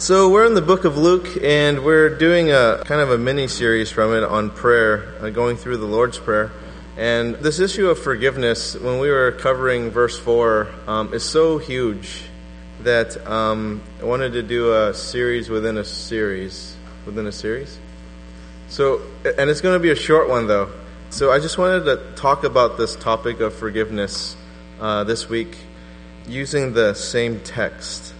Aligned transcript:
So 0.00 0.30
we're 0.30 0.46
in 0.46 0.54
the 0.54 0.62
book 0.62 0.86
of 0.86 0.96
Luke, 0.96 1.28
and 1.42 1.84
we're 1.84 2.08
doing 2.08 2.50
a 2.50 2.82
kind 2.86 3.02
of 3.02 3.10
a 3.10 3.18
mini 3.18 3.48
series 3.48 3.90
from 3.90 4.14
it 4.14 4.24
on 4.24 4.48
prayer, 4.48 5.14
uh, 5.20 5.28
going 5.28 5.58
through 5.58 5.76
the 5.76 5.84
Lord's 5.84 6.18
Prayer. 6.18 6.52
And 6.96 7.34
this 7.34 7.60
issue 7.60 7.90
of 7.90 7.98
forgiveness, 7.98 8.74
when 8.76 8.98
we 8.98 9.10
were 9.10 9.32
covering 9.32 9.90
verse 9.90 10.18
four, 10.18 10.68
um, 10.86 11.12
is 11.12 11.22
so 11.22 11.58
huge 11.58 12.22
that 12.80 13.26
um, 13.26 13.82
I 14.00 14.06
wanted 14.06 14.32
to 14.32 14.42
do 14.42 14.72
a 14.72 14.94
series 14.94 15.50
within 15.50 15.76
a 15.76 15.84
series 15.84 16.74
within 17.04 17.26
a 17.26 17.32
series. 17.32 17.78
So, 18.70 19.02
and 19.22 19.50
it's 19.50 19.60
going 19.60 19.74
to 19.74 19.82
be 19.82 19.90
a 19.90 19.96
short 19.96 20.30
one 20.30 20.46
though. 20.46 20.72
So 21.10 21.30
I 21.30 21.40
just 21.40 21.58
wanted 21.58 21.84
to 21.84 22.14
talk 22.16 22.44
about 22.44 22.78
this 22.78 22.96
topic 22.96 23.40
of 23.40 23.52
forgiveness 23.52 24.34
uh, 24.80 25.04
this 25.04 25.28
week 25.28 25.58
using 26.26 26.72
the 26.72 26.94
same 26.94 27.40
text. 27.40 28.14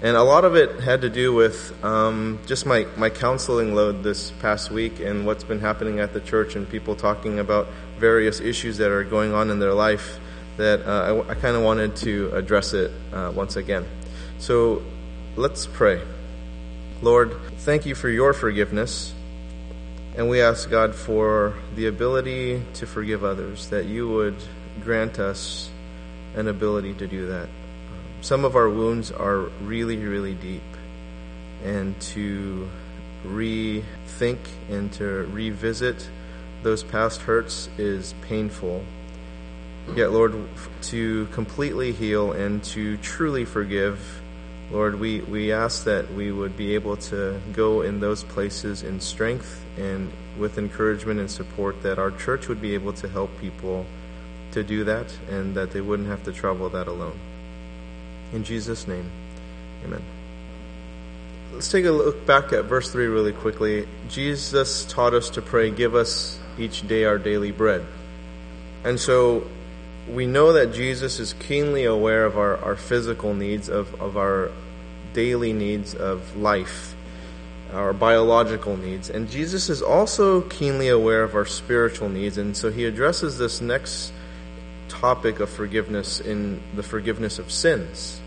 And 0.00 0.16
a 0.16 0.22
lot 0.22 0.44
of 0.44 0.54
it 0.54 0.78
had 0.80 1.00
to 1.00 1.10
do 1.10 1.32
with 1.32 1.74
um, 1.84 2.38
just 2.46 2.66
my, 2.66 2.86
my 2.96 3.10
counseling 3.10 3.74
load 3.74 4.04
this 4.04 4.30
past 4.30 4.70
week 4.70 5.00
and 5.00 5.26
what's 5.26 5.42
been 5.42 5.58
happening 5.58 5.98
at 5.98 6.12
the 6.12 6.20
church 6.20 6.54
and 6.54 6.68
people 6.68 6.94
talking 6.94 7.40
about 7.40 7.66
various 7.98 8.38
issues 8.38 8.78
that 8.78 8.92
are 8.92 9.02
going 9.02 9.34
on 9.34 9.50
in 9.50 9.58
their 9.58 9.74
life 9.74 10.20
that 10.56 10.86
uh, 10.86 11.24
I, 11.26 11.30
I 11.30 11.34
kind 11.34 11.56
of 11.56 11.62
wanted 11.62 11.96
to 11.96 12.30
address 12.32 12.74
it 12.74 12.92
uh, 13.12 13.32
once 13.34 13.56
again. 13.56 13.86
So 14.38 14.84
let's 15.34 15.66
pray. 15.66 16.00
Lord, 17.02 17.34
thank 17.58 17.84
you 17.84 17.96
for 17.96 18.08
your 18.08 18.32
forgiveness. 18.32 19.12
And 20.16 20.28
we 20.28 20.40
ask 20.42 20.70
God 20.70 20.94
for 20.94 21.54
the 21.74 21.86
ability 21.86 22.62
to 22.74 22.86
forgive 22.86 23.24
others, 23.24 23.68
that 23.70 23.86
you 23.86 24.08
would 24.08 24.36
grant 24.80 25.18
us 25.18 25.70
an 26.36 26.46
ability 26.46 26.94
to 26.94 27.08
do 27.08 27.26
that 27.28 27.48
some 28.20 28.44
of 28.44 28.56
our 28.56 28.68
wounds 28.68 29.10
are 29.10 29.50
really, 29.62 29.96
really 29.96 30.34
deep. 30.34 30.62
And 31.64 31.98
to 32.00 32.68
rethink 33.26 34.38
and 34.70 34.92
to 34.94 35.04
revisit 35.32 36.08
those 36.62 36.82
past 36.82 37.22
hurts 37.22 37.68
is 37.78 38.14
painful. 38.22 38.84
Yet, 39.94 40.12
Lord, 40.12 40.34
to 40.82 41.26
completely 41.26 41.92
heal 41.92 42.32
and 42.32 42.62
to 42.64 42.96
truly 42.98 43.44
forgive, 43.44 44.20
Lord, 44.70 45.00
we, 45.00 45.20
we 45.20 45.50
ask 45.52 45.84
that 45.84 46.12
we 46.12 46.30
would 46.30 46.56
be 46.56 46.74
able 46.74 46.96
to 46.96 47.40
go 47.54 47.80
in 47.80 48.00
those 48.00 48.22
places 48.22 48.82
in 48.82 49.00
strength 49.00 49.64
and 49.78 50.12
with 50.38 50.58
encouragement 50.58 51.20
and 51.20 51.30
support, 51.30 51.82
that 51.82 51.98
our 51.98 52.10
church 52.10 52.48
would 52.48 52.60
be 52.60 52.74
able 52.74 52.92
to 52.94 53.08
help 53.08 53.30
people 53.40 53.86
to 54.52 54.62
do 54.62 54.84
that 54.84 55.16
and 55.30 55.54
that 55.54 55.70
they 55.70 55.80
wouldn't 55.80 56.08
have 56.08 56.22
to 56.24 56.32
travel 56.32 56.68
that 56.68 56.86
alone. 56.86 57.18
In 58.32 58.44
Jesus' 58.44 58.86
name, 58.86 59.10
amen. 59.84 60.02
Let's 61.52 61.70
take 61.70 61.86
a 61.86 61.90
look 61.90 62.26
back 62.26 62.52
at 62.52 62.66
verse 62.66 62.92
3 62.92 63.06
really 63.06 63.32
quickly. 63.32 63.88
Jesus 64.08 64.84
taught 64.84 65.14
us 65.14 65.30
to 65.30 65.42
pray, 65.42 65.70
Give 65.70 65.94
us 65.94 66.38
each 66.58 66.86
day 66.86 67.04
our 67.04 67.18
daily 67.18 67.52
bread. 67.52 67.86
And 68.84 69.00
so 69.00 69.46
we 70.08 70.26
know 70.26 70.52
that 70.52 70.72
Jesus 70.72 71.18
is 71.18 71.32
keenly 71.34 71.84
aware 71.84 72.24
of 72.24 72.38
our, 72.38 72.56
our 72.58 72.76
physical 72.76 73.34
needs, 73.34 73.68
of, 73.68 74.00
of 74.00 74.16
our 74.16 74.50
daily 75.14 75.52
needs 75.52 75.94
of 75.94 76.36
life, 76.36 76.94
our 77.72 77.92
biological 77.92 78.76
needs. 78.76 79.10
And 79.10 79.30
Jesus 79.30 79.68
is 79.68 79.82
also 79.82 80.42
keenly 80.42 80.88
aware 80.88 81.22
of 81.22 81.34
our 81.34 81.46
spiritual 81.46 82.08
needs. 82.08 82.38
And 82.38 82.56
so 82.56 82.70
he 82.70 82.84
addresses 82.84 83.38
this 83.38 83.60
next 83.60 84.12
topic 84.88 85.40
of 85.40 85.48
forgiveness 85.50 86.20
in 86.20 86.60
the 86.74 86.82
forgiveness 86.82 87.38
of 87.38 87.50
sins. 87.50 88.20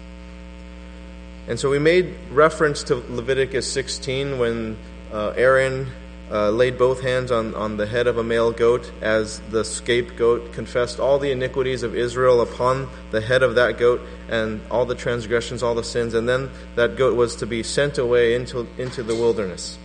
And 1.47 1.59
so 1.59 1.69
we 1.69 1.79
made 1.79 2.15
reference 2.31 2.83
to 2.83 2.95
Leviticus 2.95 3.71
16 3.71 4.37
when 4.39 4.77
uh, 5.11 5.33
Aaron 5.35 5.91
uh, 6.31 6.49
laid 6.49 6.77
both 6.77 7.01
hands 7.01 7.31
on, 7.31 7.53
on 7.55 7.75
the 7.75 7.85
head 7.85 8.07
of 8.07 8.17
a 8.17 8.23
male 8.23 8.51
goat 8.51 8.89
as 9.01 9.39
the 9.49 9.65
scapegoat, 9.65 10.53
confessed 10.53 10.99
all 10.99 11.19
the 11.19 11.31
iniquities 11.31 11.83
of 11.83 11.95
Israel 11.95 12.41
upon 12.41 12.87
the 13.11 13.19
head 13.19 13.43
of 13.43 13.55
that 13.55 13.77
goat 13.77 14.01
and 14.29 14.61
all 14.71 14.85
the 14.85 14.95
transgressions, 14.95 15.61
all 15.61 15.75
the 15.75 15.83
sins, 15.83 16.13
and 16.13 16.29
then 16.29 16.49
that 16.75 16.95
goat 16.95 17.17
was 17.17 17.35
to 17.37 17.45
be 17.45 17.63
sent 17.63 17.97
away 17.97 18.33
into, 18.33 18.65
into 18.77 19.03
the 19.03 19.15
wilderness. 19.15 19.77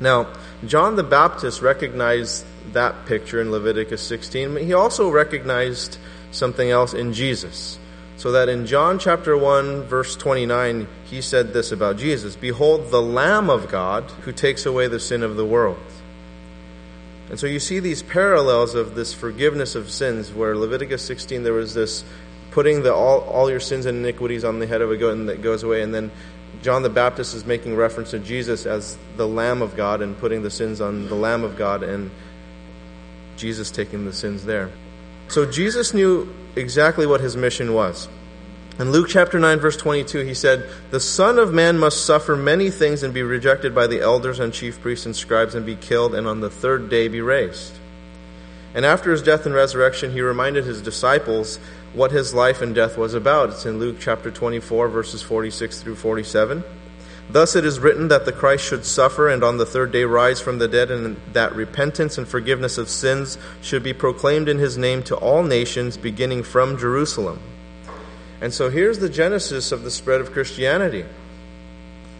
Now, 0.00 0.34
John 0.66 0.96
the 0.96 1.02
Baptist 1.02 1.62
recognized 1.62 2.44
that 2.72 3.06
picture 3.06 3.40
in 3.40 3.50
Leviticus 3.50 4.06
16. 4.06 4.54
but 4.54 4.62
He 4.62 4.72
also 4.72 5.10
recognized 5.10 5.98
something 6.30 6.70
else 6.70 6.94
in 6.94 7.12
Jesus. 7.12 7.78
So 8.16 8.32
that 8.32 8.48
in 8.48 8.66
John 8.66 8.98
chapter 8.98 9.36
1, 9.36 9.82
verse 9.82 10.16
29, 10.16 10.86
he 11.04 11.20
said 11.20 11.52
this 11.52 11.72
about 11.72 11.96
Jesus 11.96 12.36
Behold, 12.36 12.90
the 12.90 13.02
Lamb 13.02 13.50
of 13.50 13.68
God 13.68 14.04
who 14.22 14.32
takes 14.32 14.66
away 14.66 14.86
the 14.86 15.00
sin 15.00 15.22
of 15.22 15.36
the 15.36 15.44
world. 15.44 15.78
And 17.30 17.40
so 17.40 17.46
you 17.46 17.58
see 17.58 17.80
these 17.80 18.02
parallels 18.02 18.74
of 18.74 18.94
this 18.94 19.14
forgiveness 19.14 19.74
of 19.74 19.90
sins, 19.90 20.32
where 20.32 20.56
Leviticus 20.56 21.02
16, 21.04 21.42
there 21.42 21.52
was 21.52 21.74
this 21.74 22.04
putting 22.50 22.82
the, 22.82 22.94
all, 22.94 23.20
all 23.22 23.50
your 23.50 23.60
sins 23.60 23.86
and 23.86 23.98
iniquities 23.98 24.44
on 24.44 24.60
the 24.60 24.66
head 24.66 24.80
of 24.80 24.90
a 24.90 24.96
goat 24.96 25.14
and 25.14 25.28
that 25.28 25.42
goes 25.42 25.62
away. 25.62 25.82
And 25.82 25.92
then 25.92 26.12
John 26.62 26.82
the 26.82 26.90
Baptist 26.90 27.34
is 27.34 27.44
making 27.44 27.74
reference 27.74 28.12
to 28.12 28.18
Jesus 28.20 28.64
as 28.64 28.96
the 29.16 29.26
Lamb 29.26 29.60
of 29.60 29.76
God 29.76 30.02
and 30.02 30.16
putting 30.16 30.42
the 30.42 30.50
sins 30.50 30.80
on 30.80 31.08
the 31.08 31.16
Lamb 31.16 31.42
of 31.42 31.56
God 31.56 31.82
and 31.82 32.10
Jesus 33.36 33.70
taking 33.70 34.04
the 34.04 34.12
sins 34.12 34.44
there. 34.44 34.70
So 35.28 35.50
Jesus 35.50 35.94
knew 35.94 36.32
exactly 36.56 37.06
what 37.06 37.20
his 37.20 37.36
mission 37.36 37.72
was. 37.74 38.08
In 38.78 38.90
Luke 38.90 39.06
chapter 39.08 39.38
9, 39.38 39.60
verse 39.60 39.76
22, 39.76 40.20
he 40.20 40.34
said, 40.34 40.68
The 40.90 40.98
Son 40.98 41.38
of 41.38 41.52
Man 41.52 41.78
must 41.78 42.04
suffer 42.04 42.36
many 42.36 42.70
things 42.70 43.04
and 43.04 43.14
be 43.14 43.22
rejected 43.22 43.72
by 43.72 43.86
the 43.86 44.00
elders 44.00 44.40
and 44.40 44.52
chief 44.52 44.80
priests 44.80 45.06
and 45.06 45.14
scribes 45.14 45.54
and 45.54 45.64
be 45.64 45.76
killed, 45.76 46.12
and 46.12 46.26
on 46.26 46.40
the 46.40 46.50
third 46.50 46.88
day 46.90 47.06
be 47.06 47.20
raised. 47.20 47.72
And 48.74 48.84
after 48.84 49.12
his 49.12 49.22
death 49.22 49.46
and 49.46 49.54
resurrection, 49.54 50.10
he 50.10 50.20
reminded 50.20 50.64
his 50.64 50.82
disciples 50.82 51.60
what 51.92 52.10
his 52.10 52.34
life 52.34 52.60
and 52.60 52.74
death 52.74 52.98
was 52.98 53.14
about. 53.14 53.50
It's 53.50 53.64
in 53.64 53.78
Luke 53.78 53.98
chapter 54.00 54.32
24, 54.32 54.88
verses 54.88 55.22
46 55.22 55.80
through 55.80 55.94
47. 55.94 56.64
Thus 57.30 57.56
it 57.56 57.64
is 57.64 57.78
written 57.78 58.08
that 58.08 58.26
the 58.26 58.32
Christ 58.32 58.64
should 58.64 58.84
suffer 58.84 59.28
and 59.28 59.42
on 59.42 59.56
the 59.56 59.66
third 59.66 59.92
day 59.92 60.04
rise 60.04 60.40
from 60.40 60.58
the 60.58 60.68
dead, 60.68 60.90
and 60.90 61.16
that 61.32 61.54
repentance 61.54 62.18
and 62.18 62.28
forgiveness 62.28 62.78
of 62.78 62.88
sins 62.88 63.38
should 63.62 63.82
be 63.82 63.94
proclaimed 63.94 64.48
in 64.48 64.58
his 64.58 64.76
name 64.76 65.02
to 65.04 65.16
all 65.16 65.42
nations, 65.42 65.96
beginning 65.96 66.42
from 66.42 66.78
Jerusalem. 66.78 67.40
And 68.40 68.52
so 68.52 68.68
here's 68.68 68.98
the 68.98 69.08
genesis 69.08 69.72
of 69.72 69.84
the 69.84 69.90
spread 69.90 70.20
of 70.20 70.32
Christianity. 70.32 71.04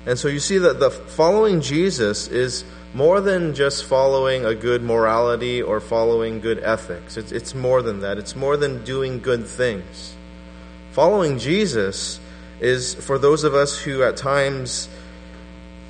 And 0.06 0.18
so 0.18 0.28
you 0.28 0.40
see 0.40 0.58
that 0.58 0.80
the 0.80 0.90
following 0.90 1.60
Jesus 1.60 2.28
is 2.28 2.64
more 2.94 3.20
than 3.20 3.54
just 3.54 3.84
following 3.84 4.44
a 4.44 4.54
good 4.54 4.82
morality 4.82 5.60
or 5.60 5.80
following 5.80 6.40
good 6.40 6.60
ethics. 6.60 7.16
It's, 7.16 7.32
it's 7.32 7.54
more 7.54 7.82
than 7.82 8.00
that. 8.00 8.18
It's 8.18 8.36
more 8.36 8.56
than 8.56 8.84
doing 8.84 9.20
good 9.20 9.46
things. 9.46 10.14
Following 10.92 11.38
Jesus 11.38 12.20
is 12.60 12.94
for 12.94 13.18
those 13.18 13.44
of 13.44 13.54
us 13.54 13.78
who 13.78 14.02
at 14.02 14.16
times, 14.16 14.88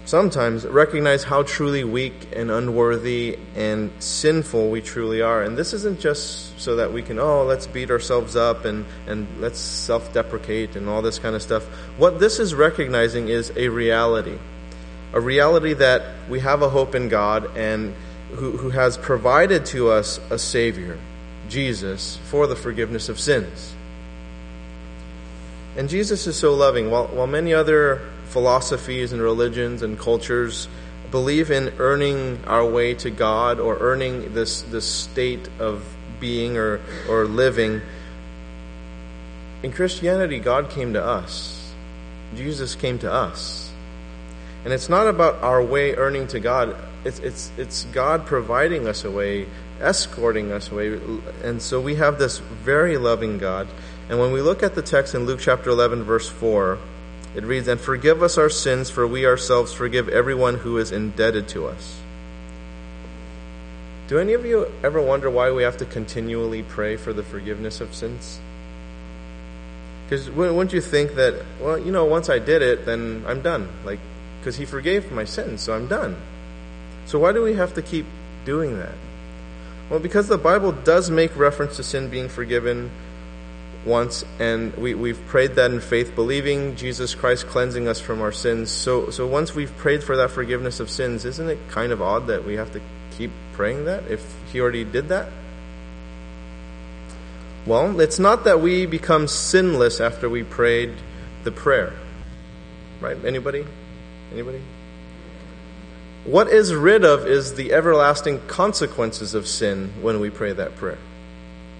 sometimes, 0.04 0.66
recognize 0.66 1.24
how 1.24 1.42
truly 1.42 1.84
weak 1.84 2.28
and 2.34 2.50
unworthy 2.50 3.38
and 3.54 3.90
sinful 3.98 4.70
we 4.70 4.80
truly 4.80 5.22
are. 5.22 5.42
And 5.42 5.56
this 5.56 5.72
isn't 5.72 6.00
just 6.00 6.58
so 6.60 6.76
that 6.76 6.92
we 6.92 7.02
can, 7.02 7.18
oh, 7.18 7.44
let's 7.44 7.66
beat 7.66 7.90
ourselves 7.90 8.36
up 8.36 8.64
and, 8.64 8.86
and 9.06 9.26
let's 9.40 9.58
self 9.58 10.12
deprecate 10.12 10.76
and 10.76 10.88
all 10.88 11.02
this 11.02 11.18
kind 11.18 11.34
of 11.34 11.42
stuff. 11.42 11.64
What 11.96 12.18
this 12.18 12.38
is 12.38 12.54
recognizing 12.54 13.28
is 13.28 13.52
a 13.56 13.68
reality. 13.68 14.38
A 15.12 15.20
reality 15.20 15.74
that 15.74 16.28
we 16.28 16.40
have 16.40 16.62
a 16.62 16.68
hope 16.68 16.94
in 16.94 17.08
God 17.08 17.56
and 17.56 17.94
who, 18.32 18.56
who 18.56 18.70
has 18.70 18.96
provided 18.98 19.64
to 19.66 19.90
us 19.90 20.18
a 20.30 20.38
Savior, 20.38 20.98
Jesus, 21.48 22.16
for 22.24 22.46
the 22.46 22.56
forgiveness 22.56 23.08
of 23.08 23.20
sins. 23.20 23.74
And 25.76 25.88
Jesus 25.88 26.26
is 26.26 26.36
so 26.36 26.54
loving. 26.54 26.90
While, 26.90 27.08
while 27.08 27.26
many 27.26 27.52
other 27.52 28.00
philosophies 28.28 29.12
and 29.12 29.20
religions 29.20 29.82
and 29.82 29.98
cultures 29.98 30.68
believe 31.10 31.50
in 31.50 31.72
earning 31.78 32.40
our 32.46 32.64
way 32.64 32.94
to 32.94 33.10
God 33.10 33.60
or 33.60 33.78
earning 33.78 34.34
this, 34.34 34.62
this 34.62 34.84
state 34.84 35.48
of 35.58 35.84
being 36.20 36.56
or, 36.56 36.80
or 37.08 37.24
living, 37.26 37.80
in 39.62 39.72
Christianity, 39.72 40.40
God 40.40 40.70
came 40.70 40.92
to 40.92 41.02
us. 41.02 41.72
Jesus 42.36 42.74
came 42.74 42.98
to 42.98 43.10
us. 43.10 43.72
And 44.64 44.72
it's 44.72 44.88
not 44.88 45.06
about 45.06 45.42
our 45.42 45.62
way 45.62 45.94
earning 45.94 46.26
to 46.28 46.40
God, 46.40 46.76
it's, 47.04 47.18
it's, 47.20 47.50
it's 47.56 47.84
God 47.86 48.26
providing 48.26 48.86
us 48.86 49.04
a 49.04 49.10
way, 49.10 49.46
escorting 49.80 50.52
us 50.52 50.70
away. 50.70 50.98
And 51.42 51.60
so 51.60 51.80
we 51.80 51.96
have 51.96 52.18
this 52.18 52.38
very 52.38 52.96
loving 52.96 53.38
God. 53.38 53.68
And 54.08 54.18
when 54.18 54.32
we 54.32 54.42
look 54.42 54.62
at 54.62 54.74
the 54.74 54.82
text 54.82 55.14
in 55.14 55.26
Luke 55.26 55.40
chapter 55.40 55.70
11, 55.70 56.04
verse 56.04 56.28
4, 56.28 56.78
it 57.34 57.44
reads, 57.44 57.68
And 57.68 57.80
forgive 57.80 58.22
us 58.22 58.36
our 58.38 58.50
sins, 58.50 58.90
for 58.90 59.06
we 59.06 59.26
ourselves 59.26 59.72
forgive 59.72 60.08
everyone 60.08 60.56
who 60.56 60.78
is 60.78 60.92
indebted 60.92 61.48
to 61.48 61.66
us. 61.66 62.00
Do 64.06 64.18
any 64.18 64.34
of 64.34 64.44
you 64.44 64.70
ever 64.82 65.00
wonder 65.00 65.30
why 65.30 65.50
we 65.50 65.62
have 65.62 65.78
to 65.78 65.86
continually 65.86 66.62
pray 66.62 66.96
for 66.96 67.12
the 67.12 67.22
forgiveness 67.22 67.80
of 67.80 67.94
sins? 67.94 68.38
Because 70.04 70.30
wouldn't 70.30 70.74
you 70.74 70.82
think 70.82 71.14
that, 71.14 71.42
well, 71.58 71.78
you 71.78 71.90
know, 71.90 72.04
once 72.04 72.28
I 72.28 72.38
did 72.38 72.60
it, 72.60 72.84
then 72.84 73.24
I'm 73.26 73.40
done. 73.40 73.68
Like, 73.84 74.00
because 74.38 74.56
He 74.56 74.66
forgave 74.66 75.10
my 75.10 75.24
sins, 75.24 75.62
so 75.62 75.74
I'm 75.74 75.86
done. 75.86 76.16
So 77.06 77.18
why 77.18 77.32
do 77.32 77.42
we 77.42 77.54
have 77.54 77.72
to 77.74 77.82
keep 77.82 78.04
doing 78.44 78.78
that? 78.78 78.94
Well, 79.88 80.00
because 80.00 80.28
the 80.28 80.38
Bible 80.38 80.72
does 80.72 81.10
make 81.10 81.34
reference 81.36 81.76
to 81.76 81.82
sin 81.82 82.10
being 82.10 82.28
forgiven 82.28 82.90
once, 83.86 84.24
and 84.38 84.74
we, 84.76 84.94
we've 84.94 85.24
prayed 85.26 85.56
that 85.56 85.70
in 85.70 85.80
faith, 85.80 86.14
believing 86.14 86.76
Jesus 86.76 87.14
Christ 87.14 87.46
cleansing 87.46 87.88
us 87.88 88.00
from 88.00 88.22
our 88.22 88.32
sins. 88.32 88.70
So, 88.70 89.10
so 89.10 89.26
once 89.26 89.54
we've 89.54 89.74
prayed 89.76 90.02
for 90.02 90.16
that 90.16 90.30
forgiveness 90.30 90.80
of 90.80 90.90
sins, 90.90 91.24
isn't 91.24 91.48
it 91.48 91.58
kind 91.68 91.92
of 91.92 92.00
odd 92.00 92.26
that 92.28 92.44
we 92.44 92.54
have 92.54 92.72
to 92.72 92.80
keep 93.16 93.30
praying 93.52 93.84
that 93.84 94.10
if 94.10 94.24
He 94.52 94.60
already 94.60 94.84
did 94.84 95.08
that? 95.08 95.28
Well, 97.66 98.00
it's 98.00 98.18
not 98.18 98.44
that 98.44 98.60
we 98.60 98.86
become 98.86 99.26
sinless 99.26 100.00
after 100.00 100.28
we 100.28 100.42
prayed 100.42 100.92
the 101.44 101.50
prayer. 101.50 101.94
Right? 103.00 103.22
Anybody? 103.24 103.64
Anybody? 104.32 104.60
What 106.24 106.48
is 106.48 106.74
rid 106.74 107.04
of 107.04 107.26
is 107.26 107.54
the 107.54 107.72
everlasting 107.72 108.46
consequences 108.46 109.34
of 109.34 109.46
sin 109.46 109.92
when 110.00 110.20
we 110.20 110.30
pray 110.30 110.52
that 110.52 110.76
prayer. 110.76 110.98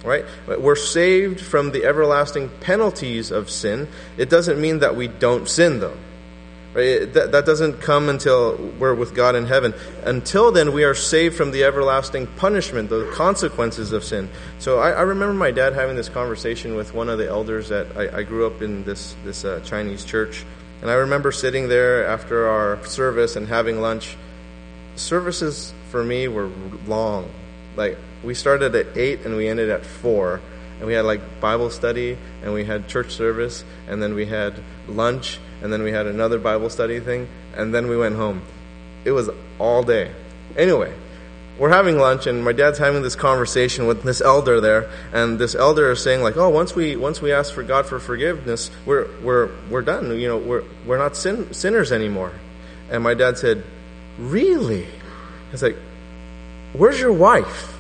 Right? 0.04 0.24
We're 0.46 0.76
saved 0.76 1.40
from 1.40 1.72
the 1.72 1.84
everlasting 1.84 2.50
penalties 2.60 3.30
of 3.30 3.48
sin. 3.48 3.88
It 4.18 4.28
doesn't 4.28 4.60
mean 4.60 4.80
that 4.80 4.96
we 4.96 5.08
don't 5.08 5.48
sin, 5.48 5.80
though. 5.80 5.96
Right? 6.74 7.10
That, 7.14 7.32
that 7.32 7.46
doesn't 7.46 7.80
come 7.80 8.10
until 8.10 8.56
we're 8.78 8.94
with 8.94 9.14
God 9.14 9.34
in 9.34 9.46
heaven. 9.46 9.72
Until 10.04 10.52
then, 10.52 10.72
we 10.72 10.84
are 10.84 10.94
saved 10.94 11.36
from 11.36 11.52
the 11.52 11.64
everlasting 11.64 12.26
punishment, 12.26 12.90
the 12.90 13.10
consequences 13.14 13.92
of 13.92 14.04
sin. 14.04 14.28
So 14.58 14.78
I, 14.78 14.90
I 14.90 15.02
remember 15.02 15.32
my 15.32 15.52
dad 15.52 15.72
having 15.72 15.96
this 15.96 16.10
conversation 16.10 16.74
with 16.74 16.92
one 16.92 17.08
of 17.08 17.16
the 17.16 17.28
elders 17.28 17.70
that 17.70 17.96
I, 17.96 18.18
I 18.18 18.22
grew 18.24 18.46
up 18.46 18.60
in 18.60 18.84
this, 18.84 19.16
this 19.24 19.44
uh, 19.44 19.60
Chinese 19.64 20.04
church. 20.04 20.44
And 20.82 20.90
I 20.90 20.94
remember 20.94 21.32
sitting 21.32 21.68
there 21.68 22.06
after 22.06 22.46
our 22.46 22.84
service 22.84 23.36
and 23.36 23.48
having 23.48 23.80
lunch 23.80 24.18
services 24.96 25.72
for 25.90 26.04
me 26.04 26.28
were 26.28 26.50
long. 26.86 27.30
Like 27.76 27.98
we 28.22 28.34
started 28.34 28.74
at 28.74 28.96
eight 28.96 29.24
and 29.24 29.36
we 29.36 29.48
ended 29.48 29.70
at 29.70 29.84
four, 29.84 30.40
and 30.78 30.86
we 30.86 30.94
had 30.94 31.04
like 31.04 31.40
Bible 31.40 31.70
study 31.70 32.16
and 32.42 32.52
we 32.52 32.64
had 32.64 32.88
church 32.88 33.12
service 33.12 33.64
and 33.88 34.02
then 34.02 34.14
we 34.14 34.26
had 34.26 34.54
lunch 34.88 35.38
and 35.62 35.72
then 35.72 35.82
we 35.82 35.92
had 35.92 36.06
another 36.06 36.38
Bible 36.38 36.70
study 36.70 37.00
thing 37.00 37.28
and 37.56 37.74
then 37.74 37.88
we 37.88 37.96
went 37.96 38.16
home. 38.16 38.42
It 39.04 39.12
was 39.12 39.30
all 39.58 39.82
day. 39.82 40.10
Anyway, 40.56 40.92
we're 41.58 41.70
having 41.70 41.98
lunch 41.98 42.26
and 42.26 42.44
my 42.44 42.52
dad's 42.52 42.78
having 42.78 43.02
this 43.02 43.14
conversation 43.14 43.86
with 43.86 44.02
this 44.02 44.20
elder 44.20 44.60
there 44.60 44.90
and 45.12 45.38
this 45.38 45.54
elder 45.54 45.92
is 45.92 46.02
saying 46.02 46.22
like 46.22 46.36
oh 46.36 46.48
once 46.48 46.74
we 46.74 46.96
once 46.96 47.22
we 47.22 47.32
ask 47.32 47.54
for 47.54 47.62
god 47.62 47.86
for 47.86 48.00
forgiveness 48.00 48.72
we're 48.84 49.06
we're 49.20 49.50
we're 49.70 49.80
done 49.80 50.18
you 50.18 50.26
know 50.26 50.36
we're 50.36 50.64
we're 50.84 50.98
not 50.98 51.16
sin, 51.16 51.54
sinners 51.54 51.92
anymore 51.92 52.32
and 52.90 53.04
my 53.04 53.14
dad 53.14 53.38
said 53.38 53.62
Really? 54.18 54.86
It's 55.52 55.62
like, 55.62 55.76
where's 56.74 57.00
your 57.00 57.12
wife? 57.12 57.72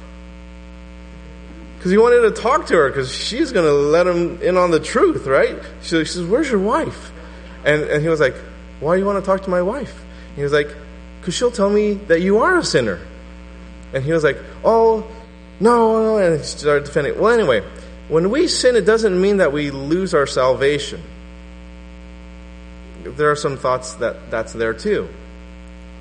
Because 1.76 1.90
he 1.90 1.98
wanted 1.98 2.22
to 2.22 2.40
talk 2.40 2.66
to 2.68 2.74
her 2.76 2.88
because 2.88 3.14
she's 3.14 3.52
going 3.52 3.66
to 3.66 3.72
let 3.72 4.06
him 4.06 4.40
in 4.40 4.56
on 4.56 4.70
the 4.70 4.80
truth, 4.80 5.26
right? 5.26 5.58
So 5.82 6.02
she 6.02 6.12
says, 6.14 6.24
Where's 6.24 6.50
your 6.50 6.60
wife? 6.60 7.12
And, 7.62 7.82
and 7.82 8.02
he 8.02 8.08
was 8.08 8.20
like, 8.20 8.34
Why 8.80 8.94
do 8.94 9.00
you 9.00 9.06
want 9.06 9.22
to 9.22 9.26
talk 9.26 9.42
to 9.42 9.50
my 9.50 9.60
wife? 9.60 10.02
He 10.34 10.42
was 10.42 10.52
like, 10.52 10.74
Because 11.20 11.34
she'll 11.34 11.50
tell 11.50 11.68
me 11.68 11.92
that 11.92 12.22
you 12.22 12.38
are 12.38 12.56
a 12.56 12.64
sinner. 12.64 13.00
And 13.92 14.02
he 14.02 14.12
was 14.12 14.24
like, 14.24 14.38
Oh, 14.64 15.06
no, 15.60 16.02
no. 16.02 16.16
And 16.16 16.40
he 16.40 16.46
started 16.46 16.84
defending. 16.84 17.18
Well, 17.18 17.32
anyway, 17.32 17.62
when 18.08 18.30
we 18.30 18.48
sin, 18.48 18.76
it 18.76 18.86
doesn't 18.86 19.20
mean 19.20 19.36
that 19.36 19.52
we 19.52 19.70
lose 19.70 20.14
our 20.14 20.26
salvation. 20.26 21.02
There 23.02 23.30
are 23.30 23.36
some 23.36 23.58
thoughts 23.58 23.94
that 23.96 24.30
that's 24.30 24.54
there 24.54 24.72
too. 24.72 25.08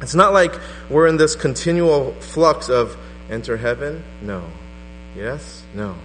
It's 0.03 0.13
not 0.13 0.33
like 0.33 0.53
we're 0.89 1.07
in 1.07 1.15
this 1.15 1.33
continual 1.33 2.11
flux 2.19 2.69
of 2.69 2.97
enter 3.29 3.55
heaven, 3.55 4.03
no. 4.21 4.43
Yes, 5.15 5.63
no. 5.73 5.95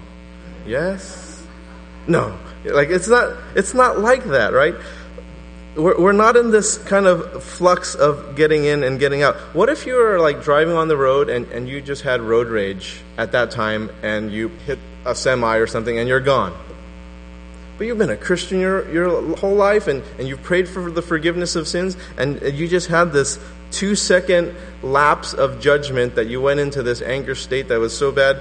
Yes, 0.64 1.44
no. 2.06 2.38
Like 2.64 2.90
it's 2.90 3.08
not 3.08 3.36
it's 3.56 3.74
not 3.74 3.98
like 3.98 4.24
that, 4.26 4.52
right? 4.52 4.74
We're, 5.74 6.00
we're 6.00 6.12
not 6.12 6.36
in 6.36 6.52
this 6.52 6.78
kind 6.78 7.06
of 7.06 7.42
flux 7.42 7.96
of 7.96 8.36
getting 8.36 8.64
in 8.64 8.84
and 8.84 9.00
getting 9.00 9.22
out. 9.22 9.34
What 9.52 9.68
if 9.68 9.84
you 9.84 9.94
were 9.94 10.20
like 10.20 10.44
driving 10.44 10.74
on 10.74 10.86
the 10.86 10.96
road 10.96 11.28
and, 11.28 11.46
and 11.48 11.68
you 11.68 11.80
just 11.80 12.02
had 12.02 12.20
road 12.20 12.46
rage 12.46 13.00
at 13.16 13.32
that 13.32 13.50
time 13.50 13.90
and 14.02 14.32
you 14.32 14.48
hit 14.64 14.78
a 15.06 15.14
semi 15.14 15.56
or 15.56 15.66
something 15.66 15.98
and 15.98 16.08
you're 16.08 16.20
gone? 16.20 16.56
But 17.78 17.86
you've 17.86 17.98
been 17.98 18.10
a 18.10 18.16
Christian 18.16 18.60
your, 18.60 18.90
your 18.92 19.36
whole 19.36 19.54
life 19.54 19.86
and, 19.86 20.02
and 20.18 20.26
you've 20.26 20.42
prayed 20.42 20.68
for 20.68 20.90
the 20.90 21.02
forgiveness 21.02 21.56
of 21.56 21.66
sins 21.66 21.96
and 22.16 22.40
you 22.54 22.66
just 22.66 22.88
had 22.88 23.12
this 23.12 23.38
two 23.70 23.94
second 23.94 24.54
lapse 24.82 25.34
of 25.34 25.60
judgment 25.60 26.14
that 26.14 26.26
you 26.26 26.40
went 26.40 26.60
into 26.60 26.82
this 26.82 27.02
anger 27.02 27.34
state 27.34 27.68
that 27.68 27.78
was 27.78 27.96
so 27.96 28.12
bad. 28.12 28.40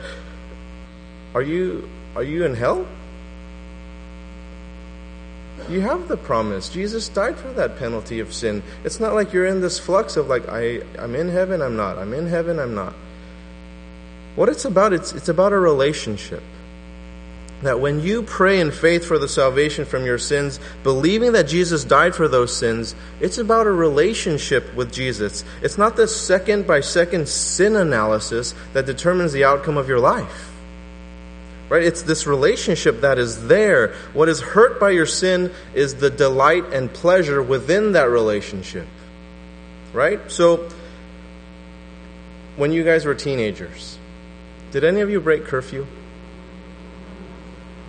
Are 1.34 1.42
you, 1.42 1.90
are 2.16 2.24
you 2.24 2.46
in 2.46 2.56
hell? 2.56 2.88
You 5.70 5.82
have 5.82 6.08
the 6.08 6.18
promise. 6.18 6.70
Jesus 6.70 7.10
died 7.10 7.38
for 7.38 7.52
that 7.54 7.78
penalty 7.78 8.20
of 8.20 8.34
sin. 8.34 8.64
It's 8.86 9.00
not 9.00 9.14
like 9.14 9.34
you're 9.34 9.46
in 9.46 9.60
this 9.60 9.80
flux 9.80 10.16
of 10.16 10.28
like, 10.28 10.48
I, 10.48 10.82
I'm 10.98 11.16
in 11.16 11.30
heaven, 11.30 11.62
I'm 11.62 11.76
not. 11.76 11.98
I'm 11.98 12.14
in 12.14 12.28
heaven, 12.28 12.60
I'm 12.60 12.74
not. 12.74 12.94
What 14.36 14.50
it's 14.50 14.66
about, 14.66 14.94
it's, 14.94 15.14
it's 15.14 15.30
about 15.30 15.52
a 15.52 15.60
relationship 15.60 16.44
that 17.64 17.80
when 17.80 18.00
you 18.02 18.22
pray 18.22 18.60
in 18.60 18.72
faith 18.72 19.06
for 19.06 19.18
the 19.18 19.28
salvation 19.28 19.86
from 19.86 20.06
your 20.06 20.20
sins, 20.20 20.60
believing 20.84 21.32
that 21.32 21.48
Jesus 21.48 21.84
died 21.84 22.14
for 22.14 22.28
those 22.28 22.56
sins, 22.56 22.94
it's 23.20 23.40
about 23.40 23.66
a 23.66 23.72
relationship 23.72 24.74
with 24.76 24.94
Jesus. 24.94 25.44
It's 25.62 25.78
not 25.78 25.96
this 25.96 26.16
second 26.16 26.68
by 26.68 26.82
second 26.82 27.28
sin 27.28 27.76
analysis 27.76 28.54
that 28.74 28.86
determines 28.86 29.34
the 29.34 29.44
outcome 29.44 29.78
of 29.78 29.88
your 29.88 30.00
life. 30.00 30.52
Right? 31.70 31.84
It's 31.84 32.04
this 32.04 32.28
relationship 32.28 33.02
that 33.02 33.18
is 33.18 33.48
there. 33.48 33.94
What 34.14 34.30
is 34.30 34.40
hurt 34.40 34.80
by 34.80 34.92
your 34.92 35.06
sin 35.06 35.52
is 35.74 35.96
the 35.96 36.10
delight 36.10 36.66
and 36.72 36.94
pleasure 36.94 37.42
within 37.42 37.94
that 37.94 38.10
relationship. 38.10 38.88
Right? 39.94 40.20
So, 40.32 40.70
when 42.56 42.72
you 42.72 42.84
guys 42.84 43.06
were 43.06 43.16
teenagers, 43.16 43.98
did 44.72 44.84
any 44.84 45.02
of 45.02 45.10
you 45.10 45.20
break 45.20 45.46
curfew? 45.46 45.88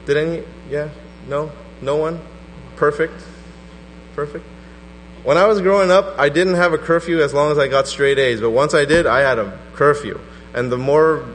Did 0.09 0.17
any? 0.17 0.43
Yeah? 0.71 0.89
No? 1.29 1.53
No 1.83 1.97
one? 1.97 2.19
Perfect? 2.77 3.13
Perfect? 4.15 4.43
When 5.23 5.37
I 5.37 5.45
was 5.45 5.61
growing 5.61 5.91
up, 5.91 6.19
I 6.19 6.31
didn't 6.31 6.55
have 6.55 6.73
a 6.73 6.79
curfew 6.79 7.21
as 7.21 7.35
long 7.35 7.53
as 7.53 7.59
I 7.59 7.69
got 7.69 7.87
straight 7.87 8.19
A's, 8.19 8.41
but 8.41 8.49
once 8.49 8.73
I 8.73 8.87
did, 8.87 9.07
I 9.07 9.21
had 9.21 9.39
a 9.39 9.59
curfew. 9.75 10.19
And 10.55 10.73
the 10.73 10.79
more 10.79 11.27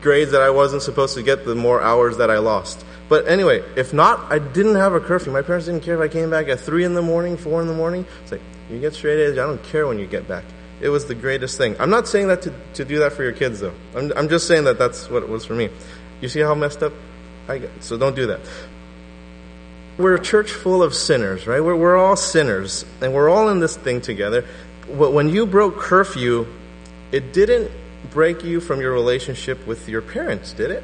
grades 0.00 0.30
that 0.30 0.40
I 0.40 0.48
wasn't 0.48 0.80
supposed 0.80 1.14
to 1.16 1.22
get, 1.22 1.44
the 1.44 1.54
more 1.54 1.82
hours 1.82 2.16
that 2.16 2.30
I 2.30 2.38
lost. 2.38 2.86
But 3.10 3.28
anyway, 3.28 3.62
if 3.76 3.92
not, 3.92 4.32
I 4.32 4.38
didn't 4.38 4.76
have 4.76 4.94
a 4.94 5.00
curfew. 5.00 5.30
My 5.30 5.42
parents 5.42 5.66
didn't 5.66 5.82
care 5.82 6.02
if 6.02 6.10
I 6.10 6.10
came 6.10 6.30
back 6.30 6.48
at 6.48 6.58
3 6.58 6.84
in 6.84 6.94
the 6.94 7.02
morning, 7.02 7.36
4 7.36 7.60
in 7.60 7.68
the 7.68 7.74
morning. 7.74 8.06
It's 8.22 8.32
like, 8.32 8.40
you 8.70 8.80
get 8.80 8.94
straight 8.94 9.20
A's, 9.20 9.32
I 9.32 9.42
don't 9.42 9.62
care 9.62 9.86
when 9.86 9.98
you 9.98 10.06
get 10.06 10.26
back. 10.26 10.44
It 10.80 10.88
was 10.88 11.04
the 11.04 11.14
greatest 11.14 11.58
thing. 11.58 11.76
I'm 11.78 11.90
not 11.90 12.08
saying 12.08 12.28
that 12.28 12.40
to, 12.42 12.54
to 12.76 12.86
do 12.86 13.00
that 13.00 13.12
for 13.12 13.24
your 13.24 13.32
kids, 13.32 13.60
though. 13.60 13.74
I'm, 13.94 14.10
I'm 14.16 14.30
just 14.30 14.48
saying 14.48 14.64
that 14.64 14.78
that's 14.78 15.10
what 15.10 15.22
it 15.22 15.28
was 15.28 15.44
for 15.44 15.52
me. 15.54 15.68
You 16.22 16.30
see 16.30 16.40
how 16.40 16.54
messed 16.54 16.82
up 16.82 16.94
I, 17.52 17.68
so 17.80 17.96
don't 17.96 18.16
do 18.16 18.26
that. 18.28 18.40
We're 19.98 20.14
a 20.14 20.20
church 20.20 20.52
full 20.52 20.82
of 20.82 20.94
sinners, 20.94 21.46
right? 21.46 21.62
We're, 21.62 21.76
we're 21.76 21.96
all 21.96 22.16
sinners, 22.16 22.84
and 23.00 23.12
we're 23.12 23.28
all 23.28 23.48
in 23.50 23.60
this 23.60 23.76
thing 23.76 24.00
together. 24.00 24.44
But 24.86 25.12
when 25.12 25.28
you 25.28 25.46
broke 25.46 25.78
curfew, 25.78 26.46
it 27.12 27.32
didn't 27.32 27.70
break 28.10 28.42
you 28.42 28.60
from 28.60 28.80
your 28.80 28.92
relationship 28.92 29.66
with 29.66 29.88
your 29.88 30.02
parents, 30.02 30.52
did 30.52 30.70
it? 30.70 30.82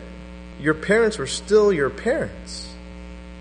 Your 0.61 0.75
parents 0.75 1.19
were 1.19 1.27
still 1.27 1.73
your 1.73 1.91
parents. 1.91 2.69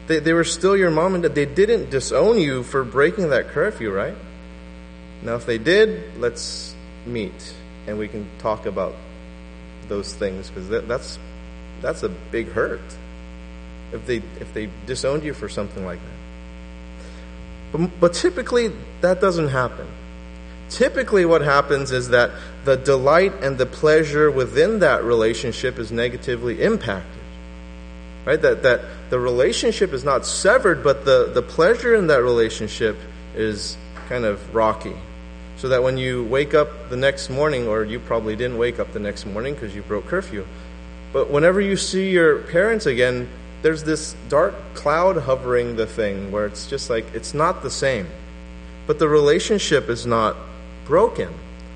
They, 0.07 0.19
they 0.19 0.33
were 0.33 0.45
still 0.45 0.77
your 0.77 0.91
mom 0.91 1.15
and 1.15 1.23
dad. 1.23 1.35
They 1.35 1.45
didn't 1.45 1.89
disown 1.89 2.39
you 2.39 2.63
for 2.63 2.83
breaking 2.83 3.29
that 3.29 3.49
curfew, 3.49 3.91
right? 3.91 4.15
Now, 5.21 5.35
if 5.35 5.45
they 5.45 5.57
did, 5.57 6.17
let's 6.19 6.75
meet 7.05 7.53
and 7.87 7.97
we 7.97 8.07
can 8.07 8.29
talk 8.39 8.65
about 8.65 8.93
those 9.87 10.13
things 10.13 10.49
because 10.49 10.69
that, 10.69 10.87
that's 10.87 11.17
that's 11.81 12.03
a 12.03 12.09
big 12.09 12.49
hurt 12.49 12.81
if 13.91 14.05
they 14.05 14.17
if 14.39 14.53
they 14.53 14.69
disowned 14.85 15.23
you 15.23 15.33
for 15.33 15.49
something 15.49 15.85
like 15.85 15.99
that. 15.99 16.17
But, 17.71 17.99
but 17.99 18.13
typically 18.13 18.71
that 19.01 19.21
doesn't 19.21 19.49
happen. 19.49 19.87
Typically 20.69 21.25
what 21.25 21.41
happens 21.41 21.91
is 21.91 22.09
that 22.09 22.31
the 22.65 22.75
delight 22.75 23.33
and 23.41 23.57
the 23.57 23.65
pleasure 23.65 24.29
within 24.29 24.79
that 24.79 25.03
relationship 25.03 25.79
is 25.79 25.91
negatively 25.91 26.61
impacted. 26.61 27.21
Right? 28.25 28.41
That 28.41 28.63
that 28.63 28.81
the 29.09 29.19
relationship 29.19 29.93
is 29.93 30.03
not 30.03 30.25
severed, 30.25 30.83
but 30.83 31.05
the, 31.05 31.31
the 31.33 31.41
pleasure 31.41 31.95
in 31.95 32.07
that 32.07 32.21
relationship 32.21 32.97
is 33.35 33.77
kind 34.09 34.25
of 34.25 34.53
rocky. 34.53 34.95
So 35.57 35.69
that 35.69 35.81
when 35.81 35.97
you 35.97 36.23
wake 36.23 36.53
up 36.53 36.89
the 36.89 36.97
next 36.97 37.29
morning, 37.29 37.67
or 37.67 37.83
you 37.83 37.99
probably 37.99 38.35
didn't 38.35 38.57
wake 38.57 38.79
up 38.79 38.93
the 38.93 38.99
next 38.99 39.25
morning 39.25 39.53
because 39.53 39.73
you 39.73 39.81
broke 39.81 40.05
curfew, 40.05 40.45
but 41.13 41.31
whenever 41.31 41.59
you 41.61 41.77
see 41.77 42.11
your 42.11 42.39
parents 42.39 42.85
again, 42.85 43.27
there's 43.61 43.83
this 43.83 44.15
dark 44.29 44.55
cloud 44.73 45.17
hovering 45.17 45.75
the 45.75 45.87
thing 45.87 46.31
where 46.31 46.45
it's 46.45 46.67
just 46.67 46.89
like 46.89 47.05
it's 47.13 47.33
not 47.33 47.63
the 47.63 47.71
same. 47.71 48.07
But 48.85 48.99
the 48.99 49.07
relationship 49.07 49.89
is 49.89 50.05
not 50.05 50.37
broken. 50.85 51.33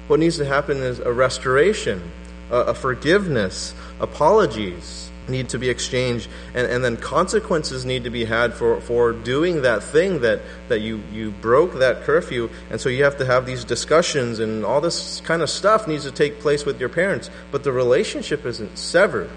What 0.07 0.19
needs 0.19 0.37
to 0.37 0.45
happen 0.45 0.77
is 0.77 0.99
a 0.99 1.11
restoration, 1.11 2.01
a, 2.49 2.57
a 2.57 2.73
forgiveness, 2.73 3.73
apologies 3.99 5.09
need 5.27 5.49
to 5.49 5.59
be 5.59 5.69
exchanged, 5.69 6.29
and, 6.53 6.67
and 6.67 6.83
then 6.83 6.97
consequences 6.97 7.85
need 7.85 8.03
to 8.03 8.09
be 8.09 8.25
had 8.25 8.53
for, 8.53 8.81
for 8.81 9.13
doing 9.13 9.61
that 9.61 9.83
thing 9.83 10.21
that, 10.21 10.41
that 10.67 10.81
you, 10.81 11.01
you 11.11 11.31
broke 11.31 11.75
that 11.75 12.01
curfew. 12.03 12.49
And 12.69 12.79
so 12.79 12.89
you 12.89 13.03
have 13.03 13.17
to 13.17 13.25
have 13.25 13.45
these 13.45 13.63
discussions, 13.63 14.39
and 14.39 14.65
all 14.65 14.81
this 14.81 15.21
kind 15.21 15.41
of 15.41 15.49
stuff 15.49 15.87
needs 15.87 16.03
to 16.03 16.11
take 16.11 16.39
place 16.39 16.65
with 16.65 16.79
your 16.79 16.89
parents. 16.89 17.29
But 17.51 17.63
the 17.63 17.71
relationship 17.71 18.45
isn't 18.45 18.77
severed. 18.77 19.29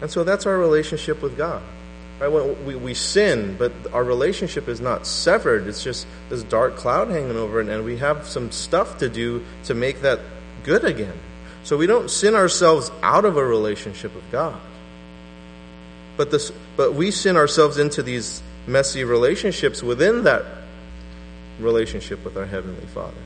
And 0.00 0.10
so 0.10 0.24
that's 0.24 0.46
our 0.46 0.56
relationship 0.56 1.22
with 1.22 1.36
God. 1.36 1.62
Right? 2.20 2.30
We, 2.64 2.74
we 2.74 2.94
sin, 2.94 3.56
but 3.58 3.72
our 3.92 4.02
relationship 4.02 4.68
is 4.68 4.80
not 4.80 5.06
severed. 5.06 5.66
It's 5.68 5.84
just 5.84 6.06
this 6.30 6.42
dark 6.42 6.76
cloud 6.76 7.08
hanging 7.08 7.36
over 7.36 7.60
it, 7.60 7.68
and 7.68 7.84
we 7.84 7.98
have 7.98 8.26
some 8.26 8.50
stuff 8.50 8.98
to 8.98 9.08
do 9.08 9.44
to 9.64 9.74
make 9.74 10.02
that 10.02 10.20
good 10.64 10.84
again. 10.84 11.16
So 11.62 11.76
we 11.76 11.86
don't 11.86 12.10
sin 12.10 12.34
ourselves 12.34 12.90
out 13.02 13.24
of 13.24 13.36
a 13.36 13.44
relationship 13.44 14.14
with 14.14 14.28
God. 14.32 14.58
But, 16.16 16.30
this, 16.30 16.50
but 16.76 16.94
we 16.94 17.10
sin 17.12 17.36
ourselves 17.36 17.78
into 17.78 18.02
these 18.02 18.42
messy 18.66 19.04
relationships 19.04 19.82
within 19.82 20.24
that 20.24 20.44
relationship 21.60 22.24
with 22.24 22.36
our 22.36 22.46
Heavenly 22.46 22.86
Father. 22.86 23.16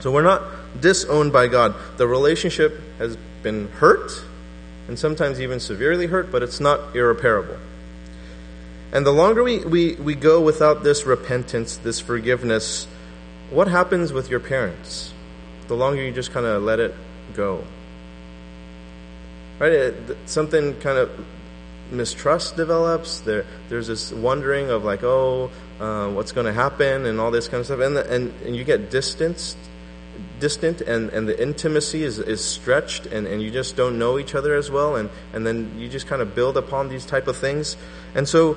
So 0.00 0.12
we're 0.12 0.22
not 0.22 0.80
disowned 0.80 1.32
by 1.32 1.48
God. 1.48 1.74
The 1.96 2.06
relationship 2.06 2.80
has 2.98 3.16
been 3.42 3.68
hurt, 3.68 4.12
and 4.88 4.98
sometimes 4.98 5.40
even 5.40 5.60
severely 5.60 6.06
hurt, 6.06 6.32
but 6.32 6.42
it's 6.42 6.58
not 6.58 6.96
irreparable. 6.96 7.58
And 8.90 9.04
the 9.04 9.12
longer 9.12 9.44
we, 9.44 9.58
we, 9.58 9.94
we 9.96 10.14
go 10.14 10.40
without 10.40 10.82
this 10.82 11.04
repentance, 11.04 11.76
this 11.76 12.00
forgiveness, 12.00 12.86
what 13.50 13.68
happens 13.68 14.12
with 14.12 14.30
your 14.30 14.40
parents? 14.40 15.12
The 15.68 15.76
longer 15.76 16.02
you 16.02 16.10
just 16.10 16.32
kind 16.32 16.46
of 16.46 16.62
let 16.62 16.80
it 16.80 16.94
go. 17.34 17.64
Right? 19.58 19.72
It, 19.72 20.16
something 20.24 20.80
kind 20.80 20.96
of 20.96 21.10
mistrust 21.90 22.56
develops. 22.56 23.20
There, 23.20 23.44
there's 23.68 23.88
this 23.88 24.10
wondering 24.10 24.70
of 24.70 24.84
like, 24.84 25.04
oh, 25.04 25.50
uh, 25.78 26.08
what's 26.08 26.32
going 26.32 26.46
to 26.46 26.52
happen, 26.52 27.04
and 27.04 27.20
all 27.20 27.30
this 27.30 27.46
kind 27.46 27.60
of 27.60 27.66
stuff, 27.66 27.80
and 27.80 27.94
the, 27.94 28.10
and, 28.10 28.32
and 28.46 28.56
you 28.56 28.64
get 28.64 28.90
distanced 28.90 29.58
distant 30.40 30.80
and, 30.80 31.10
and 31.10 31.28
the 31.28 31.40
intimacy 31.40 32.02
is, 32.02 32.18
is 32.18 32.44
stretched 32.44 33.06
and, 33.06 33.26
and 33.26 33.42
you 33.42 33.50
just 33.50 33.76
don't 33.76 33.98
know 33.98 34.18
each 34.18 34.34
other 34.34 34.54
as 34.54 34.70
well 34.70 34.96
and, 34.96 35.10
and 35.32 35.46
then 35.46 35.78
you 35.78 35.88
just 35.88 36.06
kind 36.06 36.22
of 36.22 36.34
build 36.34 36.56
upon 36.56 36.88
these 36.88 37.06
type 37.06 37.28
of 37.28 37.36
things. 37.36 37.76
And 38.14 38.28
so 38.28 38.56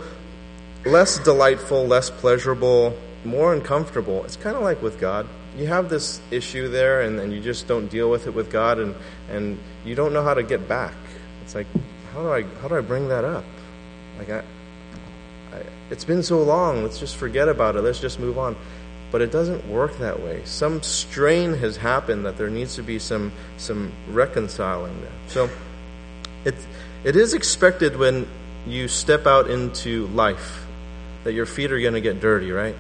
less 0.86 1.20
delightful 1.20 1.86
less 1.86 2.10
pleasurable 2.10 2.98
more 3.24 3.54
uncomfortable. 3.54 4.24
It's 4.26 4.36
kind 4.36 4.56
of 4.56 4.64
like 4.64 4.82
with 4.82 5.00
god. 5.00 5.28
You 5.58 5.68
have 5.68 5.90
this 5.90 6.22
issue 6.32 6.70
there 6.70 7.02
and, 7.02 7.20
and 7.20 7.32
you 7.32 7.40
just 7.40 7.68
don't 7.68 7.88
deal 7.88 8.10
with 8.10 8.26
it 8.26 8.34
with 8.34 8.52
god 8.52 8.80
and, 8.80 8.96
and 9.30 9.60
you 9.86 9.96
don't 9.96 10.14
know 10.14 10.24
how 10.24 10.34
to 10.34 10.44
get 10.44 10.68
back. 10.68 10.94
It's 11.44 11.56
like 11.56 11.68
how 12.14 12.24
do 12.24 12.32
i 12.32 12.42
how 12.62 12.68
do 12.68 12.76
i 12.76 12.82
bring 12.82 13.10
that 13.10 13.24
up? 13.24 13.44
Like 14.18 14.30
I, 14.30 14.44
I 15.54 15.64
it's 15.90 16.06
been 16.06 16.24
so 16.24 16.42
long. 16.42 16.84
Let's 16.84 17.00
just 17.00 17.18
forget 17.18 17.48
about 17.48 17.76
it. 17.76 17.82
Let's 17.82 18.00
just 18.00 18.20
move 18.20 18.38
on 18.38 18.56
but 19.12 19.22
it 19.22 19.32
doesn't 19.32 19.68
work 19.68 19.98
that 19.98 20.22
way. 20.22 20.42
Some 20.46 20.82
strain 20.82 21.54
has 21.56 21.78
happened 21.78 22.26
that 22.26 22.38
there 22.38 22.50
needs 22.50 22.76
to 22.76 22.84
be 22.84 22.98
some 22.98 23.32
some 23.58 23.92
reconciling 24.10 25.00
there. 25.02 25.12
So 25.28 25.50
it 26.46 26.56
it 27.04 27.16
is 27.16 27.34
expected 27.34 27.98
when 27.98 28.28
you 28.66 28.88
step 28.88 29.28
out 29.28 29.50
into 29.50 30.08
life 30.08 30.66
that 31.24 31.34
your 31.34 31.46
feet 31.46 31.72
are 31.72 31.80
going 31.80 31.94
to 31.94 32.02
get 32.02 32.20
dirty, 32.20 32.52
right? 32.52 32.76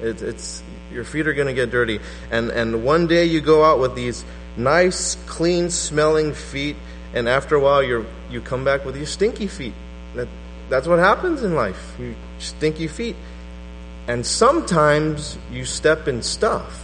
It, 0.00 0.22
it's 0.22 0.62
your 0.92 1.04
feet 1.04 1.26
are 1.26 1.34
going 1.34 1.48
to 1.48 1.54
get 1.54 1.70
dirty, 1.70 2.00
and 2.30 2.50
and 2.50 2.84
one 2.84 3.06
day 3.06 3.24
you 3.24 3.40
go 3.40 3.64
out 3.64 3.78
with 3.78 3.94
these 3.94 4.24
nice, 4.56 5.16
clean 5.26 5.70
smelling 5.70 6.34
feet, 6.34 6.76
and 7.14 7.28
after 7.28 7.56
a 7.56 7.60
while 7.60 7.82
you 7.82 8.06
you 8.30 8.40
come 8.40 8.64
back 8.64 8.84
with 8.84 8.94
these 8.94 9.10
stinky 9.10 9.46
feet. 9.46 9.74
That 10.14 10.28
that's 10.68 10.86
what 10.86 10.98
happens 10.98 11.42
in 11.42 11.54
life. 11.54 11.94
You 11.98 12.14
stinky 12.38 12.88
feet. 12.88 13.16
And 14.08 14.26
sometimes 14.26 15.38
you 15.50 15.64
step 15.64 16.08
in 16.08 16.22
stuff 16.22 16.82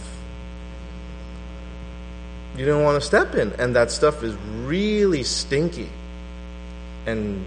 you 2.59 2.65
don't 2.65 2.83
want 2.83 3.01
to 3.01 3.05
step 3.05 3.35
in, 3.35 3.53
and 3.53 3.75
that 3.75 3.89
stuff 3.89 4.21
is 4.21 4.35
really 4.63 5.23
stinky 5.23 5.89
and 7.05 7.45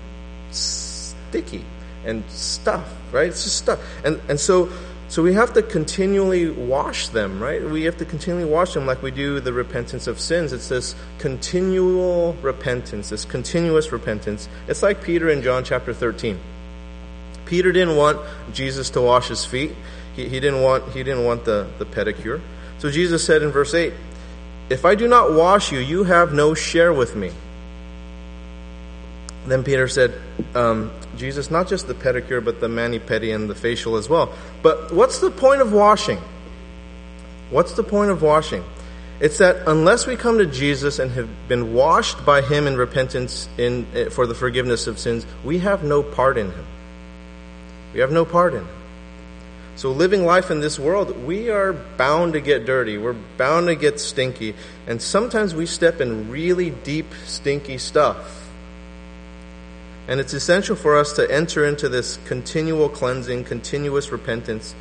sticky 0.51 1.65
and 2.07 2.25
stuff, 2.31 2.91
right? 3.13 3.29
It's 3.29 3.45
just 3.45 3.59
stuff. 3.59 3.79
And 4.05 4.21
and 4.29 4.41
so 4.41 4.71
so 5.09 5.23
we 5.23 5.35
have 5.35 5.53
to 5.53 5.63
continually 5.63 6.49
wash 6.49 7.09
them, 7.09 7.43
right? 7.43 7.63
We 7.63 7.83
have 7.83 7.99
to 7.99 8.07
continually 8.07 8.51
wash 8.51 8.73
them 8.73 8.87
like 8.87 9.03
we 9.03 9.11
do 9.11 9.39
the 9.41 9.53
repentance 9.53 10.07
of 10.07 10.19
sins. 10.19 10.55
It's 10.55 10.69
this 10.69 10.95
continual 11.19 12.33
repentance, 12.41 13.11
this 13.11 13.27
continuous 13.27 13.93
repentance. 13.93 14.49
It's 14.67 14.83
like 14.83 15.03
Peter 15.03 15.29
in 15.29 15.43
John 15.43 15.63
chapter 15.63 15.93
13. 15.93 16.41
Peter 17.53 17.71
didn't 17.71 17.97
want 17.97 18.19
Jesus 18.55 18.89
to 18.89 19.03
wash 19.03 19.29
his 19.29 19.45
feet. 19.45 19.73
He, 20.17 20.27
he, 20.27 20.41
didn't 20.41 20.63
want, 20.63 20.91
he 20.95 21.03
didn't 21.03 21.27
want 21.27 21.45
the, 21.45 21.69
the 21.77 21.85
pedicure. 21.85 22.41
So 22.79 22.91
Jesus 22.91 23.23
said 23.27 23.43
in 23.43 23.51
verse 23.51 23.75
8, 23.75 23.93
If 24.71 24.87
I 24.87 24.95
do 24.95 25.07
not 25.07 25.35
wash 25.35 25.71
you, 25.71 25.79
you 25.79 26.05
have 26.05 26.33
no 26.33 26.55
share 26.55 26.95
with 26.95 27.15
me. 27.15 27.31
Then 29.45 29.65
Peter 29.65 29.87
said, 29.87 30.19
um, 30.55 30.93
Jesus, 31.19 31.51
not 31.51 31.69
just 31.69 31.89
the 31.89 31.93
pedicure, 31.93 32.43
but 32.43 32.59
the 32.59 32.71
mani 32.71 32.99
pedi 32.99 33.35
and 33.35 33.51
the 33.51 33.55
facial 33.55 33.97
as 33.97 34.09
well. 34.09 34.33
But 34.63 34.91
what's 34.91 35.19
the 35.19 35.31
point 35.31 35.61
of 35.61 35.75
washing? 35.75 36.23
What's 37.51 37.73
the 37.73 37.85
point 37.85 38.11
of 38.11 38.23
washing? 38.23 38.65
It's 39.21 39.37
that 39.39 39.69
unless 39.69 40.07
we 40.07 40.17
come 40.17 40.39
to 40.39 40.47
Jesus 40.47 40.99
and 40.99 41.11
have 41.11 41.29
been 41.49 41.75
washed 41.75 42.25
by 42.25 42.41
Him 42.41 42.67
in 42.67 42.79
repentance 42.79 43.47
in, 43.59 43.87
eh, 43.95 44.09
for 44.09 44.27
the 44.27 44.35
forgiveness 44.35 44.87
of 44.87 44.99
sins, 44.99 45.27
we 45.45 45.59
have 45.59 45.85
no 45.85 46.03
part 46.03 46.39
in 46.39 46.51
Him. 46.51 46.65
We 47.93 48.01
have 48.01 48.13
no 48.13 48.25
part 48.25 48.55
in. 48.55 48.67
So, 49.75 49.91
living 49.91 50.27
life 50.27 50.51
in 50.51 50.61
this 50.61 50.79
world, 50.79 51.25
we 51.25 51.49
are 51.49 51.73
bound 51.73 52.35
to 52.35 52.41
get 52.41 52.67
dirty. 52.67 52.99
We're 52.99 53.17
bound 53.37 53.69
to 53.69 53.75
get 53.75 54.01
stinky. 54.01 54.55
And 54.87 55.01
sometimes 55.01 55.55
we 55.55 55.65
step 55.65 56.01
in 56.01 56.31
really 56.31 56.71
deep, 56.71 57.07
stinky 57.25 57.79
stuff. 57.79 58.51
And 60.09 60.21
it's 60.21 60.35
essential 60.35 60.77
for 60.77 60.99
us 60.99 61.15
to 61.15 61.31
enter 61.31 61.65
into 61.65 61.89
this 61.89 62.19
continual 62.27 62.89
cleansing, 62.89 63.45
continuous 63.45 64.13
repentance. 64.13 64.75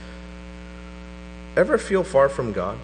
Ever 1.55 1.77
feel 1.77 2.03
far 2.03 2.27
from 2.27 2.51
God? 2.51 2.77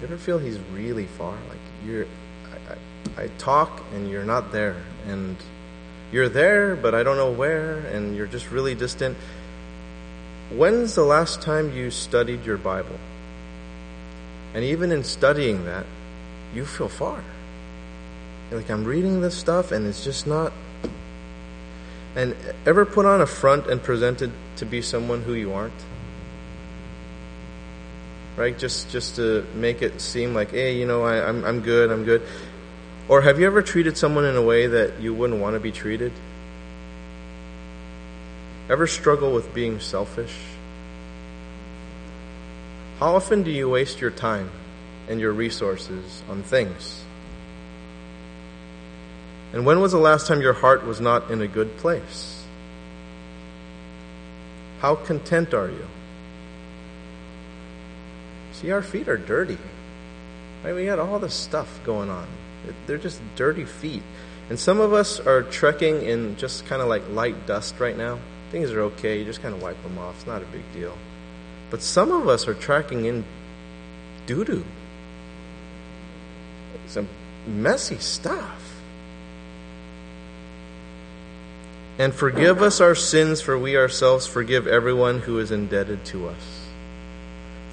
You 0.00 0.06
ever 0.06 0.16
feel 0.16 0.38
He's 0.38 0.58
really 0.72 1.06
far? 1.06 1.32
Like 1.32 1.58
you're, 1.84 2.06
I, 2.06 3.20
I, 3.20 3.24
I 3.24 3.28
talk 3.38 3.82
and 3.94 4.08
you're 4.10 4.24
not 4.24 4.52
there. 4.52 4.76
And 5.06 5.36
you're 6.16 6.30
there, 6.30 6.74
but 6.74 6.94
I 6.94 7.02
don't 7.02 7.18
know 7.18 7.30
where, 7.30 7.76
and 7.92 8.16
you're 8.16 8.26
just 8.26 8.50
really 8.50 8.74
distant. 8.74 9.18
When's 10.50 10.94
the 10.94 11.04
last 11.04 11.42
time 11.42 11.76
you 11.76 11.90
studied 11.90 12.46
your 12.46 12.56
Bible? 12.56 12.98
And 14.54 14.64
even 14.64 14.92
in 14.92 15.04
studying 15.04 15.66
that, 15.66 15.84
you 16.54 16.64
feel 16.64 16.88
far. 16.88 17.22
Like, 18.50 18.70
I'm 18.70 18.84
reading 18.84 19.20
this 19.20 19.36
stuff, 19.36 19.72
and 19.72 19.86
it's 19.86 20.04
just 20.04 20.26
not. 20.26 20.54
And 22.14 22.34
ever 22.64 22.86
put 22.86 23.04
on 23.04 23.20
a 23.20 23.26
front 23.26 23.66
and 23.66 23.82
presented 23.82 24.32
to 24.56 24.64
be 24.64 24.80
someone 24.80 25.20
who 25.20 25.34
you 25.34 25.52
aren't? 25.52 25.84
Right? 28.38 28.58
Just 28.58 28.90
just 28.90 29.16
to 29.16 29.46
make 29.54 29.82
it 29.82 30.00
seem 30.00 30.32
like, 30.32 30.52
hey, 30.52 30.78
you 30.78 30.86
know, 30.86 31.02
I, 31.02 31.28
I'm 31.28 31.44
I'm 31.44 31.60
good, 31.60 31.90
I'm 31.90 32.04
good. 32.04 32.22
Or 33.08 33.22
have 33.22 33.38
you 33.38 33.46
ever 33.46 33.62
treated 33.62 33.96
someone 33.96 34.24
in 34.24 34.36
a 34.36 34.42
way 34.42 34.66
that 34.66 35.00
you 35.00 35.14
wouldn't 35.14 35.40
want 35.40 35.54
to 35.54 35.60
be 35.60 35.70
treated? 35.70 36.12
Ever 38.68 38.88
struggle 38.88 39.32
with 39.32 39.54
being 39.54 39.78
selfish? 39.78 40.36
How 42.98 43.14
often 43.14 43.44
do 43.44 43.50
you 43.50 43.68
waste 43.68 44.00
your 44.00 44.10
time 44.10 44.50
and 45.08 45.20
your 45.20 45.32
resources 45.32 46.24
on 46.28 46.42
things? 46.42 47.04
And 49.52 49.64
when 49.64 49.80
was 49.80 49.92
the 49.92 49.98
last 49.98 50.26
time 50.26 50.40
your 50.40 50.54
heart 50.54 50.84
was 50.84 51.00
not 51.00 51.30
in 51.30 51.40
a 51.40 51.46
good 51.46 51.76
place? 51.76 52.44
How 54.80 54.96
content 54.96 55.54
are 55.54 55.68
you? 55.68 55.86
See, 58.52 58.72
our 58.72 58.82
feet 58.82 59.08
are 59.08 59.16
dirty. 59.16 59.58
Right? 60.64 60.74
We 60.74 60.86
got 60.86 60.98
all 60.98 61.20
this 61.20 61.34
stuff 61.34 61.80
going 61.84 62.10
on. 62.10 62.26
They're 62.86 62.98
just 62.98 63.20
dirty 63.36 63.64
feet. 63.64 64.02
And 64.48 64.58
some 64.58 64.80
of 64.80 64.92
us 64.92 65.18
are 65.18 65.42
trekking 65.42 66.02
in 66.02 66.36
just 66.36 66.66
kind 66.66 66.80
of 66.80 66.88
like 66.88 67.02
light 67.10 67.46
dust 67.46 67.80
right 67.80 67.96
now. 67.96 68.18
Things 68.50 68.70
are 68.70 68.82
okay. 68.82 69.18
You 69.18 69.24
just 69.24 69.42
kind 69.42 69.54
of 69.54 69.62
wipe 69.62 69.82
them 69.82 69.98
off. 69.98 70.16
It's 70.16 70.26
not 70.26 70.42
a 70.42 70.46
big 70.46 70.62
deal. 70.72 70.96
But 71.70 71.82
some 71.82 72.12
of 72.12 72.28
us 72.28 72.46
are 72.46 72.54
tracking 72.54 73.06
in 73.06 73.24
doo 74.26 74.44
doo. 74.44 74.64
Some 76.86 77.08
messy 77.46 77.98
stuff. 77.98 78.62
And 81.98 82.14
forgive 82.14 82.60
us 82.60 82.80
our 82.80 82.94
sins, 82.94 83.40
for 83.40 83.58
we 83.58 83.76
ourselves 83.76 84.26
forgive 84.26 84.66
everyone 84.66 85.20
who 85.20 85.38
is 85.38 85.50
indebted 85.50 86.04
to 86.06 86.28
us. 86.28 86.66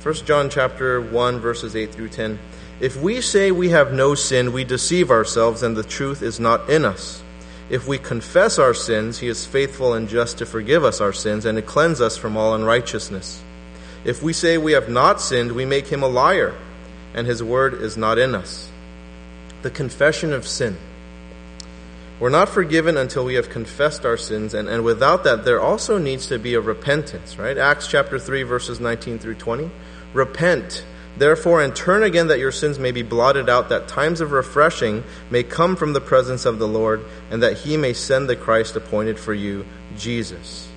1 0.01 0.15
John 0.25 0.49
chapter 0.49 1.01
1 1.01 1.39
verses 1.39 1.75
8 1.75 1.93
through 1.93 2.09
10. 2.09 2.39
If 2.79 2.97
we 2.97 3.21
say 3.21 3.51
we 3.51 3.69
have 3.69 3.93
no 3.93 4.15
sin, 4.15 4.51
we 4.51 4.63
deceive 4.63 5.11
ourselves 5.11 5.63
and 5.63 5.77
the 5.77 5.83
truth 5.83 6.21
is 6.21 6.39
not 6.39 6.69
in 6.69 6.85
us. 6.85 7.21
If 7.69 7.87
we 7.87 7.97
confess 7.97 8.59
our 8.59 8.73
sins, 8.73 9.19
he 9.19 9.27
is 9.27 9.45
faithful 9.45 9.93
and 9.93 10.09
just 10.09 10.37
to 10.39 10.45
forgive 10.45 10.83
us 10.83 10.99
our 10.99 11.13
sins 11.13 11.45
and 11.45 11.55
to 11.55 11.61
cleanse 11.61 12.01
us 12.01 12.17
from 12.17 12.35
all 12.35 12.53
unrighteousness. 12.53 13.41
If 14.03 14.21
we 14.21 14.33
say 14.33 14.57
we 14.57 14.73
have 14.73 14.89
not 14.89 15.21
sinned, 15.21 15.53
we 15.53 15.65
make 15.65 15.87
him 15.87 16.03
a 16.03 16.07
liar, 16.07 16.55
and 17.13 17.25
his 17.25 17.41
word 17.41 17.75
is 17.75 17.95
not 17.95 18.17
in 18.17 18.35
us. 18.35 18.69
The 19.61 19.71
confession 19.71 20.33
of 20.33 20.45
sin. 20.45 20.77
We're 22.19 22.29
not 22.29 22.49
forgiven 22.49 22.97
until 22.97 23.25
we 23.25 23.35
have 23.35 23.49
confessed 23.49 24.05
our 24.05 24.17
sins, 24.17 24.53
and, 24.53 24.67
and 24.67 24.83
without 24.83 25.23
that, 25.23 25.45
there 25.45 25.61
also 25.61 25.97
needs 25.97 26.27
to 26.27 26.37
be 26.37 26.53
a 26.53 26.61
repentance, 26.61 27.39
right? 27.39 27.57
Acts 27.57 27.87
chapter 27.87 28.19
3, 28.19 28.43
verses 28.43 28.79
19 28.79 29.19
through 29.19 29.35
20. 29.35 29.69
Repent, 30.13 30.85
therefore, 31.17 31.61
and 31.61 31.75
turn 31.75 32.03
again 32.03 32.27
that 32.27 32.39
your 32.39 32.51
sins 32.51 32.79
may 32.79 32.91
be 32.91 33.03
blotted 33.03 33.49
out, 33.49 33.69
that 33.69 33.87
times 33.87 34.21
of 34.21 34.31
refreshing 34.31 35.03
may 35.29 35.43
come 35.43 35.75
from 35.75 35.93
the 35.93 36.01
presence 36.01 36.45
of 36.45 36.59
the 36.59 36.67
Lord, 36.67 37.03
and 37.29 37.43
that 37.43 37.57
he 37.57 37.77
may 37.77 37.93
send 37.93 38.29
the 38.29 38.35
Christ 38.35 38.75
appointed 38.75 39.19
for 39.19 39.33
you, 39.33 39.65
Jesus. 39.97 40.67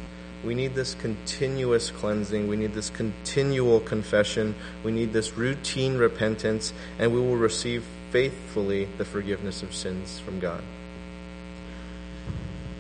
We 0.45 0.55
need 0.55 0.75
this 0.75 0.95
continuous 0.95 1.91
cleansing. 1.91 2.47
We 2.47 2.57
need 2.57 2.73
this 2.73 2.91
continual 2.91 3.81
confession. 3.81 4.55
We 4.85 4.93
need 4.93 5.13
this 5.13 5.37
routine 5.37 5.97
repentance, 5.97 6.73
and 6.99 7.13
we 7.13 7.21
will 7.21 7.37
receive 7.37 7.85
faithfully 8.11 8.89
the 8.99 9.05
forgiveness 9.05 9.63
of 9.63 9.75
sins 9.75 10.21
from 10.21 10.39
God. 10.39 10.63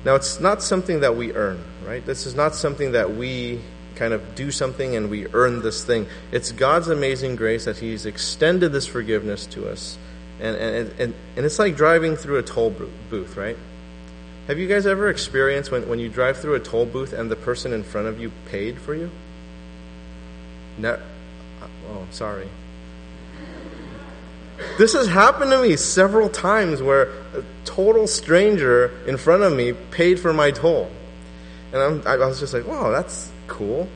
Now, 0.05 0.15
it's 0.15 0.39
not 0.39 0.63
something 0.63 1.01
that 1.01 1.17
we 1.17 1.33
earn, 1.33 1.61
right? 1.85 2.07
This 2.07 2.27
is 2.27 2.37
not 2.37 2.55
something 2.55 2.93
that 2.93 3.17
we 3.17 3.61
kind 3.97 4.13
of 4.13 4.35
do 4.35 4.51
something 4.51 4.95
and 4.95 5.11
we 5.11 5.27
earn 5.33 5.63
this 5.63 5.85
thing. 5.85 6.07
It's 6.31 6.53
God's 6.53 6.89
amazing 6.89 7.37
grace 7.37 7.65
that 7.65 7.79
He's 7.79 8.07
extended 8.07 8.73
this 8.73 8.87
forgiveness 8.87 9.47
to 9.47 9.69
us. 9.69 9.99
And, 10.39 10.57
and, 10.57 11.01
and, 11.01 11.15
and 11.37 11.47
it's 11.47 11.59
like 11.59 11.77
driving 11.77 12.15
through 12.17 12.39
a 12.39 12.43
toll 12.43 12.75
booth, 13.11 13.37
right? 13.37 13.57
Have 14.47 14.59
you 14.59 14.69
guys 14.69 14.87
ever 14.87 15.09
experienced 15.09 15.73
when, 15.73 15.89
when 15.89 15.99
you 15.99 16.09
drive 16.09 16.39
through 16.39 16.55
a 16.55 16.61
toll 16.61 16.87
booth 16.87 17.13
and 17.13 17.31
the 17.31 17.37
person 17.37 17.73
in 17.73 17.83
front 17.83 18.07
of 18.07 18.21
you 18.21 18.31
paid 18.47 18.79
for 18.79 18.95
you? 18.95 19.11
No. 20.79 21.01
Oh, 21.91 22.07
sorry. 22.11 22.49
This 24.79 24.93
has 24.93 25.07
happened 25.07 25.51
to 25.51 25.63
me 25.63 25.77
several 25.77 26.29
times 26.29 26.83
where 26.83 27.11
a 27.35 27.45
total 27.65 28.07
stranger 28.07 28.93
in 29.07 29.17
front 29.17 29.43
of 29.43 29.53
me 29.53 29.73
paid 29.73 30.21
for 30.21 30.33
my 30.33 30.51
toll. 30.51 30.91
And 31.73 31.83
I'm, 31.83 32.07
I 32.07 32.17
was 32.17 32.41
just 32.41 32.55
like, 32.55 32.67
wow, 32.67 32.91
that's 32.91 33.31
cool. 33.47 33.89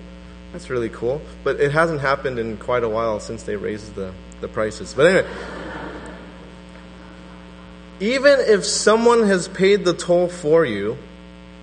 That's 0.52 0.70
really 0.70 0.88
cool. 0.88 1.20
But 1.44 1.60
it 1.60 1.72
hasn't 1.72 2.00
happened 2.00 2.38
in 2.38 2.56
quite 2.56 2.82
a 2.82 2.88
while 2.88 3.20
since 3.20 3.42
they 3.44 3.56
raised 3.56 3.94
the, 3.94 4.12
the 4.40 4.48
prices. 4.48 4.94
But 4.94 5.06
anyway, 5.06 5.30
even 8.00 8.40
if 8.40 8.64
someone 8.64 9.26
has 9.26 9.46
paid 9.48 9.84
the 9.84 9.94
toll 9.94 10.28
for 10.28 10.64
you, 10.64 10.96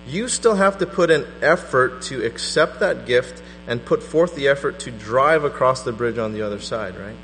you 0.06 0.28
still 0.28 0.54
have 0.54 0.78
to 0.78 0.86
put 0.86 1.10
an 1.10 1.26
effort 1.42 2.02
to 2.02 2.24
accept 2.24 2.80
that 2.80 3.06
gift 3.06 3.42
and 3.66 3.84
put 3.84 4.02
forth 4.02 4.34
the 4.34 4.48
effort 4.48 4.78
to 4.80 4.90
drive 4.90 5.44
across 5.44 5.82
the 5.82 5.92
bridge 5.92 6.16
on 6.16 6.32
the 6.32 6.42
other 6.42 6.60
side, 6.60 6.96
right? 6.96 7.16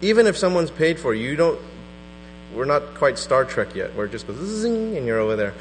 Even 0.00 0.26
if 0.26 0.36
someone's 0.36 0.70
paid 0.70 0.98
for 0.98 1.14
you, 1.14 1.30
you 1.30 1.36
don't 1.36 1.60
we're 2.54 2.64
not 2.64 2.94
quite 2.94 3.18
Star 3.18 3.44
Trek 3.44 3.74
yet, 3.74 3.94
where 3.96 4.06
it 4.06 4.12
just 4.12 4.26
goes 4.26 4.36
zing 4.38 4.96
and 4.96 5.06
you're 5.06 5.18
over 5.18 5.36
there. 5.36 5.54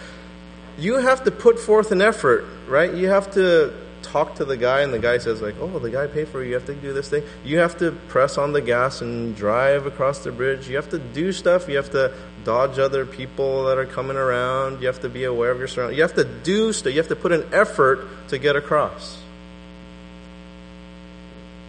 You 0.77 0.95
have 0.95 1.23
to 1.23 1.31
put 1.31 1.59
forth 1.59 1.91
an 1.91 2.01
effort, 2.01 2.45
right? 2.67 2.93
You 2.93 3.09
have 3.09 3.33
to 3.33 3.73
talk 4.13 4.36
to 4.36 4.46
the 4.46 4.55
guy, 4.55 4.82
and 4.82 4.93
the 4.93 5.00
guy 5.00 5.17
says, 5.17 5.41
like, 5.41 5.55
oh, 5.60 5.79
the 5.79 5.89
guy 5.89 6.05
paid 6.05 6.27
for 6.27 6.43
you. 6.43 6.50
You 6.50 6.53
have 6.53 6.67
to 6.67 6.75
do 6.75 6.93
this 6.93 7.10
thing. 7.10 7.24
You 7.43 7.58
have 7.58 7.79
to 7.79 7.91
press 8.10 8.38
on 8.38 8.54
the 8.54 8.62
gas 8.62 9.02
and 9.02 9.36
drive 9.36 9.88
across 9.88 10.19
the 10.19 10.32
bridge. 10.32 10.69
You 10.69 10.76
have 10.76 10.89
to 10.91 10.99
do 10.99 11.32
stuff. 11.32 11.67
You 11.67 11.78
have 11.78 11.89
to 11.91 12.13
dodge 12.45 12.78
other 12.78 13.08
people 13.08 13.65
that 13.65 13.80
are 13.80 13.88
coming 13.88 14.15
around. 14.15 14.82
You 14.82 14.88
have 14.88 15.02
to 15.02 15.10
be 15.10 15.23
aware 15.23 15.49
of 15.49 15.58
your 15.58 15.67
surroundings. 15.67 15.97
You 15.97 16.04
have 16.04 16.13
to 16.13 16.26
do 16.26 16.71
stuff. 16.73 16.93
You 16.93 16.99
have 16.99 17.08
to 17.08 17.15
put 17.15 17.32
an 17.32 17.49
effort 17.52 18.08
to 18.28 18.38
get 18.38 18.56
across. 18.56 19.19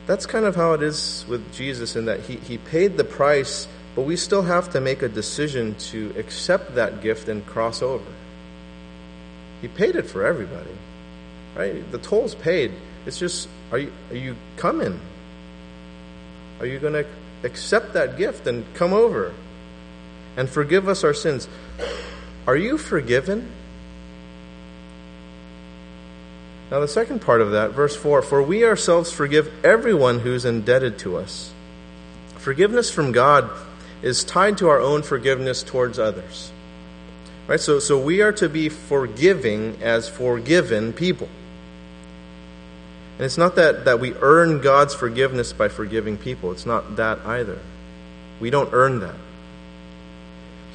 That's 0.06 0.26
kind 0.26 0.44
of 0.44 0.54
how 0.54 0.74
it 0.74 0.82
is 0.82 1.24
with 1.26 1.54
Jesus 1.54 1.96
in 1.96 2.04
that 2.04 2.20
he, 2.20 2.36
he 2.36 2.58
paid 2.58 2.98
the 2.98 3.04
price, 3.04 3.66
but 3.96 4.02
we 4.02 4.16
still 4.16 4.42
have 4.42 4.72
to 4.72 4.82
make 4.82 5.00
a 5.00 5.08
decision 5.08 5.76
to 5.92 6.12
accept 6.18 6.74
that 6.74 7.00
gift 7.00 7.28
and 7.28 7.46
cross 7.46 7.80
over. 7.80 8.12
He 9.62 9.68
paid 9.68 9.96
it 9.96 10.04
for 10.04 10.26
everybody. 10.26 10.76
Right? 11.54 11.90
The 11.90 11.98
toll's 11.98 12.34
paid. 12.34 12.72
It's 13.06 13.18
just 13.18 13.48
are 13.70 13.78
you 13.78 13.92
are 14.10 14.16
you 14.16 14.36
coming? 14.56 15.00
Are 16.60 16.66
you 16.66 16.78
going 16.78 16.94
to 16.94 17.06
accept 17.42 17.94
that 17.94 18.16
gift 18.16 18.46
and 18.46 18.64
come 18.74 18.92
over 18.92 19.34
and 20.36 20.48
forgive 20.48 20.88
us 20.88 21.04
our 21.04 21.14
sins? 21.14 21.48
Are 22.46 22.56
you 22.56 22.78
forgiven? 22.78 23.50
Now, 26.70 26.80
the 26.80 26.88
second 26.88 27.20
part 27.20 27.40
of 27.40 27.52
that, 27.52 27.72
verse 27.72 27.94
4 27.94 28.22
For 28.22 28.42
we 28.42 28.64
ourselves 28.64 29.12
forgive 29.12 29.64
everyone 29.64 30.20
who's 30.20 30.44
indebted 30.44 30.98
to 31.00 31.16
us. 31.16 31.52
Forgiveness 32.38 32.90
from 32.90 33.12
God 33.12 33.50
is 34.02 34.24
tied 34.24 34.58
to 34.58 34.68
our 34.68 34.80
own 34.80 35.02
forgiveness 35.02 35.62
towards 35.62 35.98
others. 35.98 36.50
Right? 37.46 37.60
So, 37.60 37.78
so 37.78 37.98
we 37.98 38.22
are 38.22 38.32
to 38.32 38.48
be 38.48 38.68
forgiving 38.68 39.78
as 39.82 40.08
forgiven 40.08 40.92
people. 40.92 41.28
And 43.16 43.24
it's 43.24 43.38
not 43.38 43.56
that, 43.56 43.84
that 43.84 44.00
we 44.00 44.14
earn 44.14 44.60
God's 44.60 44.94
forgiveness 44.94 45.52
by 45.52 45.68
forgiving 45.68 46.16
people. 46.16 46.50
It's 46.50 46.66
not 46.66 46.96
that 46.96 47.20
either. 47.24 47.58
We 48.40 48.50
don't 48.50 48.70
earn 48.72 49.00
that. 49.00 49.14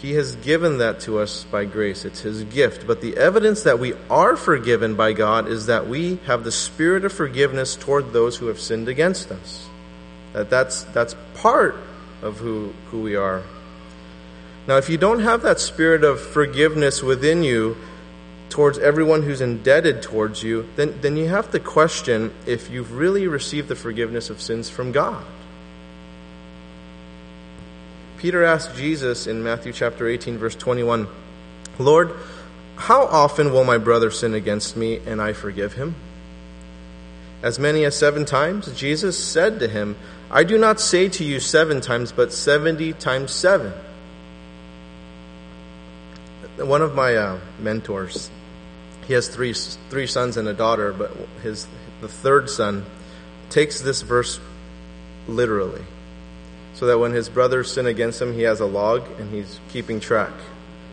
He 0.01 0.13
has 0.13 0.35
given 0.37 0.77
that 0.77 1.01
to 1.01 1.19
us 1.19 1.43
by 1.43 1.65
grace. 1.65 2.05
It's 2.05 2.21
His 2.21 2.43
gift. 2.45 2.87
But 2.87 3.01
the 3.01 3.17
evidence 3.17 3.63
that 3.63 3.79
we 3.79 3.93
are 4.09 4.37
forgiven 4.37 4.95
by 4.95 5.11
God 5.11 5.47
is 5.47 5.65
that 5.65 5.87
we 5.87 6.15
have 6.25 6.45
the 6.45 6.53
spirit 6.53 7.03
of 7.03 7.11
forgiveness 7.11 7.75
toward 7.75 8.13
those 8.13 8.37
who 8.37 8.47
have 8.47 8.61
sinned 8.61 8.87
against 8.87 9.29
us. 9.31 9.67
That 10.31 10.49
that's, 10.49 10.83
that's 10.83 11.15
part 11.35 11.75
of 12.21 12.37
who, 12.37 12.73
who 12.91 13.01
we 13.01 13.17
are. 13.17 13.43
Now, 14.67 14.77
if 14.77 14.89
you 14.89 14.97
don't 14.97 15.19
have 15.19 15.41
that 15.41 15.59
spirit 15.59 16.05
of 16.05 16.21
forgiveness 16.21 17.03
within 17.03 17.43
you, 17.43 17.75
towards 18.49 18.79
everyone 18.79 19.23
who's 19.23 19.41
indebted 19.41 20.01
towards 20.01 20.43
you, 20.43 20.67
then, 20.75 20.99
then 21.01 21.15
you 21.15 21.27
have 21.27 21.51
to 21.51 21.59
question 21.59 22.33
if 22.45 22.69
you've 22.69 22.93
really 22.93 23.27
received 23.27 23.67
the 23.67 23.75
forgiveness 23.75 24.29
of 24.29 24.41
sins 24.41 24.69
from 24.69 24.91
God. 24.91 25.23
Peter 28.17 28.43
asked 28.43 28.75
Jesus 28.75 29.27
in 29.27 29.43
Matthew 29.43 29.71
chapter 29.71 30.07
18, 30.07 30.37
verse 30.37 30.55
21, 30.55 31.07
Lord, 31.77 32.11
how 32.75 33.05
often 33.05 33.53
will 33.53 33.63
my 33.63 33.77
brother 33.77 34.11
sin 34.11 34.33
against 34.33 34.75
me 34.75 34.99
and 35.05 35.21
I 35.21 35.33
forgive 35.33 35.73
him? 35.73 35.95
As 37.41 37.59
many 37.59 37.85
as 37.85 37.95
seven 37.97 38.25
times? 38.25 38.73
Jesus 38.73 39.17
said 39.17 39.59
to 39.59 39.67
him, 39.67 39.95
I 40.29 40.43
do 40.43 40.57
not 40.57 40.81
say 40.81 41.07
to 41.09 41.23
you 41.23 41.39
seven 41.39 41.79
times, 41.79 42.11
but 42.11 42.33
seventy 42.33 42.91
times 42.91 43.31
seven. 43.31 43.71
One 46.57 46.81
of 46.81 46.93
my 46.93 47.15
uh, 47.15 47.39
mentors 47.59 48.29
he 49.09 49.15
has 49.15 49.27
three 49.27 49.53
three 49.53 50.05
sons 50.05 50.37
and 50.37 50.47
a 50.47 50.53
daughter, 50.53 50.93
but 50.93 51.11
his 51.41 51.67
the 51.99 52.07
third 52.07 52.47
son 52.47 52.85
takes 53.49 53.81
this 53.81 54.03
verse 54.03 54.39
literally, 55.27 55.81
so 56.75 56.85
that 56.85 56.99
when 56.99 57.11
his 57.11 57.27
brothers 57.27 57.73
sin 57.73 57.87
against 57.87 58.21
him, 58.21 58.35
he 58.35 58.43
has 58.43 58.59
a 58.59 58.67
log 58.67 59.03
and 59.19 59.33
he's 59.33 59.59
keeping 59.69 59.99
track, 59.99 60.31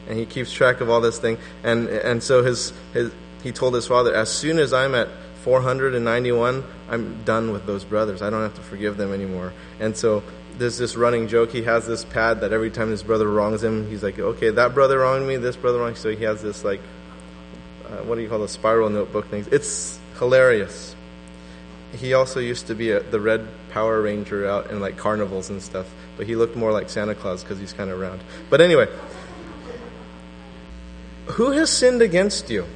and 0.08 0.18
he 0.18 0.24
keeps 0.24 0.50
track 0.50 0.80
of 0.80 0.88
all 0.88 1.02
this 1.02 1.18
thing, 1.18 1.36
and 1.62 1.88
and 1.88 2.22
so 2.22 2.42
his 2.42 2.72
his 2.94 3.12
he 3.42 3.52
told 3.52 3.74
his 3.74 3.86
father, 3.86 4.14
as 4.14 4.32
soon 4.32 4.58
as 4.58 4.72
I'm 4.72 4.94
at 4.94 5.08
491, 5.42 6.64
I'm 6.88 7.22
done 7.24 7.52
with 7.52 7.66
those 7.66 7.84
brothers. 7.84 8.22
I 8.22 8.30
don't 8.30 8.40
have 8.40 8.54
to 8.54 8.62
forgive 8.62 8.96
them 8.96 9.12
anymore. 9.12 9.52
And 9.78 9.94
so 9.94 10.22
there's 10.56 10.78
this 10.78 10.96
running 10.96 11.28
joke. 11.28 11.52
He 11.52 11.62
has 11.64 11.86
this 11.86 12.02
pad 12.02 12.40
that 12.40 12.54
every 12.54 12.70
time 12.70 12.90
his 12.90 13.02
brother 13.02 13.28
wrongs 13.28 13.62
him, 13.62 13.88
he's 13.90 14.02
like, 14.02 14.18
okay, 14.18 14.48
that 14.50 14.72
brother 14.72 15.00
wronged 15.00 15.28
me, 15.28 15.36
this 15.36 15.54
brother 15.54 15.80
wronged 15.80 15.96
me. 15.96 16.00
So 16.00 16.16
he 16.16 16.24
has 16.24 16.42
this 16.42 16.64
like 16.64 16.80
uh, 17.86 18.04
what 18.04 18.16
do 18.16 18.22
you 18.22 18.28
call 18.28 18.40
the 18.40 18.48
spiral 18.48 18.90
notebook 18.90 19.28
things? 19.28 19.46
It's 19.48 19.98
hilarious. 20.18 20.94
He 21.96 22.14
also 22.14 22.40
used 22.40 22.66
to 22.66 22.74
be 22.74 22.90
a, 22.90 23.00
the 23.00 23.20
red 23.20 23.46
Power 23.70 24.00
Ranger 24.00 24.48
out 24.48 24.70
in 24.70 24.80
like 24.80 24.96
carnivals 24.96 25.50
and 25.50 25.62
stuff, 25.62 25.86
but 26.16 26.26
he 26.26 26.34
looked 26.34 26.56
more 26.56 26.72
like 26.72 26.90
Santa 26.90 27.14
Claus 27.14 27.42
because 27.42 27.58
he's 27.58 27.72
kind 27.72 27.90
of 27.90 28.00
round. 28.00 28.20
But 28.50 28.60
anyway, 28.60 28.88
who 31.26 31.50
has 31.52 31.70
sinned 31.70 32.02
against 32.02 32.50
you? 32.50 32.66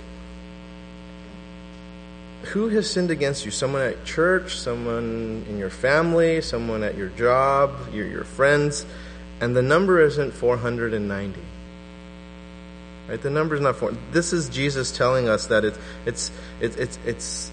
Who 2.53 2.69
has 2.69 2.91
sinned 2.91 3.11
against 3.11 3.45
you? 3.45 3.51
Someone 3.51 3.83
at 3.83 4.05
church, 4.05 4.57
someone 4.57 5.45
in 5.49 5.59
your 5.59 5.71
family, 5.71 6.41
someone 6.41 6.83
at 6.83 6.97
your 6.97 7.09
job, 7.11 7.93
your, 7.93 8.07
your 8.07 8.25
friends, 8.25 8.85
and 9.41 9.55
the 9.57 9.63
number 9.63 10.01
isn't 10.01 10.33
490. 10.33 11.41
Right? 13.11 13.21
The 13.21 13.29
number's 13.29 13.61
not 13.61 13.75
four. 13.75 13.93
This 14.13 14.33
is 14.33 14.49
Jesus 14.49 14.97
telling 14.97 15.29
us 15.29 15.49
that 15.49 15.65
it's 15.65 15.79
it's 16.07 16.31
it's 16.61 16.77
it's, 16.77 16.99
it's 17.05 17.51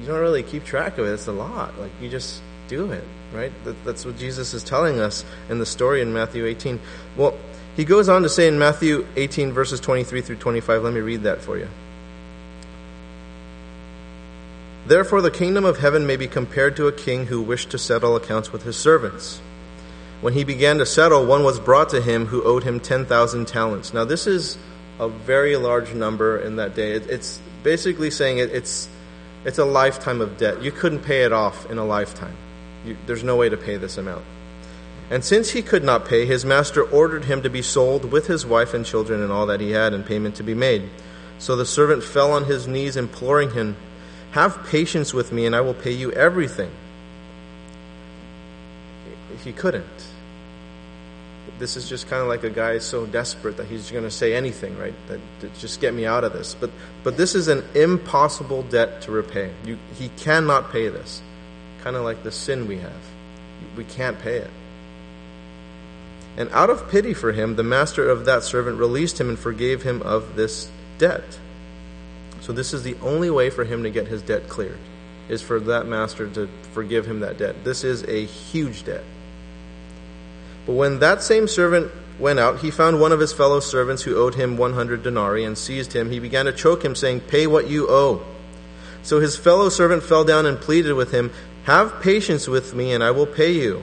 you 0.00 0.08
don't 0.08 0.18
really 0.18 0.42
keep 0.42 0.64
track 0.64 0.98
of 0.98 1.06
it. 1.06 1.10
It's 1.10 1.28
a 1.28 1.32
lot. 1.32 1.78
Like 1.78 1.92
you 2.02 2.08
just 2.08 2.42
do 2.66 2.90
it, 2.90 3.04
right? 3.32 3.52
That, 3.64 3.84
that's 3.84 4.04
what 4.04 4.18
Jesus 4.18 4.54
is 4.54 4.64
telling 4.64 4.98
us 4.98 5.24
in 5.48 5.60
the 5.60 5.66
story 5.66 6.02
in 6.02 6.12
Matthew 6.12 6.44
18. 6.46 6.80
Well, 7.16 7.38
he 7.76 7.84
goes 7.84 8.08
on 8.08 8.24
to 8.24 8.28
say 8.28 8.48
in 8.48 8.58
Matthew 8.58 9.06
18 9.14 9.52
verses 9.52 9.78
23 9.78 10.20
through 10.20 10.36
25. 10.36 10.82
Let 10.82 10.92
me 10.92 11.00
read 11.00 11.22
that 11.22 11.42
for 11.42 11.56
you. 11.56 11.68
Therefore, 14.86 15.22
the 15.22 15.30
kingdom 15.30 15.64
of 15.64 15.78
heaven 15.78 16.08
may 16.08 16.16
be 16.16 16.26
compared 16.26 16.74
to 16.76 16.88
a 16.88 16.92
king 16.92 17.26
who 17.26 17.40
wished 17.40 17.70
to 17.70 17.78
settle 17.78 18.16
accounts 18.16 18.52
with 18.52 18.64
his 18.64 18.76
servants. 18.76 19.40
When 20.20 20.32
he 20.32 20.44
began 20.44 20.78
to 20.78 20.86
settle, 20.86 21.26
one 21.26 21.44
was 21.44 21.60
brought 21.60 21.90
to 21.90 22.00
him 22.00 22.26
who 22.26 22.42
owed 22.42 22.64
him 22.64 22.80
10,000 22.80 23.46
talents. 23.46 23.92
Now, 23.92 24.04
this 24.04 24.26
is 24.26 24.56
a 24.98 25.08
very 25.08 25.56
large 25.56 25.92
number 25.92 26.38
in 26.38 26.56
that 26.56 26.74
day. 26.74 26.92
It's 26.92 27.40
basically 27.62 28.10
saying 28.10 28.38
it's, 28.38 28.88
it's 29.44 29.58
a 29.58 29.64
lifetime 29.64 30.20
of 30.20 30.38
debt. 30.38 30.62
You 30.62 30.72
couldn't 30.72 31.00
pay 31.00 31.24
it 31.24 31.32
off 31.32 31.70
in 31.70 31.76
a 31.76 31.84
lifetime. 31.84 32.36
You, 32.86 32.96
there's 33.06 33.24
no 33.24 33.36
way 33.36 33.48
to 33.48 33.56
pay 33.56 33.76
this 33.76 33.98
amount. 33.98 34.24
And 35.10 35.24
since 35.24 35.50
he 35.50 35.62
could 35.62 35.84
not 35.84 36.06
pay, 36.06 36.26
his 36.26 36.44
master 36.44 36.82
ordered 36.82 37.26
him 37.26 37.42
to 37.42 37.50
be 37.50 37.62
sold 37.62 38.10
with 38.10 38.26
his 38.26 38.44
wife 38.46 38.74
and 38.74 38.84
children 38.84 39.22
and 39.22 39.30
all 39.30 39.46
that 39.46 39.60
he 39.60 39.70
had, 39.70 39.92
and 39.92 40.04
payment 40.04 40.36
to 40.36 40.42
be 40.42 40.54
made. 40.54 40.88
So 41.38 41.54
the 41.54 41.66
servant 41.66 42.02
fell 42.02 42.32
on 42.32 42.44
his 42.44 42.66
knees, 42.66 42.96
imploring 42.96 43.50
him, 43.50 43.76
have 44.32 44.66
patience 44.66 45.12
with 45.12 45.30
me, 45.30 45.46
and 45.46 45.54
I 45.54 45.60
will 45.60 45.74
pay 45.74 45.92
you 45.92 46.10
everything. 46.12 46.70
He 49.44 49.52
couldn't. 49.52 49.84
This 51.58 51.76
is 51.76 51.88
just 51.88 52.08
kind 52.08 52.20
of 52.20 52.28
like 52.28 52.44
a 52.44 52.50
guy 52.50 52.78
so 52.78 53.06
desperate 53.06 53.56
that 53.56 53.66
he's 53.66 53.90
going 53.90 54.04
to 54.04 54.10
say 54.10 54.34
anything, 54.34 54.76
right? 54.78 54.94
That, 55.08 55.20
that, 55.40 55.58
just 55.58 55.80
get 55.80 55.94
me 55.94 56.04
out 56.04 56.22
of 56.22 56.32
this. 56.32 56.54
But 56.58 56.70
but 57.02 57.16
this 57.16 57.34
is 57.34 57.48
an 57.48 57.64
impossible 57.74 58.62
debt 58.64 59.02
to 59.02 59.12
repay. 59.12 59.52
You, 59.64 59.78
he 59.94 60.10
cannot 60.10 60.70
pay 60.70 60.88
this. 60.88 61.22
Kind 61.82 61.96
of 61.96 62.02
like 62.02 62.22
the 62.24 62.32
sin 62.32 62.66
we 62.66 62.78
have. 62.78 63.02
We 63.76 63.84
can't 63.84 64.18
pay 64.20 64.36
it. 64.36 64.50
And 66.36 66.50
out 66.50 66.68
of 66.68 66.90
pity 66.90 67.14
for 67.14 67.32
him, 67.32 67.56
the 67.56 67.62
master 67.62 68.08
of 68.08 68.26
that 68.26 68.42
servant 68.42 68.78
released 68.78 69.18
him 69.18 69.30
and 69.30 69.38
forgave 69.38 69.82
him 69.82 70.02
of 70.02 70.36
this 70.36 70.70
debt. 70.98 71.38
So 72.40 72.52
this 72.52 72.74
is 72.74 72.82
the 72.82 72.96
only 73.00 73.30
way 73.30 73.48
for 73.50 73.64
him 73.64 73.82
to 73.84 73.90
get 73.90 74.06
his 74.06 74.22
debt 74.22 74.48
cleared, 74.48 74.78
is 75.28 75.40
for 75.40 75.58
that 75.60 75.86
master 75.86 76.28
to 76.30 76.48
forgive 76.72 77.06
him 77.06 77.20
that 77.20 77.38
debt. 77.38 77.64
This 77.64 77.84
is 77.84 78.04
a 78.04 78.24
huge 78.24 78.84
debt. 78.84 79.04
But 80.66 80.72
when 80.72 80.98
that 80.98 81.22
same 81.22 81.48
servant 81.48 81.92
went 82.18 82.38
out, 82.38 82.58
he 82.58 82.70
found 82.70 83.00
one 83.00 83.12
of 83.12 83.20
his 83.20 83.32
fellow 83.32 83.60
servants 83.60 84.02
who 84.02 84.16
owed 84.16 84.34
him 84.34 84.56
100 84.56 85.02
denarii 85.02 85.44
and 85.44 85.56
seized 85.56 85.92
him. 85.92 86.10
He 86.10 86.18
began 86.18 86.46
to 86.46 86.52
choke 86.52 86.84
him, 86.84 86.94
saying, 86.94 87.20
Pay 87.20 87.46
what 87.46 87.68
you 87.68 87.86
owe. 87.88 88.24
So 89.02 89.20
his 89.20 89.36
fellow 89.36 89.68
servant 89.68 90.02
fell 90.02 90.24
down 90.24 90.46
and 90.46 90.58
pleaded 90.58 90.94
with 90.94 91.12
him, 91.12 91.30
Have 91.64 92.00
patience 92.02 92.48
with 92.48 92.74
me, 92.74 92.92
and 92.92 93.04
I 93.04 93.12
will 93.12 93.26
pay 93.26 93.52
you. 93.52 93.82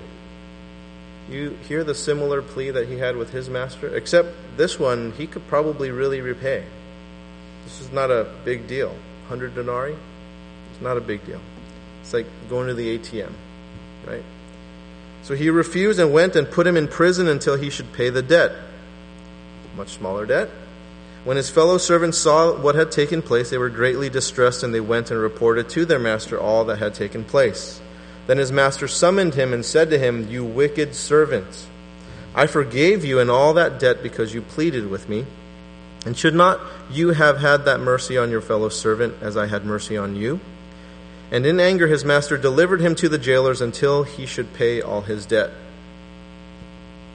You 1.30 1.58
hear 1.68 1.86
the 1.86 1.96
similar 1.96 2.42
plea 2.42 2.72
that 2.72 2.90
he 2.90 2.98
had 2.98 3.16
with 3.16 3.32
his 3.32 3.50
master? 3.50 3.96
Except 3.96 4.36
this 4.58 4.78
one, 4.78 5.14
he 5.14 5.26
could 5.26 5.48
probably 5.48 5.90
really 5.90 6.20
repay. 6.20 6.66
This 7.64 7.80
is 7.80 7.92
not 7.94 8.12
a 8.12 8.30
big 8.44 8.68
deal. 8.68 8.90
100 9.30 9.56
denarii? 9.56 9.96
It's 10.72 10.82
not 10.82 10.98
a 10.98 11.02
big 11.02 11.26
deal. 11.26 11.40
It's 12.02 12.14
like 12.14 12.26
going 12.50 12.68
to 12.68 12.74
the 12.74 13.00
ATM, 13.00 13.32
right? 14.06 14.24
So 15.24 15.36
he 15.36 15.50
refused 15.50 16.00
and 16.00 16.14
went 16.14 16.36
and 16.36 16.50
put 16.50 16.68
him 16.68 16.78
in 16.78 16.88
prison 16.88 17.28
until 17.28 17.56
he 17.56 17.70
should 17.70 17.94
pay 17.94 18.10
the 18.10 18.22
debt. 18.22 18.52
Much 19.76 19.90
smaller 19.90 20.26
debt. 20.26 20.50
When 21.24 21.38
his 21.38 21.50
fellow 21.50 21.78
servants 21.78 22.18
saw 22.18 22.54
what 22.54 22.76
had 22.76 22.92
taken 22.92 23.22
place, 23.22 23.50
they 23.50 23.58
were 23.58 23.70
greatly 23.70 24.10
distressed, 24.10 24.62
and 24.64 24.74
they 24.74 24.82
went 24.82 25.10
and 25.10 25.20
reported 25.20 25.70
to 25.70 25.86
their 25.86 26.00
master 26.00 26.38
all 26.38 26.66
that 26.66 26.80
had 26.80 26.94
taken 26.94 27.24
place. 27.24 27.82
Then 28.28 28.38
his 28.38 28.52
master 28.52 28.90
summoned 28.90 29.34
him 29.34 29.54
and 29.54 29.66
said 29.66 29.90
to 29.90 29.98
him, 29.98 30.30
You 30.30 30.44
wicked 30.44 30.94
servant, 30.96 31.68
I 32.36 32.48
forgave 32.48 33.06
you 33.06 33.20
in 33.20 33.30
all 33.30 33.54
that 33.54 33.80
debt 33.80 34.04
because 34.04 34.34
you 34.34 34.42
pleaded 34.42 34.90
with 34.90 35.08
me. 35.08 35.26
And 36.06 36.18
should 36.18 36.36
not 36.36 36.60
you 36.92 37.10
have 37.10 37.38
had 37.38 37.64
that 37.66 37.80
mercy 37.80 38.18
on 38.18 38.30
your 38.30 38.42
fellow 38.42 38.68
servant 38.68 39.16
as 39.22 39.38
I 39.38 39.48
had 39.48 39.64
mercy 39.64 39.96
on 39.96 40.18
you? 40.18 40.42
And 41.32 41.46
in 41.46 41.60
anger, 41.60 41.88
his 41.88 42.06
master 42.06 42.38
delivered 42.38 42.82
him 42.82 42.96
to 42.96 43.10
the 43.10 43.18
jailers 43.18 43.62
until 43.62 44.04
he 44.04 44.26
should 44.26 44.54
pay 44.54 44.82
all 44.82 45.02
his 45.02 45.26
debt, 45.26 45.52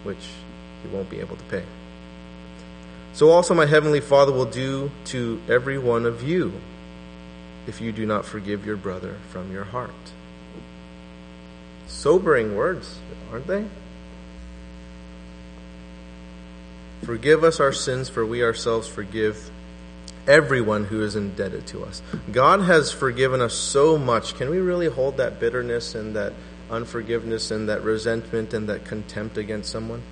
which 0.03 0.29
he 0.83 0.89
won't 0.89 1.11
be 1.11 1.21
able 1.21 1.37
to 1.37 1.45
pay. 1.45 1.65
So 3.13 3.31
also 3.31 3.55
my 3.55 3.67
heavenly 3.67 4.01
Father 4.01 4.33
will 4.33 4.45
do 4.45 4.91
to 5.07 5.41
every 5.49 5.79
one 5.79 6.07
of 6.07 6.23
you 6.23 6.53
if 7.67 7.81
you 7.81 7.93
do 7.93 8.07
not 8.07 8.25
forgive 8.25 8.65
your 8.65 8.77
brother 8.77 9.17
from 9.31 9.53
your 9.53 9.65
heart. 9.65 9.91
Sobering 11.87 12.55
words, 12.55 12.99
aren't 13.33 13.47
they? 13.47 13.65
Forgive 17.03 17.45
us 17.45 17.61
our 17.61 17.73
sins, 17.73 18.09
for 18.09 18.25
we 18.25 18.43
ourselves 18.43 18.89
forgive 18.89 19.51
everyone 20.29 20.85
who 20.85 21.03
is 21.03 21.17
indebted 21.17 21.67
to 21.69 21.83
us. 21.85 22.03
God 22.31 22.61
has 22.61 22.93
forgiven 22.93 23.41
us 23.41 23.55
so 23.55 23.99
much. 23.99 24.35
Can 24.37 24.51
we 24.51 24.59
really 24.59 24.87
hold 24.87 25.17
that 25.17 25.41
bitterness 25.41 25.95
and 25.95 26.15
that 26.15 26.35
unforgiveness 26.71 27.51
and 27.51 27.69
that 27.69 27.83
resentment 27.83 28.53
and 28.53 28.69
that 28.69 28.85
contempt 28.85 29.39
against 29.39 29.73
someone? 29.73 30.03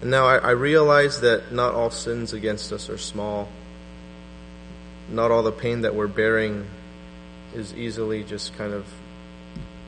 And 0.00 0.10
now 0.10 0.26
I, 0.26 0.36
I 0.36 0.50
realize 0.50 1.20
that 1.20 1.52
not 1.52 1.74
all 1.74 1.90
sins 1.90 2.32
against 2.32 2.72
us 2.72 2.88
are 2.88 2.98
small. 2.98 3.48
Not 5.10 5.32
all 5.32 5.42
the 5.42 5.52
pain 5.52 5.82
that 5.82 5.94
we're 5.94 6.06
bearing 6.06 6.64
is 7.54 7.74
easily 7.74 8.22
just 8.22 8.56
kind 8.56 8.72
of 8.72 8.86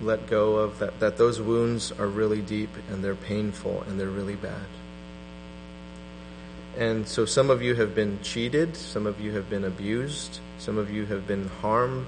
let 0.03 0.26
go 0.26 0.57
of, 0.57 0.79
that, 0.81 0.98
that 0.98 1.16
those 1.16 1.40
wounds 1.40 1.92
are 1.92 2.07
really 2.07 2.40
deep 2.40 2.70
and 2.90 3.05
they're 3.05 3.14
painful 3.14 3.83
and 3.83 4.00
they're 4.00 4.09
really 4.09 4.35
bad. 4.35 4.66
And 6.76 7.06
so 7.06 7.24
some 7.24 7.50
of 7.50 7.62
you 7.62 7.74
have 7.74 7.94
been 7.94 8.20
cheated, 8.22 8.76
some 8.76 9.06
of 9.06 9.20
you 9.20 9.33
have 9.33 9.50
been 9.50 9.64
abused, 9.64 10.40
some 10.59 10.78
of 10.78 10.90
you 10.90 11.04
have 11.06 11.26
been 11.26 11.48
harmed, 11.61 12.06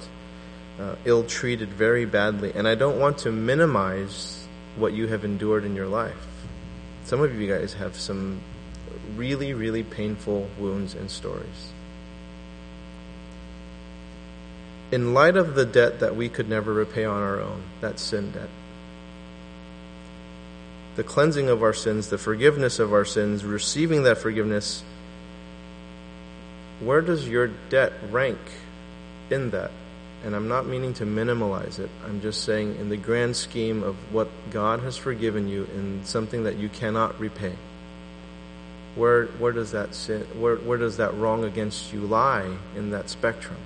uh, 0.81 0.95
ill 1.05 1.25
treated 1.25 1.69
very 1.69 2.05
badly. 2.05 2.53
And 2.55 2.67
I 2.69 2.75
don't 2.75 2.99
want 2.99 3.19
to 3.19 3.33
minimize 3.33 4.47
what 4.77 4.93
you 4.93 5.09
have 5.09 5.25
endured 5.25 5.65
in 5.65 5.75
your 5.75 5.89
life. 5.89 6.27
Some 7.05 7.21
of 7.21 7.39
you 7.39 7.49
guys 7.49 7.75
have 7.75 7.97
some 7.97 8.41
really, 9.17 9.53
really 9.53 9.83
painful 9.83 10.49
wounds 10.59 10.95
and 10.95 11.11
stories. 11.11 11.73
In 14.91 15.15
light 15.15 15.37
of 15.37 15.55
the 15.55 15.65
debt 15.65 16.01
that 16.01 16.17
we 16.17 16.29
could 16.29 16.49
never 16.49 16.73
repay 16.73 17.05
on 17.05 17.23
our 17.23 17.41
own, 17.41 17.63
that 17.81 17.99
sin 17.99 18.31
debt, 18.31 18.49
the 20.97 21.03
cleansing 21.03 21.49
of 21.49 21.63
our 21.63 21.73
sins, 21.73 22.09
the 22.09 22.19
forgiveness 22.19 22.79
of 22.79 22.93
our 22.93 23.05
sins, 23.05 23.45
receiving 23.45 24.03
that 24.03 24.19
forgiveness, 24.19 24.83
where 26.81 27.01
does 27.01 27.29
your 27.29 27.49
debt 27.71 27.93
rank 28.11 28.39
in 29.31 29.51
that? 29.51 29.71
And 30.25 30.37
I'm 30.37 30.49
not 30.49 30.67
meaning 30.67 30.95
to 30.95 31.05
minimalize 31.05 31.79
it. 31.79 31.91
I'm 32.05 32.21
just 32.21 32.45
saying, 32.45 32.77
in 32.77 32.91
the 32.91 32.97
grand 32.97 33.35
scheme 33.37 33.83
of 33.83 33.97
what 34.13 34.29
God 34.51 34.81
has 34.81 34.97
forgiven 34.97 35.49
you 35.49 35.65
in 35.75 36.05
something 36.05 36.45
that 36.45 36.57
you 36.57 36.69
cannot 36.69 37.19
repay, 37.19 37.55
where, 38.95 39.27
where 39.27 39.53
does 39.53 39.73
that 39.73 39.95
sin, 39.95 40.23
where, 40.39 40.57
where 40.57 40.79
does 40.79 40.99
that 40.99 41.15
wrong 41.15 41.45
against 41.45 41.93
you 41.93 42.01
lie 42.01 42.55
in 42.77 42.91
that 42.91 43.09
spectrum? 43.09 43.57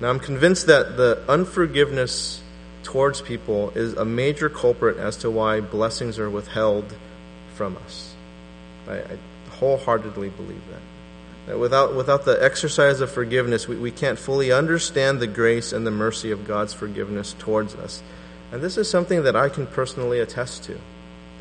Now, 0.00 0.08
I'm 0.08 0.18
convinced 0.18 0.66
that 0.66 0.96
the 0.96 1.22
unforgiveness 1.28 2.42
towards 2.82 3.20
people 3.20 3.70
is 3.70 3.94
a 3.94 4.04
major 4.04 4.48
culprit 4.48 4.96
as 4.96 5.16
to 5.18 5.30
why 5.30 5.60
blessings 5.60 6.18
are 6.18 6.30
withheld 6.30 6.94
from 7.54 7.76
us. 7.78 8.14
I, 8.88 8.98
I 8.98 9.18
wholeheartedly 9.50 10.30
believe 10.30 10.62
that. 10.70 10.80
That 11.46 11.58
without, 11.58 11.94
without 11.94 12.24
the 12.24 12.42
exercise 12.42 13.00
of 13.00 13.10
forgiveness, 13.10 13.66
we, 13.68 13.76
we 13.76 13.90
can't 13.90 14.18
fully 14.18 14.52
understand 14.52 15.20
the 15.20 15.26
grace 15.26 15.72
and 15.72 15.86
the 15.86 15.90
mercy 15.90 16.30
of 16.30 16.46
God's 16.46 16.72
forgiveness 16.72 17.34
towards 17.38 17.74
us. 17.74 18.02
And 18.52 18.62
this 18.62 18.76
is 18.76 18.88
something 18.90 19.24
that 19.24 19.36
I 19.36 19.48
can 19.48 19.66
personally 19.66 20.20
attest 20.20 20.64
to. 20.64 20.78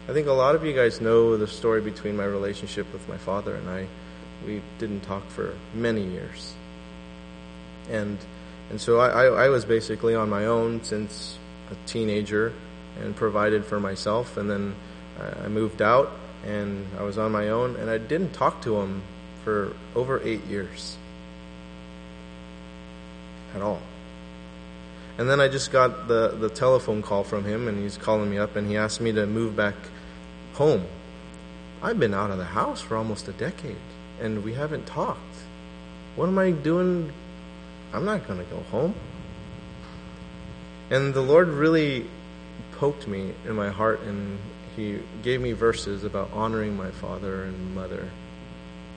I 0.07 0.13
think 0.13 0.27
a 0.27 0.33
lot 0.33 0.55
of 0.55 0.65
you 0.65 0.73
guys 0.73 1.01
know 1.01 1.37
the 1.37 1.47
story 1.47 1.81
between 1.81 2.17
my 2.17 2.25
relationship 2.25 2.91
with 2.91 3.07
my 3.07 3.17
father 3.17 3.55
and 3.55 3.69
I. 3.69 3.87
We 4.45 4.61
didn't 4.79 5.01
talk 5.01 5.27
for 5.29 5.53
many 5.73 6.03
years. 6.03 6.53
And 7.89 8.17
and 8.69 8.79
so 8.79 8.99
I, 8.99 9.07
I, 9.07 9.45
I 9.45 9.49
was 9.49 9.65
basically 9.65 10.15
on 10.15 10.29
my 10.29 10.45
own 10.45 10.83
since 10.83 11.37
a 11.71 11.87
teenager 11.87 12.53
and 13.01 13.15
provided 13.15 13.65
for 13.65 13.79
myself. 13.79 14.37
And 14.37 14.49
then 14.49 14.75
I 15.43 15.47
moved 15.47 15.81
out 15.81 16.11
and 16.45 16.85
I 16.97 17.03
was 17.03 17.17
on 17.17 17.31
my 17.31 17.49
own 17.49 17.75
and 17.75 17.89
I 17.89 17.97
didn't 17.97 18.33
talk 18.33 18.61
to 18.63 18.79
him 18.79 19.01
for 19.43 19.73
over 19.95 20.21
eight 20.23 20.45
years 20.45 20.97
at 23.55 23.61
all. 23.61 23.81
And 25.17 25.29
then 25.29 25.41
I 25.41 25.47
just 25.49 25.71
got 25.71 26.07
the, 26.07 26.29
the 26.29 26.49
telephone 26.49 27.01
call 27.01 27.23
from 27.23 27.43
him 27.43 27.67
and 27.67 27.77
he's 27.77 27.97
calling 27.97 28.29
me 28.29 28.37
up 28.37 28.55
and 28.55 28.67
he 28.69 28.77
asked 28.77 29.01
me 29.01 29.11
to 29.13 29.25
move 29.25 29.55
back 29.55 29.75
home. 30.53 30.85
I've 31.81 31.99
been 31.99 32.13
out 32.13 32.31
of 32.31 32.37
the 32.37 32.45
house 32.45 32.81
for 32.81 32.95
almost 32.95 33.27
a 33.27 33.33
decade 33.33 33.75
and 34.21 34.43
we 34.43 34.53
haven't 34.53 34.85
talked. 34.85 35.19
What 36.15 36.27
am 36.27 36.37
I 36.37 36.51
doing? 36.51 37.11
I'm 37.93 38.05
not 38.05 38.27
going 38.27 38.39
to 38.39 38.45
go 38.45 38.59
home. 38.71 38.93
And 40.89 41.13
the 41.13 41.21
Lord 41.21 41.47
really 41.47 42.07
poked 42.73 43.07
me 43.07 43.33
in 43.45 43.55
my 43.55 43.69
heart 43.69 44.01
and 44.01 44.37
He 44.75 44.99
gave 45.23 45.41
me 45.41 45.51
verses 45.51 46.03
about 46.03 46.31
honoring 46.33 46.75
my 46.75 46.91
father 46.91 47.43
and 47.43 47.75
mother, 47.75 48.07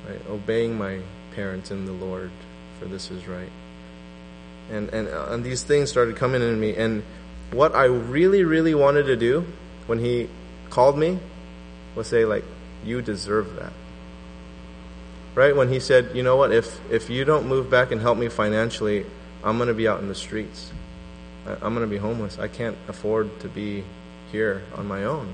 right? 0.09 0.21
obeying 0.29 0.77
my 0.77 1.01
parents 1.35 1.71
in 1.71 1.87
the 1.87 1.93
Lord, 1.93 2.31
for 2.79 2.87
this 2.87 3.11
is 3.11 3.27
right. 3.27 3.51
And, 4.71 4.89
and, 4.91 5.09
uh, 5.09 5.29
and 5.31 5.45
these 5.45 5.63
things 5.63 5.91
started 5.91 6.17
coming 6.17 6.43
in 6.43 6.59
me. 6.59 6.77
And 6.77 7.03
what 7.51 7.75
I 7.75 7.85
really, 7.85 8.45
really 8.45 8.75
wanted 8.75 9.05
to 9.05 9.17
do 9.17 9.47
when 9.87 9.99
He 9.99 10.29
called 10.71 10.97
me 10.97 11.19
was 11.95 12.07
say, 12.07 12.25
like, 12.25 12.45
you 12.85 13.03
deserve 13.03 13.57
that. 13.57 13.73
Right? 15.35 15.55
When 15.57 15.69
He 15.69 15.81
said, 15.81 16.11
you 16.15 16.23
know 16.23 16.37
what, 16.37 16.53
if, 16.53 16.79
if 16.91 17.09
you 17.09 17.25
don't 17.25 17.47
move 17.47 17.71
back 17.71 17.91
and 17.91 18.01
help 18.01 18.19
me 18.19 18.29
financially, 18.29 19.07
I'm 19.43 19.57
going 19.57 19.69
to 19.69 19.75
be 19.75 19.89
out 19.89 20.01
in 20.01 20.09
the 20.09 20.15
streets 20.15 20.73
I'm 21.47 21.75
going 21.75 21.87
to 21.87 21.91
be 21.91 21.97
homeless. 21.97 22.39
I 22.39 22.49
can't 22.49 22.77
afford 22.89 23.41
to 23.41 23.49
be 23.49 23.85
here 24.31 24.63
on 24.77 24.87
my 24.87 25.05
own. 25.05 25.33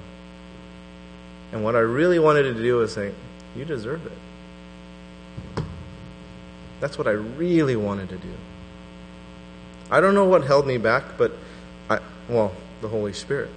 And 1.53 1.63
what 1.63 1.77
I 1.77 1.81
really 1.81 2.19
wanted 2.19 2.45
to 2.45 2.55
do 2.55 2.77
was 2.77 2.95
say, 2.95 3.13
You 3.55 3.65
deserve 3.65 4.07
it. 4.07 5.63
That's 6.81 6.97
what 6.97 7.07
I 7.07 7.13
really 7.13 7.77
wanted 7.77 8.09
to 8.11 8.17
do. 8.17 8.33
I 9.91 10.01
don't 10.01 10.15
know 10.15 10.27
what 10.27 10.45
held 10.45 10.67
me 10.67 10.79
back, 10.79 11.19
but 11.19 11.33
I, 11.91 11.99
well, 12.29 12.53
the 12.81 12.89
Holy 12.89 13.13
Spirit. 13.13 13.51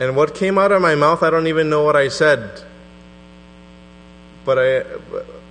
And 0.00 0.14
what 0.14 0.34
came 0.34 0.58
out 0.58 0.70
of 0.70 0.80
my 0.80 0.94
mouth, 0.94 1.22
I 1.22 1.30
don't 1.30 1.46
even 1.48 1.70
know 1.70 1.82
what 1.82 1.96
I 1.96 2.08
said. 2.08 2.62
But 4.48 4.58
I, 4.58 4.82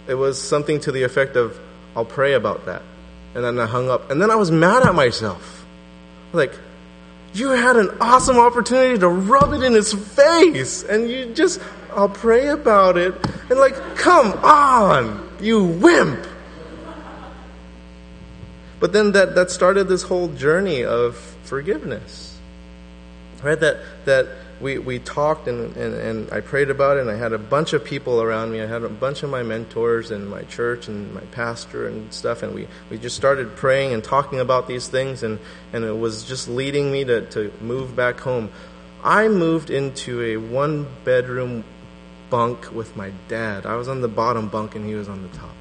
it 0.07 0.15
was 0.15 0.41
something 0.41 0.79
to 0.79 0.91
the 0.91 1.03
effect 1.03 1.35
of, 1.35 1.55
I'll 1.95 2.03
pray 2.03 2.33
about 2.33 2.65
that. 2.65 2.81
And 3.35 3.43
then 3.43 3.59
I 3.59 3.67
hung 3.67 3.91
up. 3.91 4.09
And 4.09 4.19
then 4.19 4.31
I 4.31 4.35
was 4.35 4.49
mad 4.49 4.87
at 4.87 4.95
myself. 4.95 5.63
Like, 6.33 6.51
you 7.31 7.49
had 7.49 7.75
an 7.75 7.91
awesome 8.01 8.39
opportunity 8.39 8.97
to 8.97 9.07
rub 9.07 9.53
it 9.53 9.61
in 9.61 9.73
his 9.73 9.93
face. 9.93 10.81
And 10.81 11.11
you 11.11 11.31
just, 11.35 11.61
I'll 11.93 12.09
pray 12.09 12.47
about 12.47 12.97
it. 12.97 13.13
And 13.51 13.59
like, 13.59 13.75
come 13.97 14.33
on, 14.43 15.29
you 15.39 15.63
wimp. 15.63 16.25
But 18.79 18.93
then 18.93 19.11
that, 19.11 19.35
that 19.35 19.51
started 19.51 19.83
this 19.83 20.01
whole 20.01 20.29
journey 20.29 20.83
of 20.83 21.17
forgiveness. 21.43 22.35
Right? 23.43 23.59
That, 23.59 23.77
that 24.05 24.27
we, 24.59 24.79
we 24.79 24.97
talked 24.99 25.47
and, 25.47 25.75
and, 25.75 25.93
and 25.93 26.31
I 26.31 26.39
prayed 26.39 26.69
about 26.69 26.97
it, 26.97 27.01
and 27.01 27.11
I 27.11 27.15
had 27.15 27.33
a 27.33 27.37
bunch 27.37 27.73
of 27.73 27.83
people 27.83 28.21
around 28.21 28.51
me. 28.51 28.61
I 28.61 28.65
had 28.65 28.83
a 28.83 28.89
bunch 28.89 29.23
of 29.23 29.29
my 29.29 29.43
mentors 29.43 30.09
and 30.09 30.29
my 30.29 30.43
church 30.43 30.87
and 30.87 31.13
my 31.13 31.21
pastor 31.31 31.87
and 31.87 32.11
stuff, 32.11 32.41
and 32.41 32.55
we, 32.55 32.67
we 32.89 32.97
just 32.97 33.15
started 33.15 33.55
praying 33.55 33.93
and 33.93 34.03
talking 34.03 34.39
about 34.39 34.67
these 34.67 34.87
things, 34.87 35.21
and, 35.21 35.39
and 35.73 35.83
it 35.83 35.97
was 35.97 36.23
just 36.23 36.47
leading 36.47 36.91
me 36.91 37.03
to, 37.05 37.21
to 37.31 37.51
move 37.61 37.95
back 37.95 38.19
home. 38.19 38.49
I 39.03 39.27
moved 39.27 39.69
into 39.69 40.21
a 40.21 40.37
one 40.37 40.87
bedroom 41.03 41.63
bunk 42.29 42.73
with 42.73 42.95
my 42.97 43.11
dad. 43.27 43.65
I 43.65 43.75
was 43.75 43.87
on 43.87 44.01
the 44.01 44.07
bottom 44.07 44.49
bunk, 44.49 44.75
and 44.75 44.85
he 44.85 44.95
was 44.95 45.07
on 45.07 45.21
the 45.21 45.29
top. 45.37 45.55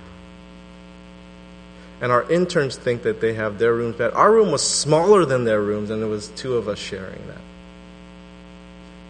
And 2.01 2.13
our 2.13 2.31
interns 2.31 2.77
think 2.77 3.03
that 3.03 3.21
they 3.21 3.35
have 3.35 3.59
their 3.59 3.75
rooms 3.75 3.97
bad. 3.97 4.13
Our 4.13 4.31
room 4.31 4.51
was 4.51 4.69
smaller 4.69 5.25
than 5.25 5.45
their 5.45 5.61
rooms, 5.61 5.91
and 5.91 6.03
it 6.03 6.07
was 6.07 6.29
two 6.29 6.57
of 6.57 6.69
us 6.69 6.79
sharing 6.79 7.27
that. 7.29 7.41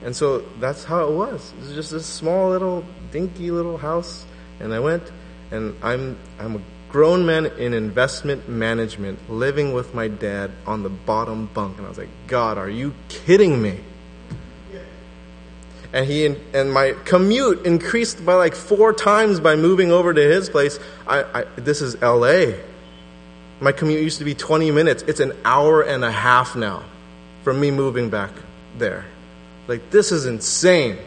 And 0.06 0.14
so 0.14 0.38
that's 0.60 0.84
how 0.84 1.08
it 1.08 1.14
was. 1.14 1.52
It 1.58 1.66
was 1.66 1.74
just 1.74 1.90
this 1.90 2.06
small 2.06 2.50
little 2.50 2.84
dinky 3.10 3.50
little 3.50 3.76
house. 3.76 4.24
And 4.60 4.72
I 4.72 4.78
went 4.78 5.02
and 5.50 5.74
I'm 5.82 6.16
I'm 6.38 6.56
a 6.56 6.60
grown 6.88 7.26
man 7.26 7.46
in 7.46 7.74
investment 7.74 8.48
management 8.48 9.28
living 9.28 9.72
with 9.72 9.94
my 9.94 10.06
dad 10.06 10.52
on 10.64 10.84
the 10.84 10.88
bottom 10.88 11.50
bunk 11.52 11.78
and 11.78 11.86
I 11.86 11.88
was 11.88 11.98
like, 11.98 12.08
"God, 12.28 12.56
are 12.56 12.70
you 12.70 12.94
kidding 13.08 13.60
me?" 13.60 13.80
And 15.92 16.06
he 16.06 16.26
and 16.54 16.72
my 16.72 16.94
commute 17.04 17.66
increased 17.66 18.24
by 18.24 18.34
like 18.34 18.54
four 18.54 18.92
times 18.92 19.40
by 19.40 19.56
moving 19.56 19.90
over 19.90 20.14
to 20.14 20.22
his 20.22 20.48
place. 20.48 20.78
I, 21.08 21.24
I 21.40 21.44
this 21.56 21.82
is 21.82 22.00
L.A. 22.00 22.60
My 23.58 23.72
commute 23.72 24.02
used 24.02 24.18
to 24.18 24.24
be 24.24 24.36
20 24.36 24.70
minutes. 24.70 25.02
It's 25.02 25.18
an 25.18 25.32
hour 25.44 25.82
and 25.82 26.04
a 26.04 26.12
half 26.12 26.54
now 26.54 26.84
from 27.42 27.58
me 27.58 27.72
moving 27.72 28.08
back 28.08 28.30
there. 28.78 29.04
Like, 29.68 29.90
this 29.90 30.12
is 30.12 30.26
insane. 30.26 30.98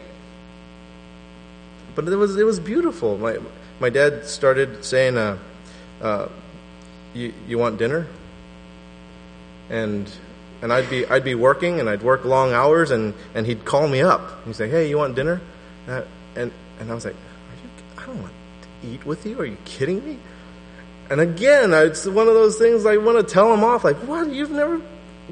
But 1.94 2.06
it 2.08 2.16
was, 2.16 2.36
it 2.36 2.44
was 2.44 2.60
beautiful. 2.60 3.16
My, 3.18 3.38
my 3.80 3.90
dad 3.90 4.26
started 4.26 4.84
saying, 4.84 5.16
uh, 5.16 5.38
uh, 6.00 6.28
you, 7.14 7.32
you 7.48 7.58
want 7.58 7.78
dinner? 7.78 8.06
And, 9.68 10.10
and 10.62 10.72
I'd, 10.72 10.90
be, 10.90 11.06
I'd 11.06 11.24
be 11.24 11.34
working, 11.34 11.80
and 11.80 11.88
I'd 11.88 12.02
work 12.02 12.24
long 12.24 12.52
hours, 12.52 12.90
and, 12.90 13.14
and 13.34 13.46
he'd 13.46 13.64
call 13.64 13.88
me 13.88 14.02
up. 14.02 14.44
He'd 14.46 14.56
say, 14.56 14.68
hey, 14.68 14.88
you 14.88 14.98
want 14.98 15.14
dinner? 15.14 15.40
And, 15.86 16.04
and, 16.36 16.52
and 16.78 16.90
I 16.90 16.94
was 16.94 17.04
like, 17.04 17.14
you, 17.14 18.02
I 18.02 18.06
don't 18.06 18.20
want 18.20 18.32
to 18.82 18.88
eat 18.88 19.04
with 19.06 19.26
you. 19.26 19.40
Are 19.40 19.46
you 19.46 19.56
kidding 19.64 20.04
me? 20.04 20.18
And 21.08 21.20
again, 21.20 21.72
it's 21.74 22.06
one 22.06 22.28
of 22.28 22.34
those 22.34 22.56
things 22.56 22.86
I 22.86 22.98
want 22.98 23.18
to 23.18 23.24
tell 23.24 23.52
him 23.52 23.64
off. 23.64 23.82
Like, 23.82 23.96
what? 23.96 24.30
You've 24.30 24.52
never 24.52 24.80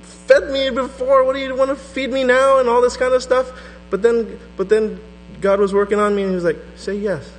fed 0.01 0.51
me 0.51 0.71
before. 0.71 1.25
What 1.25 1.35
do 1.35 1.41
you 1.41 1.55
want 1.55 1.71
to 1.71 1.77
feed 1.77 2.11
me 2.11 2.25
now? 2.25 2.59
And 2.59 2.69
all 2.69 2.81
this 2.81 2.97
kind 2.97 3.15
of 3.15 3.23
stuff. 3.23 3.51
But 3.91 4.03
then, 4.03 4.39
but 4.57 4.69
then 4.69 5.01
God 5.41 5.61
was 5.61 5.73
working 5.73 5.99
on 5.99 6.15
me 6.15 6.23
and 6.23 6.31
he 6.31 6.35
was 6.35 6.45
like, 6.45 6.59
say 6.77 6.97
yes. 6.97 7.31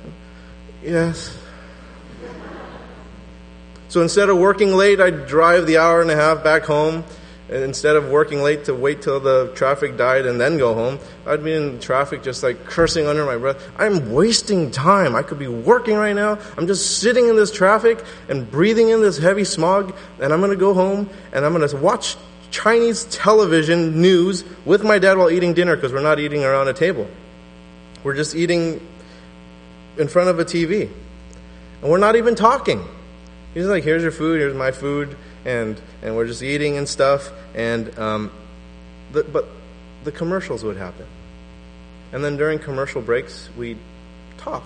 Yes. 0.82 1.36
So 3.88 4.02
instead 4.02 4.28
of 4.28 4.38
working 4.38 4.74
late, 4.74 5.00
I'd 5.00 5.26
drive 5.26 5.66
the 5.66 5.78
hour 5.78 6.00
and 6.00 6.10
a 6.10 6.16
half 6.16 6.44
back 6.44 6.62
home. 6.62 7.04
And 7.48 7.64
instead 7.64 7.96
of 7.96 8.08
working 8.08 8.42
late 8.42 8.66
to 8.66 8.74
wait 8.74 9.02
till 9.02 9.18
the 9.18 9.52
traffic 9.56 9.96
died 9.96 10.24
and 10.24 10.40
then 10.40 10.56
go 10.56 10.72
home, 10.72 11.00
I'd 11.26 11.42
be 11.42 11.52
in 11.52 11.80
traffic 11.80 12.22
just 12.22 12.44
like 12.44 12.64
cursing 12.64 13.08
under 13.08 13.26
my 13.26 13.36
breath. 13.36 13.60
I'm 13.76 14.12
wasting 14.12 14.70
time. 14.70 15.16
I 15.16 15.22
could 15.22 15.40
be 15.40 15.48
working 15.48 15.96
right 15.96 16.14
now. 16.14 16.38
I'm 16.56 16.68
just 16.68 17.00
sitting 17.00 17.26
in 17.26 17.34
this 17.34 17.50
traffic 17.50 18.04
and 18.28 18.48
breathing 18.48 18.90
in 18.90 19.00
this 19.00 19.18
heavy 19.18 19.42
smog. 19.42 19.96
And 20.20 20.32
I'm 20.32 20.38
going 20.38 20.52
to 20.52 20.56
go 20.56 20.72
home 20.72 21.10
and 21.32 21.44
I'm 21.44 21.52
going 21.52 21.68
to 21.68 21.76
watch 21.76 22.16
Chinese 22.50 23.04
television 23.04 24.00
news 24.00 24.44
with 24.64 24.82
my 24.82 24.98
dad 24.98 25.16
while 25.16 25.30
eating 25.30 25.54
dinner 25.54 25.76
because 25.76 25.92
we're 25.92 26.02
not 26.02 26.18
eating 26.18 26.44
around 26.44 26.68
a 26.68 26.72
table. 26.72 27.08
We're 28.02 28.16
just 28.16 28.34
eating 28.34 28.86
in 29.98 30.08
front 30.08 30.30
of 30.30 30.38
a 30.38 30.44
TV. 30.44 30.90
And 31.82 31.90
we're 31.90 31.98
not 31.98 32.16
even 32.16 32.34
talking. 32.34 32.84
He's 33.54 33.66
like, 33.66 33.84
here's 33.84 34.02
your 34.02 34.12
food, 34.12 34.40
here's 34.40 34.54
my 34.54 34.70
food, 34.70 35.16
and, 35.44 35.80
and 36.02 36.16
we're 36.16 36.26
just 36.26 36.42
eating 36.42 36.76
and 36.76 36.88
stuff. 36.88 37.30
And, 37.54 37.96
um, 37.98 38.30
the, 39.12 39.24
but 39.24 39.48
the 40.04 40.12
commercials 40.12 40.62
would 40.62 40.76
happen. 40.76 41.06
And 42.12 42.24
then 42.24 42.36
during 42.36 42.58
commercial 42.58 43.02
breaks, 43.02 43.48
we'd 43.56 43.78
talk. 44.38 44.64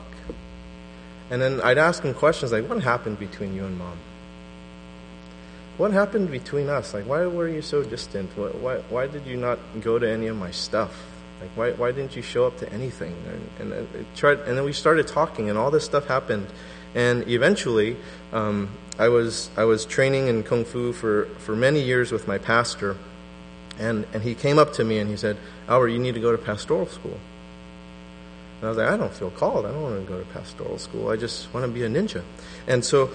And 1.31 1.40
then 1.40 1.61
I'd 1.62 1.79
ask 1.79 2.03
him 2.03 2.14
questions 2.14 2.53
like, 2.53 2.68
what 2.68 2.83
happened 2.83 3.18
between 3.18 3.55
you 3.55 3.64
and 3.64 3.79
mom? 3.79 3.97
What 5.77 5.93
happened 5.93 6.31
between 6.31 6.69
us? 6.69 6.95
Like, 6.95 7.05
why 7.07 7.27
were 7.27 7.49
you 7.49 7.63
so 7.63 7.83
distant? 7.83 8.31
Why, 8.37 8.77
why 8.89 9.07
did 9.07 9.27
you 9.27 9.37
not 9.37 9.59
go 9.81 9.99
to 9.99 10.09
any 10.09 10.29
of 10.29 10.37
my 10.37 10.51
stuff? 10.51 10.93
Like, 11.41 11.51
why, 11.57 11.73
why 11.73 11.93
didn't 11.93 12.15
you 12.15 12.23
show 12.23 12.47
up 12.47 12.59
to 12.59 12.73
anything? 12.73 13.15
And, 13.59 13.73
and, 13.73 14.07
tried, 14.15 14.41
and 14.41 14.57
then 14.57 14.65
we 14.65 14.73
started 14.73 15.09
talking, 15.09 15.51
and 15.51 15.59
all 15.59 15.71
this 15.71 15.85
stuff 15.85 16.07
happened. 16.07 16.47
And 16.95 17.29
eventually, 17.29 17.97
um, 18.33 18.71
I, 18.99 19.09
was, 19.09 19.51
I 19.57 19.65
was 19.65 19.85
training 19.85 20.29
in 20.29 20.45
Kung 20.45 20.65
Fu 20.65 20.93
for, 20.93 21.27
for 21.39 21.57
many 21.57 21.81
years 21.81 22.13
with 22.13 22.29
my 22.29 22.39
pastor. 22.39 22.97
And, 23.81 24.07
and 24.13 24.23
he 24.23 24.37
came 24.37 24.59
up 24.59 24.75
to 24.75 24.85
me 24.85 24.99
and 24.99 25.11
he 25.11 25.17
said, 25.17 25.37
Albert, 25.67 25.89
you 25.89 25.99
need 25.99 26.15
to 26.15 26.21
go 26.21 26.31
to 26.31 26.39
pastoral 26.39 26.87
school. 26.87 27.19
And 28.61 28.67
I 28.67 28.69
was 28.69 28.79
like, 28.79 28.89
I 28.89 28.97
don't 28.97 29.13
feel 29.13 29.31
called. 29.33 29.67
I 29.67 29.73
don't 29.73 29.83
want 29.83 30.07
to 30.07 30.13
go 30.13 30.21
to 30.21 30.25
pastoral 30.27 30.79
school. 30.79 31.11
I 31.11 31.17
just 31.17 31.53
want 31.53 31.67
to 31.67 31.73
be 31.73 31.83
a 31.83 31.89
ninja. 31.89 32.23
And 32.69 32.85
so 32.85 33.11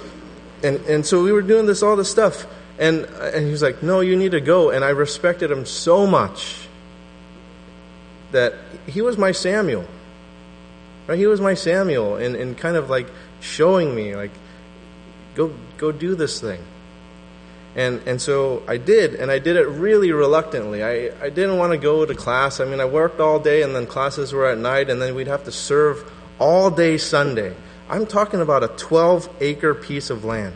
and, 0.63 0.77
and 0.85 1.05
so 1.05 1.23
we 1.23 1.31
were 1.31 1.41
doing 1.41 1.65
this, 1.65 1.83
all 1.83 1.95
this 1.95 2.09
stuff. 2.09 2.45
And, 2.77 3.05
and 3.05 3.45
he 3.45 3.51
was 3.51 3.61
like, 3.61 3.83
No, 3.83 3.99
you 3.99 4.15
need 4.15 4.31
to 4.31 4.41
go. 4.41 4.71
And 4.71 4.85
I 4.85 4.89
respected 4.89 5.51
him 5.51 5.65
so 5.65 6.07
much 6.07 6.67
that 8.31 8.53
he 8.87 9.01
was 9.01 9.17
my 9.17 9.31
Samuel. 9.31 9.85
Right? 11.07 11.17
He 11.17 11.27
was 11.27 11.41
my 11.41 11.55
Samuel 11.55 12.15
and, 12.15 12.35
and 12.35 12.57
kind 12.57 12.77
of 12.77 12.89
like 12.89 13.07
showing 13.41 13.93
me, 13.95 14.15
like, 14.15 14.31
go, 15.35 15.53
go 15.77 15.91
do 15.91 16.15
this 16.15 16.39
thing. 16.39 16.61
And, 17.75 18.01
and 18.07 18.21
so 18.21 18.63
I 18.67 18.77
did, 18.77 19.15
and 19.15 19.31
I 19.31 19.39
did 19.39 19.55
it 19.55 19.67
really 19.67 20.11
reluctantly. 20.11 20.83
I, 20.83 21.11
I 21.23 21.29
didn't 21.29 21.57
want 21.57 21.71
to 21.71 21.77
go 21.77 22.05
to 22.05 22.15
class. 22.15 22.59
I 22.59 22.65
mean, 22.65 22.79
I 22.79 22.85
worked 22.85 23.19
all 23.19 23.39
day, 23.39 23.61
and 23.61 23.75
then 23.75 23.85
classes 23.85 24.33
were 24.33 24.47
at 24.47 24.57
night, 24.57 24.89
and 24.89 25.01
then 25.01 25.15
we'd 25.15 25.27
have 25.27 25.45
to 25.45 25.51
serve 25.51 26.11
all 26.39 26.71
day 26.71 26.97
Sunday. 26.97 27.55
I'm 27.89 28.05
talking 28.05 28.39
about 28.39 28.63
a 28.63 28.67
12 28.67 29.29
acre 29.41 29.73
piece 29.73 30.09
of 30.09 30.23
land. 30.23 30.55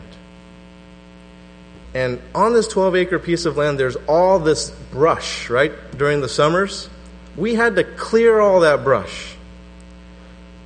And 1.92 2.20
on 2.34 2.52
this 2.52 2.68
12 2.68 2.96
acre 2.96 3.18
piece 3.18 3.44
of 3.44 3.56
land, 3.56 3.78
there's 3.78 3.96
all 4.08 4.38
this 4.38 4.70
brush, 4.70 5.50
right? 5.50 5.72
During 5.96 6.20
the 6.20 6.28
summers. 6.28 6.88
We 7.36 7.54
had 7.54 7.76
to 7.76 7.84
clear 7.84 8.40
all 8.40 8.60
that 8.60 8.84
brush. 8.84 9.34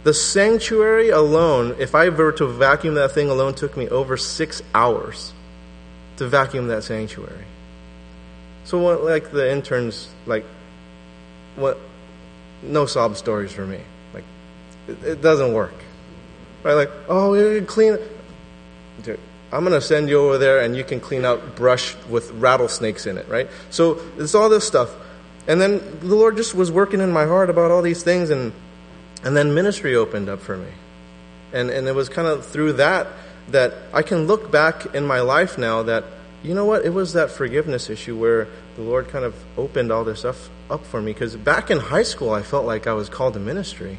The 0.04 0.14
sanctuary 0.14 1.10
alone, 1.10 1.76
if 1.78 1.94
I 1.94 2.08
were 2.08 2.32
to 2.32 2.46
vacuum 2.46 2.94
that 2.94 3.12
thing 3.12 3.30
alone, 3.30 3.54
took 3.54 3.76
me 3.76 3.88
over 3.88 4.16
six 4.16 4.62
hours 4.74 5.32
to 6.16 6.26
vacuum 6.26 6.68
that 6.68 6.84
sanctuary. 6.84 7.44
So, 8.64 8.78
what, 8.78 9.02
like 9.02 9.30
the 9.30 9.50
interns, 9.50 10.08
like, 10.26 10.44
what? 11.56 11.78
No 12.62 12.86
sob 12.86 13.16
stories 13.16 13.52
for 13.52 13.66
me. 13.66 13.80
Like, 14.12 14.24
it, 14.86 15.04
it 15.04 15.22
doesn't 15.22 15.52
work. 15.52 15.74
Right? 16.68 16.74
Like, 16.74 16.90
oh, 17.08 17.30
we 17.30 17.62
clean. 17.62 17.96
Dude, 19.02 19.18
I'm 19.50 19.64
going 19.64 19.72
to 19.72 19.80
send 19.80 20.10
you 20.10 20.20
over 20.20 20.36
there 20.36 20.60
and 20.60 20.76
you 20.76 20.84
can 20.84 21.00
clean 21.00 21.24
out 21.24 21.56
brush 21.56 21.96
with 22.10 22.30
rattlesnakes 22.32 23.06
in 23.06 23.16
it, 23.16 23.26
right? 23.26 23.48
So, 23.70 24.02
it's 24.18 24.34
all 24.34 24.50
this 24.50 24.66
stuff. 24.66 24.94
And 25.46 25.62
then 25.62 25.80
the 26.00 26.14
Lord 26.14 26.36
just 26.36 26.54
was 26.54 26.70
working 26.70 27.00
in 27.00 27.10
my 27.10 27.24
heart 27.24 27.48
about 27.48 27.70
all 27.70 27.80
these 27.80 28.02
things, 28.02 28.28
and, 28.28 28.52
and 29.24 29.34
then 29.34 29.54
ministry 29.54 29.96
opened 29.96 30.28
up 30.28 30.40
for 30.40 30.58
me. 30.58 30.68
And, 31.54 31.70
and 31.70 31.88
it 31.88 31.94
was 31.94 32.10
kind 32.10 32.28
of 32.28 32.44
through 32.44 32.74
that 32.74 33.06
that 33.48 33.72
I 33.94 34.02
can 34.02 34.26
look 34.26 34.50
back 34.52 34.94
in 34.94 35.06
my 35.06 35.20
life 35.20 35.56
now 35.56 35.84
that, 35.84 36.04
you 36.42 36.52
know 36.52 36.66
what, 36.66 36.84
it 36.84 36.90
was 36.90 37.14
that 37.14 37.30
forgiveness 37.30 37.88
issue 37.88 38.14
where 38.14 38.46
the 38.76 38.82
Lord 38.82 39.08
kind 39.08 39.24
of 39.24 39.34
opened 39.56 39.90
all 39.90 40.04
this 40.04 40.18
stuff 40.18 40.50
up 40.68 40.84
for 40.84 41.00
me. 41.00 41.14
Because 41.14 41.34
back 41.34 41.70
in 41.70 41.78
high 41.78 42.02
school, 42.02 42.28
I 42.28 42.42
felt 42.42 42.66
like 42.66 42.86
I 42.86 42.92
was 42.92 43.08
called 43.08 43.32
to 43.32 43.40
ministry. 43.40 43.96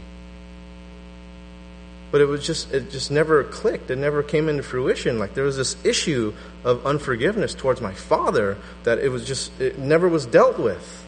But 2.11 2.21
it 2.21 2.25
was 2.25 2.45
just, 2.45 2.73
it 2.73 2.89
just 2.89 3.11
never 3.11 3.43
clicked. 3.43 3.91
It 3.91 3.97
never 3.97 4.23
came 4.23 4.49
into 4.49 4.63
fruition. 4.63 5.19
Like 5.19 5.35
there 5.35 5.43
was 5.43 5.57
this 5.57 5.77
issue 5.85 6.33
of 6.63 6.85
unforgiveness 6.85 7.53
towards 7.53 7.81
my 7.81 7.93
father 7.93 8.57
that 8.83 8.99
it 8.99 9.09
was 9.09 9.25
just, 9.25 9.59
it 9.61 9.77
never 9.77 10.09
was 10.09 10.25
dealt 10.25 10.57
with. 10.57 11.05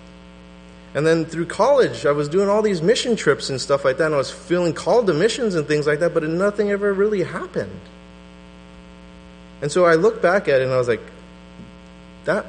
And 0.94 1.08
then 1.08 1.26
through 1.26 1.46
college, 1.46 2.06
I 2.06 2.12
was 2.12 2.28
doing 2.28 2.50
all 2.50 2.62
these 2.62 2.82
mission 2.82 3.16
trips 3.16 3.50
and 3.50 3.62
stuff 3.62 3.86
like 3.86 3.98
that, 3.98 4.08
and 4.08 4.14
I 4.14 4.18
was 4.18 4.30
feeling 4.30 4.74
called 4.74 5.08
to 5.08 5.14
missions 5.14 5.56
and 5.56 5.66
things 5.66 5.88
like 5.88 6.00
that, 6.00 6.14
but 6.14 6.24
nothing 6.24 6.70
ever 6.70 6.94
really 6.94 7.24
happened. 7.24 7.80
And 9.62 9.72
so 9.72 9.86
I 9.86 9.96
look 9.96 10.22
back 10.22 10.48
at 10.48 10.60
it 10.60 10.66
and 10.66 10.74
I 10.74 10.78
was 10.78 10.88
like, 10.88 11.02
that, 12.26 12.46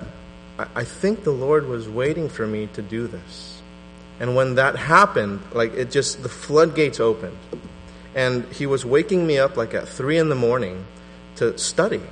I 0.58 0.84
think 0.84 1.24
the 1.24 1.30
Lord 1.30 1.66
was 1.66 1.88
waiting 1.88 2.28
for 2.28 2.46
me 2.46 2.68
to 2.74 2.82
do 2.82 3.06
this. 3.06 3.62
And 4.18 4.34
when 4.36 4.56
that 4.56 4.76
happened, 4.76 5.40
like 5.52 5.74
it 5.74 5.90
just, 5.90 6.22
the 6.22 6.28
floodgates 6.28 7.00
opened. 7.00 7.36
And 8.14 8.44
He 8.52 8.66
was 8.66 8.84
waking 8.84 9.26
me 9.26 9.38
up 9.38 9.56
like 9.56 9.74
at 9.74 9.88
three 9.88 10.18
in 10.18 10.28
the 10.28 10.34
morning 10.34 10.84
to 11.36 11.56
study. 11.58 12.02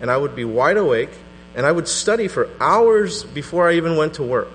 And 0.00 0.10
I 0.10 0.16
would 0.16 0.36
be 0.36 0.44
wide 0.44 0.76
awake, 0.76 1.10
and 1.54 1.66
I 1.66 1.72
would 1.72 1.88
study 1.88 2.28
for 2.28 2.48
hours 2.60 3.24
before 3.24 3.68
I 3.68 3.74
even 3.74 3.96
went 3.96 4.14
to 4.14 4.22
work 4.22 4.52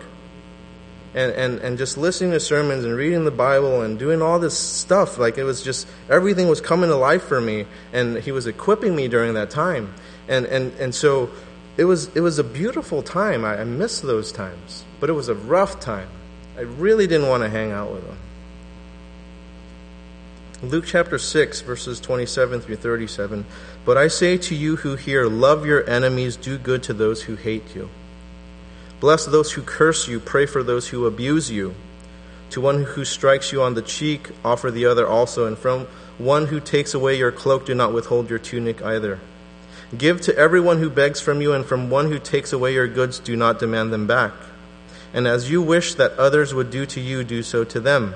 and, 1.16 1.32
and, 1.34 1.60
and 1.60 1.78
just 1.78 1.98
listening 1.98 2.32
to 2.32 2.40
sermons 2.40 2.86
and 2.86 2.96
reading 2.96 3.24
the 3.24 3.32
Bible 3.32 3.82
and 3.82 4.00
doing 4.00 4.22
all 4.22 4.40
this 4.40 4.58
stuff. 4.58 5.18
Like 5.18 5.38
it 5.38 5.44
was 5.44 5.62
just, 5.62 5.88
everything 6.10 6.48
was 6.48 6.62
coming 6.62 6.90
to 6.90 6.96
life 6.96 7.24
for 7.24 7.40
me. 7.40 7.66
And 7.92 8.18
He 8.18 8.32
was 8.32 8.48
equipping 8.48 8.96
me 8.96 9.08
during 9.08 9.36
that 9.36 9.50
time. 9.50 9.94
And, 10.28 10.46
and, 10.46 10.74
and 10.80 10.96
so 10.96 11.30
it 11.78 11.86
was, 11.86 12.16
it 12.16 12.22
was 12.22 12.40
a 12.40 12.44
beautiful 12.44 13.04
time. 13.04 13.46
I, 13.46 13.62
I 13.62 13.64
miss 13.64 14.02
those 14.02 14.32
times. 14.32 14.84
But 15.00 15.10
it 15.10 15.14
was 15.14 15.30
a 15.30 15.36
rough 15.36 15.80
time. 15.80 16.10
I 16.58 16.62
really 16.62 17.08
didn't 17.08 17.28
want 17.28 17.44
to 17.44 17.50
hang 17.50 17.72
out 17.72 17.92
with 17.92 18.06
Him. 18.06 18.18
Luke 20.64 20.86
chapter 20.88 21.20
6, 21.20 21.60
verses 21.60 22.00
27 22.00 22.62
through 22.62 22.78
37. 22.78 23.46
But 23.84 23.98
I 23.98 24.08
say 24.08 24.38
to 24.38 24.56
you 24.56 24.78
who 24.78 24.96
hear, 24.96 25.28
love 25.28 25.66
your 25.66 25.88
enemies, 25.90 26.38
do 26.38 26.58
good 26.58 26.84
to 26.84 26.94
those 26.94 27.24
who 27.24 27.36
hate 27.36 27.76
you. 27.76 27.90
Bless 29.02 29.26
those 29.26 29.52
who 29.52 29.62
curse 29.62 30.08
you, 30.08 30.22
pray 30.22 30.46
for 30.46 30.64
those 30.64 30.88
who 30.88 31.06
abuse 31.06 31.52
you. 31.52 31.76
To 32.52 32.62
one 32.62 32.84
who 32.84 33.04
strikes 33.04 33.52
you 33.52 33.62
on 33.62 33.74
the 33.74 33.82
cheek, 33.82 34.30
offer 34.46 34.72
the 34.72 34.86
other 34.86 35.06
also, 35.06 35.46
and 35.46 35.58
from 35.58 35.86
one 36.18 36.46
who 36.46 36.62
takes 36.62 36.94
away 36.94 37.18
your 37.18 37.34
cloak, 37.34 37.66
do 37.66 37.76
not 37.76 37.92
withhold 37.92 38.30
your 38.30 38.40
tunic 38.40 38.82
either. 38.82 39.20
Give 39.98 40.22
to 40.22 40.38
everyone 40.38 40.80
who 40.80 40.90
begs 40.90 41.20
from 41.20 41.42
you, 41.42 41.52
and 41.52 41.66
from 41.66 41.90
one 41.90 42.10
who 42.10 42.20
takes 42.20 42.54
away 42.54 42.74
your 42.74 42.88
goods, 42.88 43.20
do 43.20 43.36
not 43.36 43.60
demand 43.60 43.92
them 43.92 44.08
back. 44.08 44.32
And 45.14 45.28
as 45.28 45.52
you 45.52 45.62
wish 45.62 45.96
that 45.96 46.14
others 46.14 46.54
would 46.54 46.72
do 46.72 46.86
to 46.86 47.02
you, 47.02 47.26
do 47.26 47.44
so 47.44 47.66
to 47.66 47.82
them. 47.82 48.16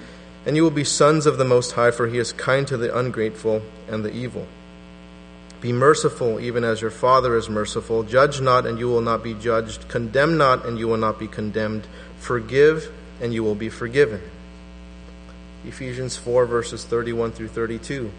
And 0.45 0.55
you 0.55 0.63
will 0.63 0.71
be 0.71 0.83
sons 0.83 1.25
of 1.25 1.37
the 1.37 1.45
Most 1.45 1.73
High, 1.73 1.91
for 1.91 2.07
he 2.07 2.17
is 2.17 2.33
kind 2.33 2.67
to 2.67 2.77
the 2.77 2.97
ungrateful 2.97 3.61
and 3.87 4.03
the 4.03 4.13
evil. 4.13 4.47
Be 5.61 5.71
merciful, 5.71 6.39
even 6.39 6.63
as 6.63 6.81
your 6.81 6.89
Father 6.89 7.37
is 7.37 7.47
merciful. 7.47 8.01
Judge 8.01 8.41
not, 8.41 8.65
and 8.65 8.79
you 8.79 8.87
will 8.87 9.01
not 9.01 9.23
be 9.23 9.35
judged. 9.35 9.87
Condemn 9.87 10.37
not, 10.37 10.65
and 10.65 10.79
you 10.79 10.87
will 10.87 10.97
not 10.97 11.19
be 11.19 11.27
condemned. 11.27 11.85
Forgive, 12.17 12.91
and 13.21 13.31
you 13.31 13.43
will 13.43 13.53
be 13.53 13.69
forgiven. 13.69 14.21
Ephesians 15.63 16.17
4, 16.17 16.47
verses 16.47 16.83
31 16.83 17.33
through 17.33 17.49
32. 17.49 18.11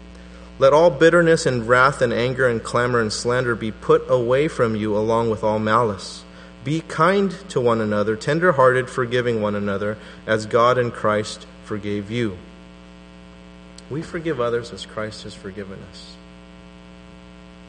Let 0.59 0.71
all 0.71 0.89
bitterness 0.89 1.45
and 1.45 1.67
wrath 1.67 2.01
and 2.01 2.13
anger 2.13 2.47
and 2.47 2.63
clamor 2.63 3.01
and 3.01 3.11
slander 3.11 3.55
be 3.55 3.71
put 3.71 4.09
away 4.09 4.47
from 4.47 4.77
you, 4.77 4.95
along 4.95 5.29
with 5.29 5.43
all 5.43 5.59
malice. 5.59 6.23
Be 6.63 6.79
kind 6.79 7.35
to 7.49 7.59
one 7.59 7.81
another, 7.81 8.15
tender 8.15 8.53
hearted, 8.53 8.89
forgiving 8.89 9.41
one 9.41 9.55
another, 9.55 9.97
as 10.25 10.45
God 10.45 10.77
in 10.77 10.91
Christ 10.91 11.45
forgave 11.65 12.11
you. 12.11 12.37
We 13.89 14.01
forgive 14.01 14.39
others 14.39 14.71
as 14.71 14.85
Christ 14.85 15.23
has 15.23 15.33
forgiven 15.33 15.79
us. 15.91 16.15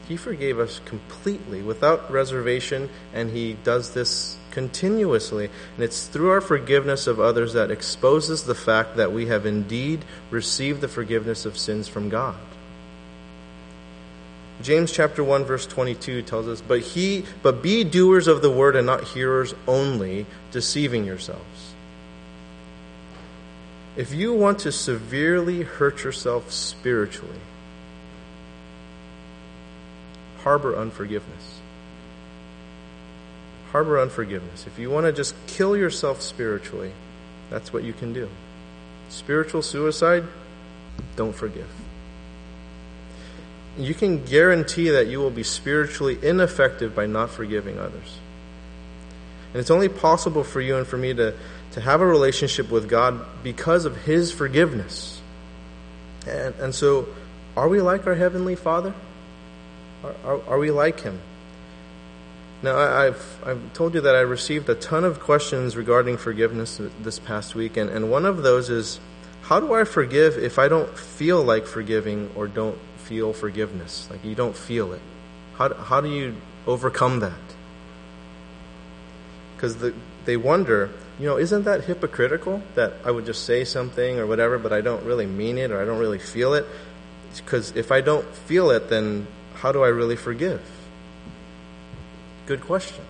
He 0.07 0.17
forgave 0.17 0.59
us 0.59 0.79
completely 0.85 1.61
without 1.61 2.11
reservation, 2.11 2.89
and 3.13 3.31
He 3.31 3.57
does 3.63 3.91
this 3.91 4.37
continuously. 4.51 5.49
And 5.75 5.83
it's 5.83 6.05
through 6.05 6.29
our 6.29 6.41
forgiveness 6.41 7.07
of 7.07 7.19
others 7.19 7.53
that 7.53 7.71
exposes 7.71 8.43
the 8.43 8.55
fact 8.55 8.97
that 8.97 9.11
we 9.11 9.25
have 9.27 9.45
indeed 9.45 10.05
received 10.29 10.81
the 10.81 10.87
forgiveness 10.87 11.45
of 11.45 11.57
sins 11.57 11.87
from 11.87 12.09
God. 12.09 12.35
James 14.61 14.91
chapter 14.91 15.23
1 15.23 15.43
verse 15.43 15.65
22 15.65 16.21
tells 16.21 16.47
us, 16.47 16.61
"But 16.65 16.79
he 16.79 17.25
but 17.43 17.61
be 17.61 17.83
doers 17.83 18.27
of 18.27 18.41
the 18.41 18.49
word 18.49 18.75
and 18.75 18.85
not 18.85 19.03
hearers 19.03 19.53
only, 19.67 20.25
deceiving 20.51 21.03
yourselves." 21.03 21.41
If 23.95 24.13
you 24.13 24.33
want 24.33 24.59
to 24.59 24.71
severely 24.71 25.63
hurt 25.63 26.03
yourself 26.03 26.51
spiritually, 26.51 27.39
harbor 30.39 30.75
unforgiveness. 30.75 31.59
Harbor 33.71 33.99
unforgiveness. 33.99 34.67
If 34.67 34.77
you 34.77 34.89
want 34.89 35.05
to 35.05 35.13
just 35.13 35.33
kill 35.47 35.77
yourself 35.77 36.21
spiritually, 36.21 36.91
that's 37.49 37.71
what 37.71 37.83
you 37.83 37.93
can 37.93 38.13
do. 38.13 38.29
Spiritual 39.09 39.61
suicide, 39.61 40.23
don't 41.15 41.35
forgive. 41.35 41.69
You 43.77 43.93
can 43.93 44.23
guarantee 44.23 44.89
that 44.89 45.07
you 45.07 45.19
will 45.19 45.31
be 45.31 45.43
spiritually 45.43 46.17
ineffective 46.21 46.95
by 46.95 47.05
not 47.05 47.29
forgiving 47.29 47.77
others. 47.77 48.19
And 49.53 49.59
it's 49.59 49.71
only 49.71 49.89
possible 49.89 50.43
for 50.43 50.59
you 50.61 50.77
and 50.77 50.85
for 50.85 50.97
me 50.97 51.13
to, 51.13 51.33
to 51.75 51.81
have 51.81 51.99
a 51.99 52.05
relationship 52.05 52.71
with 52.71 52.87
God 52.87 53.19
because 53.43 53.83
of 53.83 53.97
His 53.97 54.31
forgiveness. 54.31 55.21
And, 56.25 56.55
and 56.55 56.73
so, 56.73 57.07
are 57.57 57.67
we 57.67 57.81
like 57.81 58.07
our 58.07 58.15
Heavenly 58.15 58.55
Father? 58.55 58.93
Are, 60.01 60.15
are, 60.23 60.41
are 60.51 60.57
we 60.57 60.71
like 60.71 61.01
him? 61.01 61.19
Now, 62.63 62.77
I, 62.77 63.03
have 63.03 63.39
I've 63.45 63.73
told 63.73 63.93
you 63.93 64.01
that 64.01 64.15
I 64.15 64.21
received 64.21 64.69
a 64.69 64.75
ton 64.75 65.03
of 65.03 65.19
questions 65.19 65.75
regarding 65.75 66.15
forgiveness 66.15 66.79
this 67.01 67.19
past 67.19 67.55
week, 67.55 67.75
and, 67.75 67.89
and 67.89 68.09
one 68.09 68.25
of 68.25 68.41
those 68.41 68.69
is 68.69 69.01
how 69.43 69.59
do 69.59 69.73
I 69.73 69.83
forgive 69.83 70.37
if 70.37 70.57
I 70.57 70.69
don't 70.69 70.97
feel 70.97 71.43
like 71.43 71.67
forgiving 71.67 72.31
or 72.35 72.47
don't 72.47 72.77
feel 72.99 73.33
forgiveness? 73.33 74.07
Like 74.09 74.23
you 74.23 74.33
don't 74.33 74.55
feel 74.55 74.93
it. 74.93 75.01
How, 75.55 75.73
how 75.73 75.99
do 75.99 76.09
you 76.09 76.35
overcome 76.65 77.19
that? 77.19 77.33
Because 79.57 79.75
the, 79.75 79.93
they 80.23 80.37
wonder, 80.37 80.89
you 81.19 81.25
know, 81.25 81.37
isn't 81.37 81.63
that 81.63 81.85
hypocritical 81.85 82.61
that 82.75 82.93
I 83.05 83.11
would 83.11 83.25
just 83.25 83.45
say 83.45 83.63
something 83.63 84.19
or 84.19 84.25
whatever, 84.25 84.59
but 84.59 84.73
I 84.73 84.81
don't 84.81 85.03
really 85.05 85.25
mean 85.25 85.57
it 85.57 85.71
or 85.71 85.81
I 85.81 85.85
don't 85.85 85.99
really 85.99 86.19
feel 86.19 86.53
it? 86.53 86.65
Because 87.35 87.75
if 87.75 87.91
I 87.91 88.01
don't 88.01 88.27
feel 88.33 88.69
it, 88.71 88.89
then 88.89 89.27
how 89.55 89.71
do 89.71 89.83
I 89.83 89.87
really 89.87 90.15
forgive? 90.15 90.61
Good 92.45 92.61
question. 92.61 93.03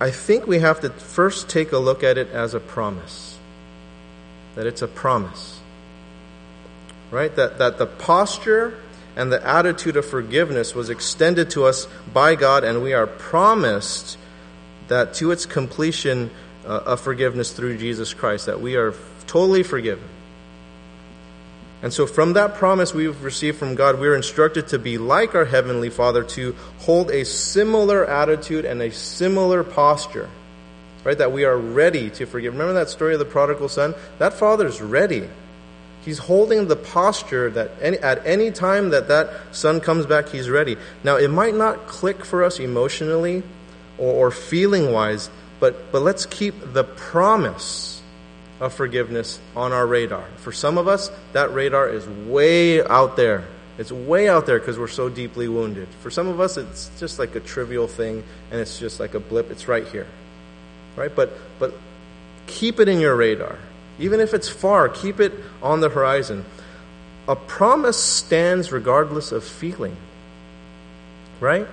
I 0.00 0.10
think 0.10 0.46
we 0.46 0.58
have 0.60 0.80
to 0.80 0.90
first 0.90 1.48
take 1.48 1.72
a 1.72 1.78
look 1.78 2.02
at 2.02 2.18
it 2.18 2.28
as 2.30 2.54
a 2.54 2.60
promise. 2.60 3.38
That 4.54 4.66
it's 4.66 4.82
a 4.82 4.88
promise. 4.88 5.60
right? 7.12 7.34
That, 7.36 7.58
that 7.58 7.78
the 7.78 7.86
posture 7.86 8.81
and 9.16 9.32
the 9.32 9.46
attitude 9.46 9.96
of 9.96 10.06
forgiveness 10.06 10.74
was 10.74 10.90
extended 10.90 11.50
to 11.50 11.64
us 11.64 11.86
by 12.12 12.34
God, 12.34 12.64
and 12.64 12.82
we 12.82 12.92
are 12.94 13.06
promised 13.06 14.16
that 14.88 15.14
to 15.14 15.30
its 15.30 15.46
completion 15.46 16.30
uh, 16.64 16.68
of 16.68 17.00
forgiveness 17.00 17.52
through 17.52 17.78
Jesus 17.78 18.14
Christ, 18.14 18.46
that 18.46 18.60
we 18.60 18.76
are 18.76 18.94
totally 19.26 19.62
forgiven. 19.62 20.08
And 21.82 21.92
so, 21.92 22.06
from 22.06 22.34
that 22.34 22.54
promise 22.54 22.94
we've 22.94 23.22
received 23.24 23.58
from 23.58 23.74
God, 23.74 23.98
we're 23.98 24.14
instructed 24.14 24.68
to 24.68 24.78
be 24.78 24.98
like 24.98 25.34
our 25.34 25.44
Heavenly 25.44 25.90
Father, 25.90 26.22
to 26.22 26.54
hold 26.78 27.10
a 27.10 27.24
similar 27.24 28.06
attitude 28.06 28.64
and 28.64 28.80
a 28.80 28.92
similar 28.92 29.64
posture, 29.64 30.30
right? 31.02 31.18
That 31.18 31.32
we 31.32 31.44
are 31.44 31.56
ready 31.56 32.08
to 32.10 32.24
forgive. 32.24 32.52
Remember 32.52 32.74
that 32.74 32.88
story 32.88 33.14
of 33.14 33.18
the 33.18 33.24
prodigal 33.24 33.68
son? 33.68 33.94
That 34.18 34.34
father's 34.34 34.80
ready. 34.80 35.28
He's 36.04 36.18
holding 36.18 36.66
the 36.66 36.76
posture 36.76 37.50
that 37.50 37.70
any, 37.80 37.98
at 37.98 38.26
any 38.26 38.50
time 38.50 38.90
that 38.90 39.08
that 39.08 39.30
son 39.52 39.80
comes 39.80 40.04
back, 40.04 40.28
he's 40.28 40.50
ready. 40.50 40.76
Now, 41.04 41.16
it 41.16 41.28
might 41.28 41.54
not 41.54 41.86
click 41.86 42.24
for 42.24 42.42
us 42.42 42.58
emotionally 42.58 43.44
or, 43.98 44.12
or 44.12 44.30
feeling 44.32 44.92
wise, 44.92 45.30
but, 45.60 45.92
but 45.92 46.02
let's 46.02 46.26
keep 46.26 46.54
the 46.72 46.82
promise 46.82 48.02
of 48.60 48.74
forgiveness 48.74 49.40
on 49.54 49.72
our 49.72 49.86
radar. 49.86 50.24
For 50.38 50.50
some 50.50 50.76
of 50.76 50.88
us, 50.88 51.10
that 51.34 51.52
radar 51.52 51.88
is 51.88 52.06
way 52.08 52.84
out 52.84 53.16
there. 53.16 53.44
It's 53.78 53.92
way 53.92 54.28
out 54.28 54.44
there 54.44 54.58
because 54.58 54.78
we're 54.78 54.88
so 54.88 55.08
deeply 55.08 55.48
wounded. 55.48 55.88
For 56.00 56.10
some 56.10 56.26
of 56.26 56.40
us, 56.40 56.56
it's 56.56 56.90
just 56.98 57.18
like 57.18 57.34
a 57.36 57.40
trivial 57.40 57.86
thing 57.86 58.24
and 58.50 58.60
it's 58.60 58.78
just 58.78 58.98
like 58.98 59.14
a 59.14 59.20
blip. 59.20 59.50
It's 59.50 59.68
right 59.68 59.86
here. 59.86 60.06
Right? 60.96 61.14
But, 61.14 61.32
but 61.60 61.74
keep 62.46 62.80
it 62.80 62.88
in 62.88 63.00
your 63.00 63.16
radar. 63.16 63.58
Even 64.02 64.18
if 64.18 64.34
it's 64.34 64.48
far, 64.48 64.88
keep 64.88 65.20
it 65.20 65.32
on 65.62 65.80
the 65.80 65.88
horizon. 65.88 66.44
A 67.28 67.36
promise 67.36 67.96
stands 67.96 68.72
regardless 68.72 69.30
of 69.30 69.44
feeling. 69.44 69.96
Right? 71.38 71.68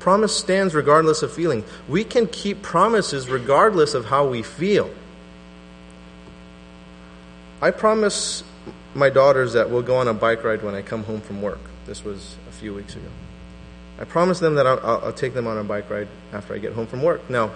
Promise 0.00 0.34
stands 0.34 0.74
regardless 0.74 1.22
of 1.22 1.30
feeling. 1.30 1.62
We 1.88 2.04
can 2.04 2.26
keep 2.26 2.62
promises 2.62 3.28
regardless 3.28 3.92
of 3.92 4.06
how 4.06 4.26
we 4.26 4.42
feel. 4.42 4.90
I 7.60 7.70
promise 7.70 8.42
my 8.94 9.10
daughters 9.10 9.52
that 9.52 9.68
we'll 9.68 9.82
go 9.82 9.96
on 9.96 10.08
a 10.08 10.14
bike 10.14 10.42
ride 10.42 10.62
when 10.62 10.74
I 10.74 10.80
come 10.80 11.04
home 11.04 11.20
from 11.20 11.42
work. 11.42 11.60
This 11.84 12.02
was 12.02 12.36
a 12.48 12.52
few 12.52 12.72
weeks 12.72 12.96
ago. 12.96 13.08
I 13.98 14.04
promise 14.04 14.40
them 14.40 14.54
that 14.54 14.66
I'll, 14.66 14.80
I'll, 14.80 15.12
take 15.12 15.34
them 15.34 15.46
on 15.46 15.58
a 15.58 15.64
bike 15.64 15.90
ride 15.90 16.08
after 16.32 16.54
I 16.54 16.58
get 16.58 16.72
home 16.72 16.86
from 16.86 17.02
work. 17.02 17.28
Now, 17.28 17.50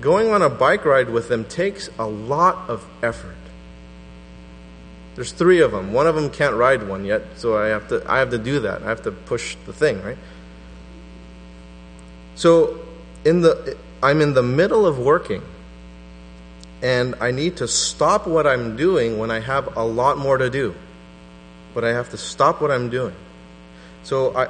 going 0.00 0.30
on 0.30 0.42
a 0.42 0.48
bike 0.48 0.84
ride 0.84 1.10
with 1.10 1.28
them 1.28 1.44
takes 1.44 1.90
a 1.98 2.06
lot 2.06 2.68
of 2.68 2.84
effort. 3.02 3.36
There's 5.14 5.32
three 5.32 5.60
of 5.60 5.72
them. 5.72 5.92
One 5.92 6.06
of 6.06 6.14
them 6.14 6.30
can't 6.30 6.54
ride 6.54 6.88
one 6.88 7.04
yet, 7.04 7.22
so 7.36 7.56
I 7.56 7.66
have 7.66 7.88
to 7.88 8.02
I 8.10 8.18
have 8.18 8.30
to 8.30 8.38
do 8.38 8.60
that. 8.60 8.82
I 8.82 8.88
have 8.88 9.02
to 9.02 9.12
push 9.12 9.56
the 9.66 9.72
thing, 9.72 10.02
right? 10.02 10.16
So 12.34 12.80
in 13.24 13.42
the 13.42 13.76
I'm 14.02 14.20
in 14.20 14.32
the 14.32 14.42
middle 14.42 14.86
of 14.86 14.98
working 14.98 15.42
and 16.82 17.14
I 17.20 17.30
need 17.30 17.58
to 17.58 17.68
stop 17.68 18.26
what 18.26 18.46
I'm 18.46 18.76
doing 18.76 19.18
when 19.18 19.30
I 19.30 19.38
have 19.38 19.76
a 19.76 19.84
lot 19.84 20.18
more 20.18 20.38
to 20.38 20.50
do. 20.50 20.74
But 21.74 21.84
I 21.84 21.90
have 21.90 22.10
to 22.10 22.16
stop 22.16 22.60
what 22.60 22.70
I'm 22.70 22.90
doing. 22.90 23.14
So 24.02 24.34
I 24.34 24.48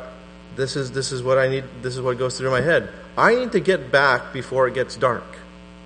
this 0.57 0.77
is 0.77 0.93
this 0.93 1.13
is 1.13 1.23
what 1.23 1.39
I 1.39 1.49
need 1.49 1.65
this 1.83 1.95
is 1.95 2.01
what 2.01 2.19
goes 2.19 2.39
through 2.39 2.51
my 2.51 2.61
head. 2.61 2.89
I 3.17 3.35
need 3.35 3.53
to 3.53 3.61
get 3.61 3.93
back 3.93 4.33
before 4.33 4.69
it 4.69 4.75
gets 4.75 4.97
dark 4.97 5.25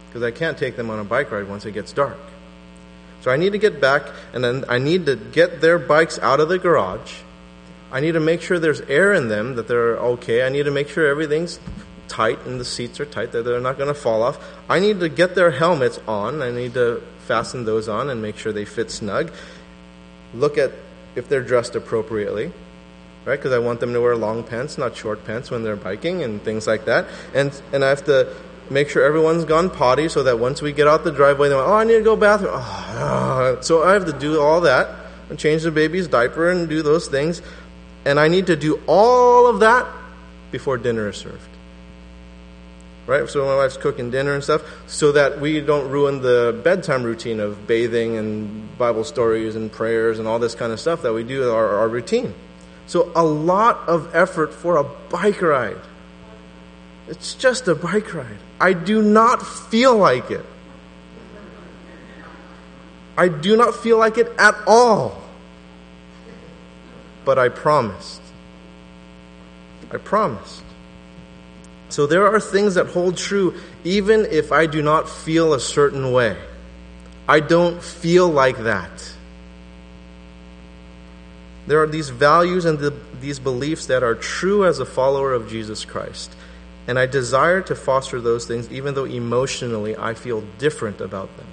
because 0.08 0.22
I 0.22 0.30
can't 0.30 0.56
take 0.56 0.76
them 0.76 0.90
on 0.90 0.98
a 0.98 1.04
bike 1.04 1.30
ride 1.30 1.48
once 1.48 1.66
it 1.66 1.72
gets 1.72 1.92
dark. 1.92 2.18
So 3.22 3.30
I 3.30 3.36
need 3.36 3.52
to 3.52 3.58
get 3.58 3.80
back 3.80 4.04
and 4.32 4.44
then 4.44 4.64
I 4.68 4.78
need 4.78 5.06
to 5.06 5.16
get 5.16 5.60
their 5.60 5.78
bikes 5.78 6.18
out 6.20 6.38
of 6.38 6.48
the 6.48 6.58
garage. 6.58 7.14
I 7.90 8.00
need 8.00 8.12
to 8.12 8.20
make 8.20 8.42
sure 8.42 8.58
there's 8.58 8.80
air 8.82 9.12
in 9.12 9.28
them, 9.28 9.56
that 9.56 9.68
they're 9.68 9.96
okay. 9.96 10.44
I 10.44 10.48
need 10.48 10.64
to 10.64 10.70
make 10.70 10.88
sure 10.88 11.06
everything's 11.06 11.58
tight 12.08 12.38
and 12.46 12.60
the 12.60 12.64
seats 12.64 13.00
are 13.00 13.06
tight, 13.06 13.32
that 13.32 13.44
they're 13.44 13.60
not 13.60 13.78
going 13.78 13.88
to 13.88 13.94
fall 13.94 14.22
off. 14.22 14.38
I 14.68 14.78
need 14.78 15.00
to 15.00 15.08
get 15.08 15.34
their 15.34 15.50
helmets 15.50 15.98
on. 16.06 16.42
I 16.42 16.50
need 16.50 16.74
to 16.74 17.02
fasten 17.26 17.64
those 17.64 17.88
on 17.88 18.10
and 18.10 18.22
make 18.22 18.36
sure 18.38 18.52
they 18.52 18.64
fit 18.64 18.90
snug. 18.90 19.32
Look 20.34 20.58
at 20.58 20.72
if 21.14 21.28
they're 21.28 21.42
dressed 21.42 21.74
appropriately 21.74 22.52
right? 23.26 23.36
Because 23.36 23.52
I 23.52 23.58
want 23.58 23.80
them 23.80 23.92
to 23.92 24.00
wear 24.00 24.16
long 24.16 24.42
pants, 24.44 24.78
not 24.78 24.96
short 24.96 25.24
pants 25.24 25.50
when 25.50 25.62
they're 25.62 25.76
biking 25.76 26.22
and 26.22 26.40
things 26.40 26.66
like 26.66 26.86
that. 26.86 27.06
And 27.34 27.52
and 27.72 27.84
I 27.84 27.90
have 27.90 28.04
to 28.06 28.32
make 28.70 28.88
sure 28.88 29.04
everyone's 29.04 29.44
gone 29.44 29.68
potty 29.68 30.08
so 30.08 30.22
that 30.22 30.38
once 30.38 30.62
we 30.62 30.72
get 30.72 30.88
out 30.88 31.04
the 31.04 31.12
driveway, 31.12 31.48
they're 31.48 31.58
like, 31.58 31.68
oh, 31.68 31.74
I 31.74 31.84
need 31.84 31.98
to 31.98 32.02
go 32.02 32.16
bathroom. 32.16 32.52
Oh, 32.54 33.58
so 33.60 33.82
I 33.82 33.92
have 33.92 34.06
to 34.06 34.12
do 34.12 34.40
all 34.40 34.62
that 34.62 34.88
and 35.28 35.38
change 35.38 35.62
the 35.62 35.70
baby's 35.70 36.08
diaper 36.08 36.50
and 36.50 36.68
do 36.68 36.82
those 36.82 37.08
things. 37.08 37.42
And 38.04 38.18
I 38.18 38.28
need 38.28 38.46
to 38.46 38.56
do 38.56 38.80
all 38.86 39.48
of 39.48 39.60
that 39.60 39.86
before 40.50 40.78
dinner 40.78 41.08
is 41.08 41.16
served. 41.16 41.48
Right? 43.06 43.28
So 43.28 43.44
my 43.44 43.56
wife's 43.56 43.76
cooking 43.76 44.10
dinner 44.10 44.34
and 44.34 44.42
stuff 44.42 44.62
so 44.88 45.12
that 45.12 45.40
we 45.40 45.60
don't 45.60 45.90
ruin 45.90 46.22
the 46.22 46.60
bedtime 46.64 47.04
routine 47.04 47.38
of 47.38 47.66
bathing 47.66 48.16
and 48.16 48.76
Bible 48.78 49.04
stories 49.04 49.54
and 49.54 49.70
prayers 49.70 50.18
and 50.18 50.26
all 50.26 50.40
this 50.40 50.56
kind 50.56 50.72
of 50.72 50.80
stuff 50.80 51.02
that 51.02 51.12
we 51.12 51.22
do 51.22 51.52
our, 51.52 51.68
our 51.78 51.88
routine. 51.88 52.34
So, 52.86 53.10
a 53.16 53.24
lot 53.24 53.88
of 53.88 54.14
effort 54.14 54.54
for 54.54 54.76
a 54.76 54.84
bike 54.84 55.42
ride. 55.42 55.80
It's 57.08 57.34
just 57.34 57.68
a 57.68 57.74
bike 57.74 58.14
ride. 58.14 58.38
I 58.60 58.72
do 58.72 59.02
not 59.02 59.44
feel 59.46 59.96
like 59.96 60.30
it. 60.30 60.44
I 63.16 63.28
do 63.28 63.56
not 63.56 63.74
feel 63.74 63.98
like 63.98 64.18
it 64.18 64.30
at 64.38 64.54
all. 64.66 65.22
But 67.24 67.38
I 67.38 67.48
promised. 67.48 68.20
I 69.90 69.96
promised. 69.96 70.62
So 71.88 72.06
there 72.06 72.26
are 72.26 72.40
things 72.40 72.74
that 72.74 72.88
hold 72.88 73.16
true 73.16 73.54
even 73.84 74.26
if 74.26 74.52
I 74.52 74.66
do 74.66 74.82
not 74.82 75.08
feel 75.08 75.54
a 75.54 75.60
certain 75.60 76.12
way. 76.12 76.36
I 77.28 77.40
don't 77.40 77.82
feel 77.82 78.28
like 78.28 78.58
that. 78.58 79.15
There 81.66 81.82
are 81.82 81.86
these 81.86 82.10
values 82.10 82.64
and 82.64 82.78
the, 82.78 82.94
these 83.20 83.38
beliefs 83.38 83.86
that 83.86 84.02
are 84.02 84.14
true 84.14 84.64
as 84.64 84.78
a 84.78 84.86
follower 84.86 85.32
of 85.32 85.48
Jesus 85.48 85.84
Christ. 85.84 86.34
And 86.86 86.98
I 86.98 87.06
desire 87.06 87.60
to 87.62 87.74
foster 87.74 88.20
those 88.20 88.46
things 88.46 88.70
even 88.70 88.94
though 88.94 89.04
emotionally 89.04 89.96
I 89.96 90.14
feel 90.14 90.42
different 90.58 91.00
about 91.00 91.36
them. 91.36 91.46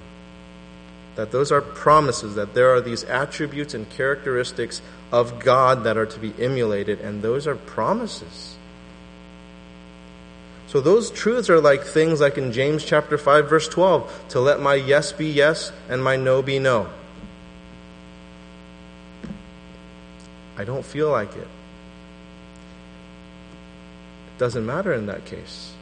That 1.16 1.32
those 1.32 1.50
are 1.50 1.60
promises, 1.60 2.36
that 2.36 2.54
there 2.54 2.74
are 2.74 2.80
these 2.80 3.04
attributes 3.04 3.74
and 3.74 3.88
characteristics 3.90 4.82
of 5.12 5.40
God 5.40 5.84
that 5.84 5.96
are 5.96 6.06
to 6.06 6.18
be 6.18 6.34
emulated, 6.40 7.00
and 7.00 7.22
those 7.22 7.46
are 7.46 7.54
promises. 7.54 8.56
So 10.66 10.80
those 10.80 11.12
truths 11.12 11.48
are 11.50 11.60
like 11.60 11.84
things 11.84 12.20
like 12.20 12.36
in 12.36 12.50
James 12.50 12.84
chapter 12.84 13.16
5 13.16 13.48
verse 13.48 13.68
12, 13.68 14.28
to 14.30 14.40
let 14.40 14.60
my 14.60 14.74
yes 14.74 15.12
be 15.12 15.30
yes 15.30 15.70
and 15.88 16.02
my 16.02 16.16
no 16.16 16.42
be 16.42 16.58
no. 16.58 16.88
I 20.56 20.64
don't 20.64 20.84
feel 20.84 21.10
like 21.10 21.34
it. 21.36 21.48
It 24.28 24.38
doesn't 24.38 24.64
matter 24.64 24.92
in 24.92 25.06
that 25.06 25.24
case. 25.24 25.72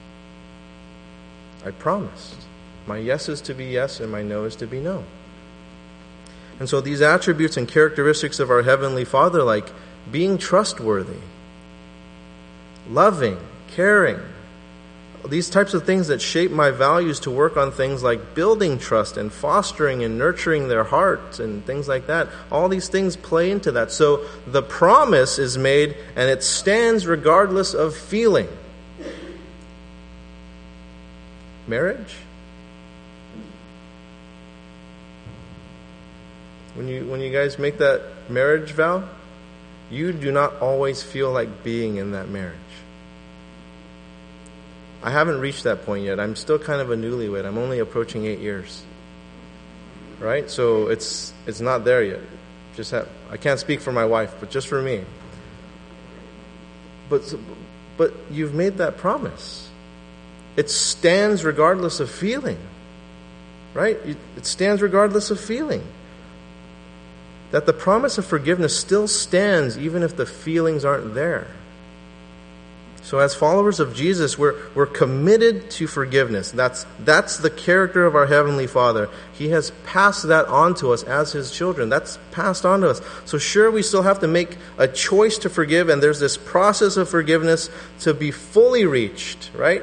I 1.64 1.70
promised. 1.70 2.36
My 2.86 2.98
yes 2.98 3.28
is 3.28 3.40
to 3.42 3.54
be 3.54 3.66
yes, 3.66 4.00
and 4.00 4.10
my 4.10 4.22
no 4.22 4.44
is 4.44 4.56
to 4.56 4.66
be 4.66 4.80
no. 4.80 5.04
And 6.58 6.68
so 6.68 6.80
these 6.80 7.00
attributes 7.00 7.56
and 7.56 7.68
characteristics 7.68 8.40
of 8.40 8.50
our 8.50 8.62
Heavenly 8.62 9.04
Father, 9.04 9.42
like 9.42 9.70
being 10.10 10.38
trustworthy, 10.38 11.20
loving, 12.88 13.38
caring, 13.68 14.20
these 15.28 15.48
types 15.48 15.72
of 15.72 15.84
things 15.84 16.08
that 16.08 16.20
shape 16.20 16.50
my 16.50 16.70
values 16.70 17.20
to 17.20 17.30
work 17.30 17.56
on 17.56 17.70
things 17.70 18.02
like 18.02 18.34
building 18.34 18.78
trust 18.78 19.16
and 19.16 19.32
fostering 19.32 20.02
and 20.02 20.18
nurturing 20.18 20.68
their 20.68 20.84
hearts 20.84 21.38
and 21.38 21.64
things 21.64 21.86
like 21.86 22.06
that. 22.08 22.28
All 22.50 22.68
these 22.68 22.88
things 22.88 23.16
play 23.16 23.50
into 23.50 23.72
that. 23.72 23.92
So 23.92 24.24
the 24.46 24.62
promise 24.62 25.38
is 25.38 25.56
made 25.56 25.96
and 26.16 26.28
it 26.28 26.42
stands 26.42 27.06
regardless 27.06 27.72
of 27.72 27.96
feeling. 27.96 28.48
Marriage? 31.68 32.16
When 36.74 36.88
you 36.88 37.04
when 37.06 37.20
you 37.20 37.30
guys 37.30 37.58
make 37.58 37.78
that 37.78 38.02
marriage 38.30 38.72
vow, 38.72 39.08
you 39.90 40.12
do 40.12 40.32
not 40.32 40.60
always 40.60 41.02
feel 41.02 41.30
like 41.30 41.62
being 41.62 41.96
in 41.96 42.12
that 42.12 42.28
marriage. 42.28 42.61
I 45.02 45.10
haven't 45.10 45.40
reached 45.40 45.64
that 45.64 45.84
point 45.86 46.04
yet. 46.04 46.20
I'm 46.20 46.36
still 46.36 46.58
kind 46.58 46.80
of 46.80 46.90
a 46.90 46.96
newlywed. 46.96 47.44
I'm 47.44 47.58
only 47.58 47.80
approaching 47.80 48.26
eight 48.26 48.40
years. 48.40 48.82
Right? 50.20 50.50
So 50.50 50.88
it's 50.88 51.32
it's 51.46 51.60
not 51.60 51.84
there 51.84 52.02
yet. 52.04 52.20
Just 52.76 52.92
have, 52.92 53.08
I 53.30 53.36
can't 53.36 53.60
speak 53.60 53.80
for 53.80 53.92
my 53.92 54.04
wife, 54.06 54.34
but 54.40 54.50
just 54.50 54.68
for 54.68 54.80
me. 54.80 55.04
But 57.10 57.34
but 57.96 58.14
you've 58.30 58.54
made 58.54 58.78
that 58.78 58.96
promise. 58.98 59.68
It 60.56 60.70
stands 60.70 61.44
regardless 61.44 62.00
of 62.00 62.10
feeling. 62.10 62.58
Right? 63.74 63.98
It 64.36 64.46
stands 64.46 64.82
regardless 64.82 65.30
of 65.30 65.40
feeling. 65.40 65.82
that 67.52 67.66
the 67.66 67.72
promise 67.72 68.18
of 68.18 68.26
forgiveness 68.26 68.76
still 68.76 69.06
stands 69.06 69.78
even 69.78 70.02
if 70.02 70.16
the 70.16 70.26
feelings 70.26 70.84
aren't 70.84 71.14
there. 71.14 71.46
So, 73.04 73.18
as 73.18 73.34
followers 73.34 73.80
of 73.80 73.94
Jesus, 73.94 74.38
we're, 74.38 74.54
we're 74.76 74.86
committed 74.86 75.70
to 75.72 75.88
forgiveness. 75.88 76.52
That's, 76.52 76.86
that's 77.00 77.38
the 77.38 77.50
character 77.50 78.06
of 78.06 78.14
our 78.14 78.26
Heavenly 78.26 78.68
Father. 78.68 79.08
He 79.32 79.48
has 79.48 79.72
passed 79.86 80.28
that 80.28 80.46
on 80.46 80.76
to 80.76 80.92
us 80.92 81.02
as 81.02 81.32
His 81.32 81.50
children. 81.50 81.88
That's 81.88 82.20
passed 82.30 82.64
on 82.64 82.82
to 82.82 82.90
us. 82.90 83.00
So, 83.24 83.38
sure, 83.38 83.72
we 83.72 83.82
still 83.82 84.02
have 84.02 84.20
to 84.20 84.28
make 84.28 84.56
a 84.78 84.86
choice 84.86 85.38
to 85.38 85.50
forgive, 85.50 85.88
and 85.88 86.00
there's 86.00 86.20
this 86.20 86.36
process 86.36 86.96
of 86.96 87.08
forgiveness 87.08 87.70
to 88.00 88.14
be 88.14 88.30
fully 88.30 88.86
reached, 88.86 89.50
right? 89.52 89.82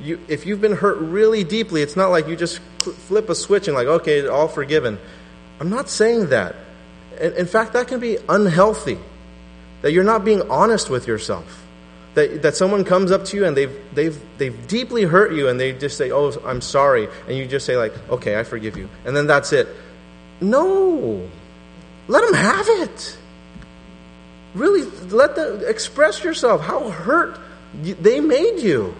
You, 0.00 0.18
if 0.26 0.46
you've 0.46 0.62
been 0.62 0.76
hurt 0.76 0.96
really 0.98 1.44
deeply, 1.44 1.82
it's 1.82 1.96
not 1.96 2.08
like 2.08 2.26
you 2.26 2.36
just 2.36 2.60
flip 2.80 3.28
a 3.28 3.34
switch 3.34 3.68
and, 3.68 3.76
like, 3.76 3.86
okay, 3.86 4.26
all 4.26 4.48
forgiven. 4.48 4.98
I'm 5.60 5.68
not 5.68 5.90
saying 5.90 6.30
that. 6.30 6.56
In, 7.20 7.34
in 7.34 7.46
fact, 7.46 7.74
that 7.74 7.88
can 7.88 8.00
be 8.00 8.16
unhealthy, 8.30 8.96
that 9.82 9.92
you're 9.92 10.04
not 10.04 10.24
being 10.24 10.50
honest 10.50 10.88
with 10.88 11.06
yourself 11.06 11.64
that, 12.16 12.42
that 12.42 12.56
someone 12.56 12.82
comes 12.82 13.12
up 13.12 13.26
to 13.26 13.36
you 13.36 13.44
and 13.44 13.54
they've, 13.54 13.78
they've, 13.94 14.18
they've 14.38 14.66
deeply 14.66 15.04
hurt 15.04 15.32
you 15.32 15.48
and 15.48 15.60
they 15.60 15.72
just 15.72 15.98
say, 15.98 16.10
Oh, 16.10 16.32
I'm 16.46 16.62
sorry. 16.62 17.08
And 17.28 17.36
you 17.36 17.46
just 17.46 17.66
say, 17.66 17.76
like, 17.76 17.92
okay, 18.08 18.40
I 18.40 18.42
forgive 18.42 18.76
you. 18.76 18.88
And 19.04 19.14
then 19.14 19.26
that's 19.26 19.52
it. 19.52 19.68
No. 20.40 21.28
Let 22.08 22.24
them 22.24 22.34
have 22.34 22.66
it. 22.68 23.18
Really, 24.54 24.82
let 25.08 25.36
them 25.36 25.62
express 25.66 26.24
yourself. 26.24 26.62
How 26.62 26.88
hurt 26.88 27.38
they 27.74 28.20
made 28.20 28.60
you. 28.60 28.96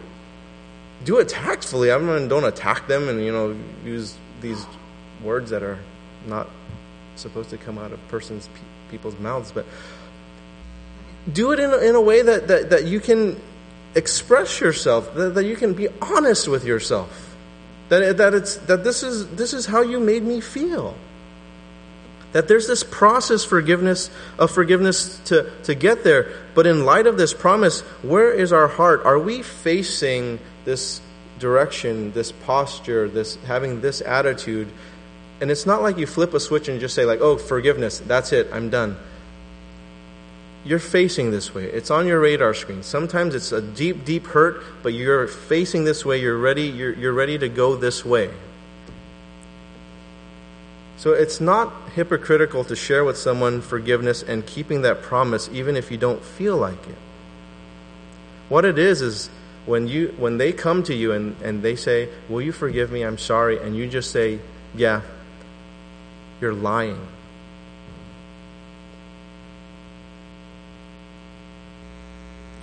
Do 1.04 1.18
it 1.18 1.30
tactfully. 1.30 1.90
I 1.90 1.98
mean, 1.98 2.28
don't 2.28 2.44
attack 2.44 2.86
them 2.86 3.08
and, 3.08 3.24
you 3.24 3.32
know, 3.32 3.56
use 3.82 4.14
these 4.42 4.66
words 5.22 5.50
that 5.50 5.62
are 5.62 5.78
not 6.26 6.50
supposed 7.14 7.48
to 7.50 7.56
come 7.56 7.78
out 7.78 7.92
of 7.92 8.08
persons, 8.08 8.50
people's 8.90 9.18
mouths. 9.18 9.52
But 9.52 9.64
do 11.32 11.52
it 11.52 11.60
in 11.60 11.70
a, 11.70 11.78
in 11.78 11.94
a 11.94 12.00
way 12.00 12.22
that, 12.22 12.48
that, 12.48 12.70
that 12.70 12.84
you 12.84 13.00
can 13.00 13.40
express 13.94 14.60
yourself, 14.60 15.14
that, 15.14 15.34
that 15.34 15.44
you 15.44 15.56
can 15.56 15.74
be 15.74 15.88
honest 16.00 16.48
with 16.48 16.64
yourself. 16.64 17.34
That, 17.88 18.18
that, 18.18 18.34
it's, 18.34 18.56
that 18.56 18.84
this, 18.84 19.02
is, 19.02 19.28
this 19.30 19.52
is 19.52 19.66
how 19.66 19.82
you 19.82 20.00
made 20.00 20.22
me 20.22 20.40
feel. 20.40 20.96
That 22.32 22.48
there's 22.48 22.66
this 22.66 22.84
process 22.84 23.44
forgiveness 23.44 24.10
of 24.38 24.50
forgiveness 24.50 25.18
to, 25.26 25.50
to 25.64 25.74
get 25.74 26.04
there. 26.04 26.32
But 26.54 26.66
in 26.66 26.84
light 26.84 27.06
of 27.06 27.16
this 27.16 27.32
promise, 27.32 27.80
where 28.02 28.32
is 28.32 28.52
our 28.52 28.68
heart? 28.68 29.04
Are 29.04 29.18
we 29.18 29.42
facing 29.42 30.38
this 30.64 31.00
direction, 31.38 32.12
this 32.12 32.32
posture, 32.32 33.08
this 33.08 33.36
having 33.46 33.80
this 33.80 34.00
attitude? 34.00 34.68
And 35.40 35.50
it's 35.50 35.66
not 35.66 35.82
like 35.82 35.98
you 35.98 36.06
flip 36.06 36.34
a 36.34 36.40
switch 36.40 36.68
and 36.68 36.80
just 36.80 36.94
say, 36.94 37.04
like, 37.04 37.20
oh, 37.20 37.36
forgiveness, 37.36 38.00
that's 38.00 38.32
it, 38.32 38.48
I'm 38.52 38.70
done 38.70 38.96
you're 40.66 40.78
facing 40.80 41.30
this 41.30 41.54
way. 41.54 41.64
It's 41.64 41.90
on 41.90 42.06
your 42.06 42.20
radar 42.20 42.52
screen. 42.52 42.82
Sometimes 42.82 43.34
it's 43.34 43.52
a 43.52 43.62
deep, 43.62 44.04
deep 44.04 44.26
hurt, 44.26 44.62
but 44.82 44.92
you're 44.92 45.28
facing 45.28 45.84
this 45.84 46.04
way. 46.04 46.20
You're 46.20 46.36
ready, 46.36 46.62
you're, 46.64 46.92
you're 46.92 47.12
ready 47.12 47.38
to 47.38 47.48
go 47.48 47.76
this 47.76 48.04
way. 48.04 48.30
So 50.96 51.12
it's 51.12 51.40
not 51.40 51.72
hypocritical 51.94 52.64
to 52.64 52.74
share 52.74 53.04
with 53.04 53.16
someone 53.16 53.60
forgiveness 53.60 54.22
and 54.22 54.44
keeping 54.44 54.82
that 54.82 55.02
promise 55.02 55.48
even 55.52 55.76
if 55.76 55.90
you 55.90 55.98
don't 55.98 56.22
feel 56.22 56.56
like 56.56 56.86
it. 56.88 56.96
What 58.48 58.64
it 58.64 58.78
is 58.78 59.02
is 59.02 59.30
when 59.66 59.88
you 59.88 60.14
when 60.18 60.38
they 60.38 60.52
come 60.52 60.82
to 60.84 60.94
you 60.94 61.12
and, 61.12 61.36
and 61.42 61.62
they 61.62 61.76
say, 61.76 62.08
Will 62.28 62.40
you 62.40 62.52
forgive 62.52 62.90
me? 62.90 63.02
I'm 63.02 63.18
sorry, 63.18 63.60
and 63.60 63.76
you 63.76 63.88
just 63.88 64.10
say, 64.10 64.38
Yeah, 64.74 65.02
you're 66.40 66.54
lying. 66.54 67.06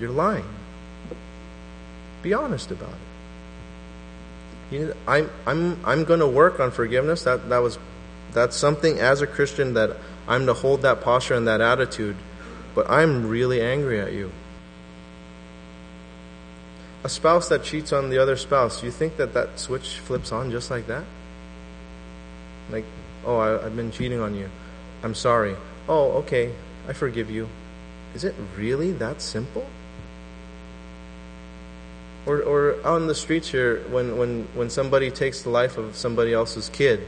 You're 0.04 0.12
lying. 0.12 0.44
Be 2.24 2.34
honest 2.34 2.72
about 2.72 2.90
it. 2.90 4.76
You 4.76 4.88
know, 4.88 4.94
I'm, 5.08 5.30
I'm, 5.48 5.86
I'm 5.86 6.04
going 6.04 6.20
to 6.20 6.28
work 6.28 6.60
on 6.60 6.72
forgiveness. 6.72 7.24
That, 7.24 7.48
that 7.48 7.60
was, 7.60 7.80
that's 8.34 8.58
something 8.58 9.00
as 9.00 9.22
a 9.22 9.28
Christian 9.28 9.76
that 9.76 9.96
I'm 10.28 10.46
to 10.48 10.54
hold 10.54 10.82
that 10.82 11.00
posture 11.00 11.36
and 11.36 11.48
that 11.48 11.62
attitude. 11.62 12.18
But 12.76 12.90
I'm 12.90 13.30
really 13.30 13.62
angry 13.62 14.02
at 14.02 14.12
you. 14.12 14.34
A 17.06 17.10
spouse 17.10 17.48
that 17.48 17.64
cheats 17.64 17.94
on 17.94 18.10
the 18.10 18.18
other 18.18 18.36
spouse, 18.36 18.84
you 18.84 18.92
think 18.92 19.16
that 19.16 19.34
that 19.36 19.58
switch 19.58 20.00
flips 20.00 20.34
on 20.34 20.52
just 20.52 20.70
like 20.70 20.88
that? 20.88 21.06
Like, 22.70 22.84
oh, 23.26 23.38
I, 23.38 23.66
I've 23.66 23.78
been 23.78 23.94
cheating 23.94 24.20
on 24.20 24.36
you. 24.36 24.50
I'm 25.02 25.16
sorry. 25.16 25.56
Oh, 25.88 26.12
okay. 26.24 26.52
I 26.90 26.92
forgive 26.92 27.32
you. 27.32 27.48
Is 28.14 28.26
it 28.26 28.36
really 28.58 28.92
that 28.92 29.22
simple? 29.22 29.66
Or, 32.26 32.42
or 32.42 32.88
on 32.88 33.08
the 33.08 33.16
streets 33.16 33.50
here, 33.50 33.82
when, 33.90 34.18
when, 34.18 34.48
when 34.54 34.70
somebody 34.70 35.12
takes 35.12 35.42
the 35.42 35.50
life 35.50 35.78
of 35.78 35.96
somebody 35.96 36.34
else's 36.34 36.70
kid, 36.70 37.02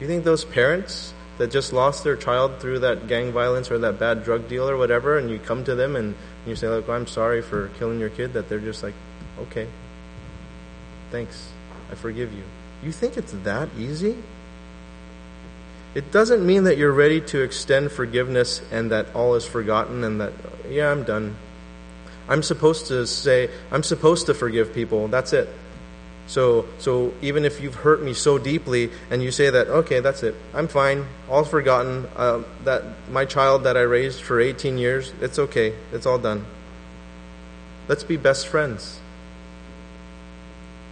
you 0.00 0.06
think 0.06 0.24
those 0.24 0.44
parents 0.44 1.12
that 1.38 1.50
just 1.50 1.72
lost 1.72 2.04
their 2.04 2.16
child 2.16 2.60
through 2.60 2.80
that 2.80 3.08
gang 3.08 3.32
violence 3.32 3.70
or 3.70 3.78
that 3.78 3.98
bad 3.98 4.22
drug 4.24 4.48
deal 4.48 4.68
or 4.68 4.76
whatever, 4.76 5.18
and 5.18 5.30
you 5.30 5.38
come 5.38 5.64
to 5.64 5.74
them 5.74 5.96
and 5.96 6.14
you 6.46 6.54
say, 6.54 6.68
Look, 6.68 6.88
I'm 6.88 7.06
sorry 7.06 7.42
for 7.42 7.68
killing 7.78 7.98
your 7.98 8.10
kid, 8.10 8.34
that 8.34 8.48
they're 8.48 8.60
just 8.60 8.82
like, 8.82 8.94
Okay, 9.40 9.66
thanks, 11.10 11.48
I 11.90 11.96
forgive 11.96 12.32
you. 12.32 12.44
You 12.82 12.92
think 12.92 13.16
it's 13.16 13.32
that 13.42 13.68
easy? 13.76 14.16
It 15.94 16.10
doesn't 16.10 16.44
mean 16.44 16.64
that 16.64 16.76
you're 16.76 16.92
ready 16.92 17.20
to 17.22 17.40
extend 17.42 17.92
forgiveness 17.92 18.60
and 18.72 18.90
that 18.90 19.14
all 19.14 19.34
is 19.36 19.46
forgotten 19.46 20.02
and 20.02 20.20
that, 20.20 20.32
yeah, 20.68 20.90
I'm 20.90 21.04
done. 21.04 21.36
I'm 22.28 22.42
supposed 22.42 22.86
to 22.86 23.06
say, 23.06 23.50
I'm 23.70 23.82
supposed 23.82 24.26
to 24.26 24.34
forgive 24.34 24.74
people. 24.74 25.08
That's 25.08 25.32
it. 25.32 25.48
So, 26.26 26.66
so 26.78 27.12
even 27.20 27.44
if 27.44 27.60
you've 27.60 27.74
hurt 27.74 28.02
me 28.02 28.14
so 28.14 28.38
deeply 28.38 28.90
and 29.10 29.22
you 29.22 29.30
say 29.30 29.50
that, 29.50 29.68
okay, 29.68 30.00
that's 30.00 30.22
it, 30.22 30.34
I'm 30.54 30.68
fine, 30.68 31.06
all 31.28 31.44
forgotten, 31.44 32.06
uh, 32.16 32.42
that 32.64 32.82
my 33.10 33.26
child 33.26 33.64
that 33.64 33.76
I 33.76 33.82
raised 33.82 34.22
for 34.22 34.40
18 34.40 34.78
years, 34.78 35.12
it's 35.20 35.38
okay, 35.38 35.74
it's 35.92 36.06
all 36.06 36.18
done. 36.18 36.46
Let's 37.88 38.04
be 38.04 38.16
best 38.16 38.48
friends. 38.48 39.00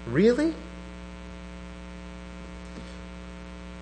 Really? 0.06 0.54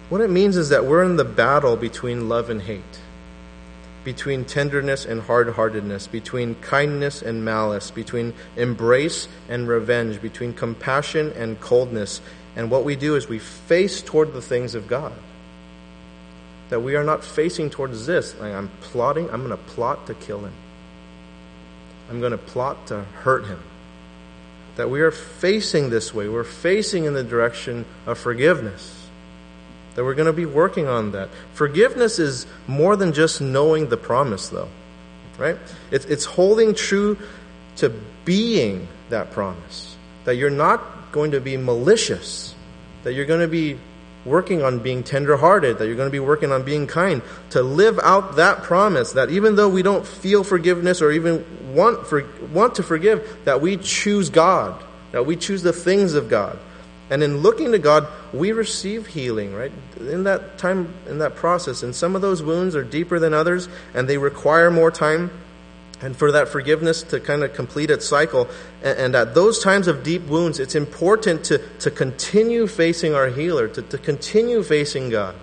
What 0.09 0.21
it 0.21 0.31
means 0.31 0.57
is 0.57 0.69
that 0.69 0.85
we're 0.85 1.03
in 1.03 1.17
the 1.17 1.25
battle 1.25 1.77
between 1.77 2.29
love 2.29 2.49
and 2.49 2.63
hate 2.63 3.01
between 4.05 4.45
tenderness 4.45 5.05
and 5.05 5.21
hard 5.21 5.51
heartedness, 5.51 6.07
between 6.07 6.55
kindness 6.57 7.23
and 7.23 7.45
malice, 7.45 7.91
between 7.91 8.33
embrace 8.57 9.29
and 9.49 9.69
revenge, 9.69 10.21
between 10.23 10.53
compassion 10.55 11.33
and 11.37 11.61
coldness. 11.61 12.21
And 12.57 12.71
what 12.71 12.85
we 12.85 12.97
do 12.97 13.17
is 13.17 13.29
we 13.29 13.39
face 13.39 14.01
toward 14.01 14.33
the 14.33 14.43
things 14.43 14.75
of 14.75 14.89
God. 14.89 15.13
That 16.71 16.81
we 16.81 16.97
are 16.97 17.05
not 17.05 17.25
facing 17.25 17.69
towards 17.71 18.07
this. 18.07 18.39
Like 18.39 18.55
I'm 18.55 18.71
plotting, 18.81 19.29
I'm 19.31 19.47
going 19.47 19.51
to 19.51 19.57
plot 19.57 20.07
to 20.07 20.15
kill 20.15 20.41
him. 20.41 20.55
I'm 22.09 22.21
going 22.21 22.33
to 22.33 22.39
plot 22.39 22.87
to 22.89 23.03
hurt 23.03 23.47
him. 23.47 23.63
That 24.77 24.89
we 24.89 25.01
are 25.03 25.11
facing 25.11 25.91
this 25.91 26.15
way. 26.15 26.29
We're 26.29 26.45
facing 26.45 27.05
in 27.05 27.13
the 27.13 27.25
direction 27.25 27.85
of 28.07 28.19
forgiveness 28.19 29.00
that 30.01 30.05
we're 30.05 30.15
going 30.15 30.25
to 30.25 30.33
be 30.33 30.47
working 30.47 30.89
on 30.89 31.13
that. 31.13 31.29
Forgiveness 31.53 32.19
is 32.19 32.47
more 32.67 32.97
than 32.97 33.13
just 33.13 33.43
knowing 33.43 33.91
the 33.91 33.99
promise, 33.99 34.49
though, 34.49 34.71
right? 35.37 35.59
It's, 35.91 36.07
it's 36.07 36.25
holding 36.25 36.75
true 36.75 37.19
to 37.77 37.91
being 38.25 38.89
that 39.11 39.31
promise. 39.33 39.95
That 40.25 40.37
you're 40.37 40.49
not 40.49 41.13
going 41.13 41.33
to 41.33 41.41
be 41.43 41.59
malicious, 41.59 42.55
that 43.03 43.13
you're 43.13 43.27
going 43.27 43.43
to 43.43 43.47
be 43.47 43.79
working 44.25 44.63
on 44.63 44.79
being 44.79 45.03
tenderhearted, 45.03 45.77
that 45.77 45.87
you're 45.87 45.97
going 45.97 46.09
to 46.09 46.11
be 46.11 46.19
working 46.19 46.51
on 46.51 46.63
being 46.63 46.87
kind, 46.87 47.21
to 47.51 47.61
live 47.61 48.01
out 48.03 48.37
that 48.37 48.63
promise 48.63 49.13
that 49.13 49.29
even 49.29 49.55
though 49.55 49.69
we 49.69 49.83
don't 49.83 50.07
feel 50.07 50.43
forgiveness 50.43 51.03
or 51.03 51.11
even 51.11 51.45
want, 51.75 52.07
for, 52.07 52.27
want 52.55 52.77
to 52.77 52.83
forgive, 52.83 53.41
that 53.45 53.61
we 53.61 53.77
choose 53.77 54.31
God, 54.31 54.83
that 55.13 55.27
we 55.27 55.37
choose 55.37 55.63
the 55.63 55.75
things 55.75 56.15
of 56.15 56.31
God 56.31 56.59
and 57.11 57.25
in 57.25 57.39
looking 57.39 57.73
to 57.73 57.79
God, 57.79 58.07
we 58.33 58.53
receive 58.53 59.09
healing, 59.09 59.53
right? 59.53 59.73
In 59.99 60.23
that 60.25 60.59
time, 60.59 60.95
in 61.09 61.19
that 61.19 61.35
process. 61.35 61.83
And 61.83 61.95
some 61.95 62.15
of 62.15 62.23
those 62.23 62.41
wounds 62.41 62.77
are 62.77 62.85
deeper 62.85 63.19
than 63.19 63.35
others, 63.35 63.69
and 63.95 64.09
they 64.09 64.17
require 64.17 64.71
more 64.71 64.93
time. 64.93 65.31
And 66.01 66.17
for 66.17 66.33
that 66.33 66.49
forgiveness 66.49 67.03
to 67.03 67.21
kind 67.21 67.43
of 67.43 67.53
complete 67.53 67.91
its 67.91 68.09
cycle. 68.09 68.49
And, 68.83 69.15
at 69.15 69.35
those 69.35 69.59
times 69.59 69.87
of 69.87 70.03
deep 70.03 70.23
wounds, 70.29 70.59
it's 70.59 70.75
important 70.75 71.45
to, 71.45 71.59
to 71.81 71.91
continue 71.91 72.67
facing 72.67 73.13
our 73.13 73.29
healer, 73.29 73.69
to, 73.69 73.83
to 73.83 73.99
continue 73.99 74.63
facing 74.63 75.11
God, 75.11 75.35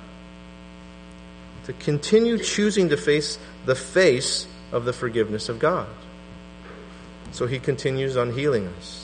to 1.65 1.73
continue 1.73 2.39
choosing 2.39 2.89
to 2.89 2.97
face 2.97 3.37
the 3.65 3.75
face 3.75 4.47
of 4.71 4.85
the 4.85 4.93
forgiveness 4.93 5.47
of 5.47 5.59
God. 5.59 5.87
So 7.33 7.45
he 7.45 7.59
continues 7.59 8.17
on 8.17 8.33
healing 8.33 8.67
us. 8.79 8.96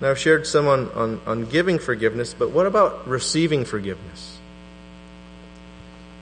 Now, 0.00 0.10
I've 0.10 0.18
shared 0.18 0.46
some 0.46 0.66
on, 0.66 0.90
on, 0.90 1.20
on 1.26 1.44
giving 1.46 1.78
forgiveness, 1.78 2.34
but 2.34 2.50
what 2.50 2.66
about 2.66 3.06
receiving 3.08 3.64
forgiveness? 3.64 4.38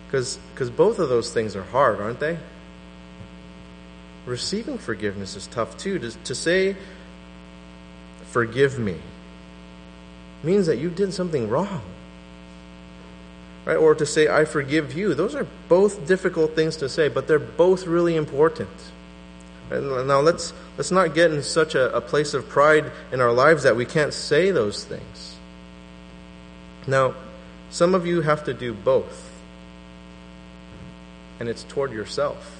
Because 0.06 0.38
both 0.76 0.98
of 0.98 1.08
those 1.08 1.32
things 1.32 1.56
are 1.56 1.62
hard, 1.62 2.00
aren't 2.00 2.20
they? 2.20 2.38
Receiving 4.26 4.76
forgiveness 4.78 5.36
is 5.36 5.46
tough 5.46 5.78
too. 5.78 5.98
To, 5.98 6.10
to 6.10 6.34
say, 6.34 6.76
forgive 8.30 8.78
me, 8.78 8.96
means 10.42 10.66
that 10.66 10.76
you 10.76 10.90
did 10.90 11.14
something 11.14 11.48
wrong. 11.48 11.80
Right? 13.64 13.76
Or 13.76 13.94
to 13.94 14.04
say, 14.04 14.28
I 14.28 14.44
forgive 14.44 14.92
you. 14.92 15.14
Those 15.14 15.34
are 15.34 15.46
both 15.68 16.06
difficult 16.06 16.54
things 16.54 16.76
to 16.76 16.88
say, 16.88 17.08
but 17.08 17.26
they're 17.26 17.38
both 17.38 17.86
really 17.86 18.16
important. 18.16 18.68
And 19.72 20.06
now 20.06 20.20
let's, 20.20 20.52
let's 20.76 20.90
not 20.90 21.14
get 21.14 21.30
in 21.30 21.42
such 21.42 21.74
a, 21.74 21.94
a 21.96 22.00
place 22.00 22.34
of 22.34 22.48
pride 22.48 22.90
in 23.10 23.20
our 23.20 23.32
lives 23.32 23.62
that 23.62 23.76
we 23.76 23.84
can't 23.84 24.12
say 24.12 24.50
those 24.50 24.84
things. 24.84 25.36
Now, 26.86 27.14
some 27.70 27.94
of 27.94 28.06
you 28.06 28.20
have 28.20 28.44
to 28.44 28.54
do 28.54 28.74
both, 28.74 29.30
and 31.40 31.48
it's 31.48 31.64
toward 31.64 31.92
yourself. 31.92 32.58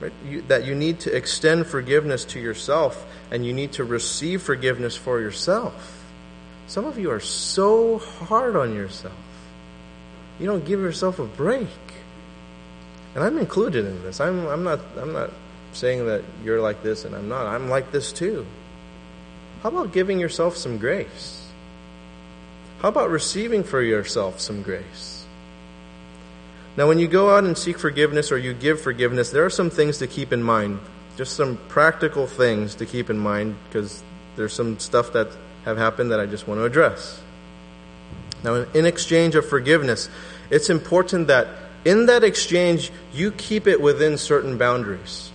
Right? 0.00 0.12
You, 0.24 0.42
that 0.42 0.64
you 0.64 0.74
need 0.74 1.00
to 1.00 1.14
extend 1.14 1.66
forgiveness 1.66 2.24
to 2.26 2.40
yourself 2.40 3.06
and 3.30 3.44
you 3.44 3.52
need 3.52 3.72
to 3.72 3.84
receive 3.84 4.40
forgiveness 4.40 4.96
for 4.96 5.20
yourself. 5.20 6.04
Some 6.68 6.86
of 6.86 6.98
you 6.98 7.10
are 7.10 7.20
so 7.20 7.98
hard 7.98 8.56
on 8.56 8.74
yourself. 8.74 9.12
You 10.38 10.46
don't 10.46 10.64
give 10.64 10.80
yourself 10.80 11.18
a 11.18 11.26
break. 11.26 11.68
And 13.14 13.24
I'm 13.24 13.38
included 13.38 13.86
in 13.86 14.02
this. 14.02 14.20
I'm, 14.20 14.46
I'm, 14.46 14.62
not, 14.62 14.80
I'm 14.96 15.12
not 15.12 15.30
saying 15.72 16.06
that 16.06 16.22
you're 16.44 16.60
like 16.60 16.82
this 16.82 17.04
and 17.04 17.14
I'm 17.14 17.28
not. 17.28 17.46
I'm 17.46 17.68
like 17.68 17.90
this 17.92 18.12
too. 18.12 18.46
How 19.62 19.68
about 19.68 19.92
giving 19.92 20.18
yourself 20.18 20.56
some 20.56 20.78
grace? 20.78 21.46
How 22.80 22.88
about 22.88 23.10
receiving 23.10 23.62
for 23.62 23.82
yourself 23.82 24.40
some 24.40 24.62
grace? 24.62 25.24
Now, 26.76 26.88
when 26.88 26.98
you 26.98 27.08
go 27.08 27.34
out 27.34 27.44
and 27.44 27.58
seek 27.58 27.78
forgiveness 27.78 28.32
or 28.32 28.38
you 28.38 28.54
give 28.54 28.80
forgiveness, 28.80 29.30
there 29.30 29.44
are 29.44 29.50
some 29.50 29.70
things 29.70 29.98
to 29.98 30.06
keep 30.06 30.32
in 30.32 30.42
mind. 30.42 30.80
Just 31.16 31.36
some 31.36 31.58
practical 31.68 32.26
things 32.26 32.76
to 32.76 32.86
keep 32.86 33.10
in 33.10 33.18
mind 33.18 33.56
because 33.68 34.02
there's 34.36 34.54
some 34.54 34.78
stuff 34.78 35.12
that 35.12 35.28
have 35.64 35.76
happened 35.76 36.12
that 36.12 36.20
I 36.20 36.26
just 36.26 36.48
want 36.48 36.60
to 36.60 36.64
address. 36.64 37.20
Now, 38.42 38.54
in 38.72 38.86
exchange 38.86 39.34
of 39.34 39.46
forgiveness, 39.46 40.08
it's 40.48 40.70
important 40.70 41.26
that 41.26 41.48
in 41.84 42.06
that 42.06 42.24
exchange, 42.24 42.90
you 43.12 43.30
keep 43.32 43.66
it 43.66 43.80
within 43.80 44.18
certain 44.18 44.58
boundaries. 44.58 45.30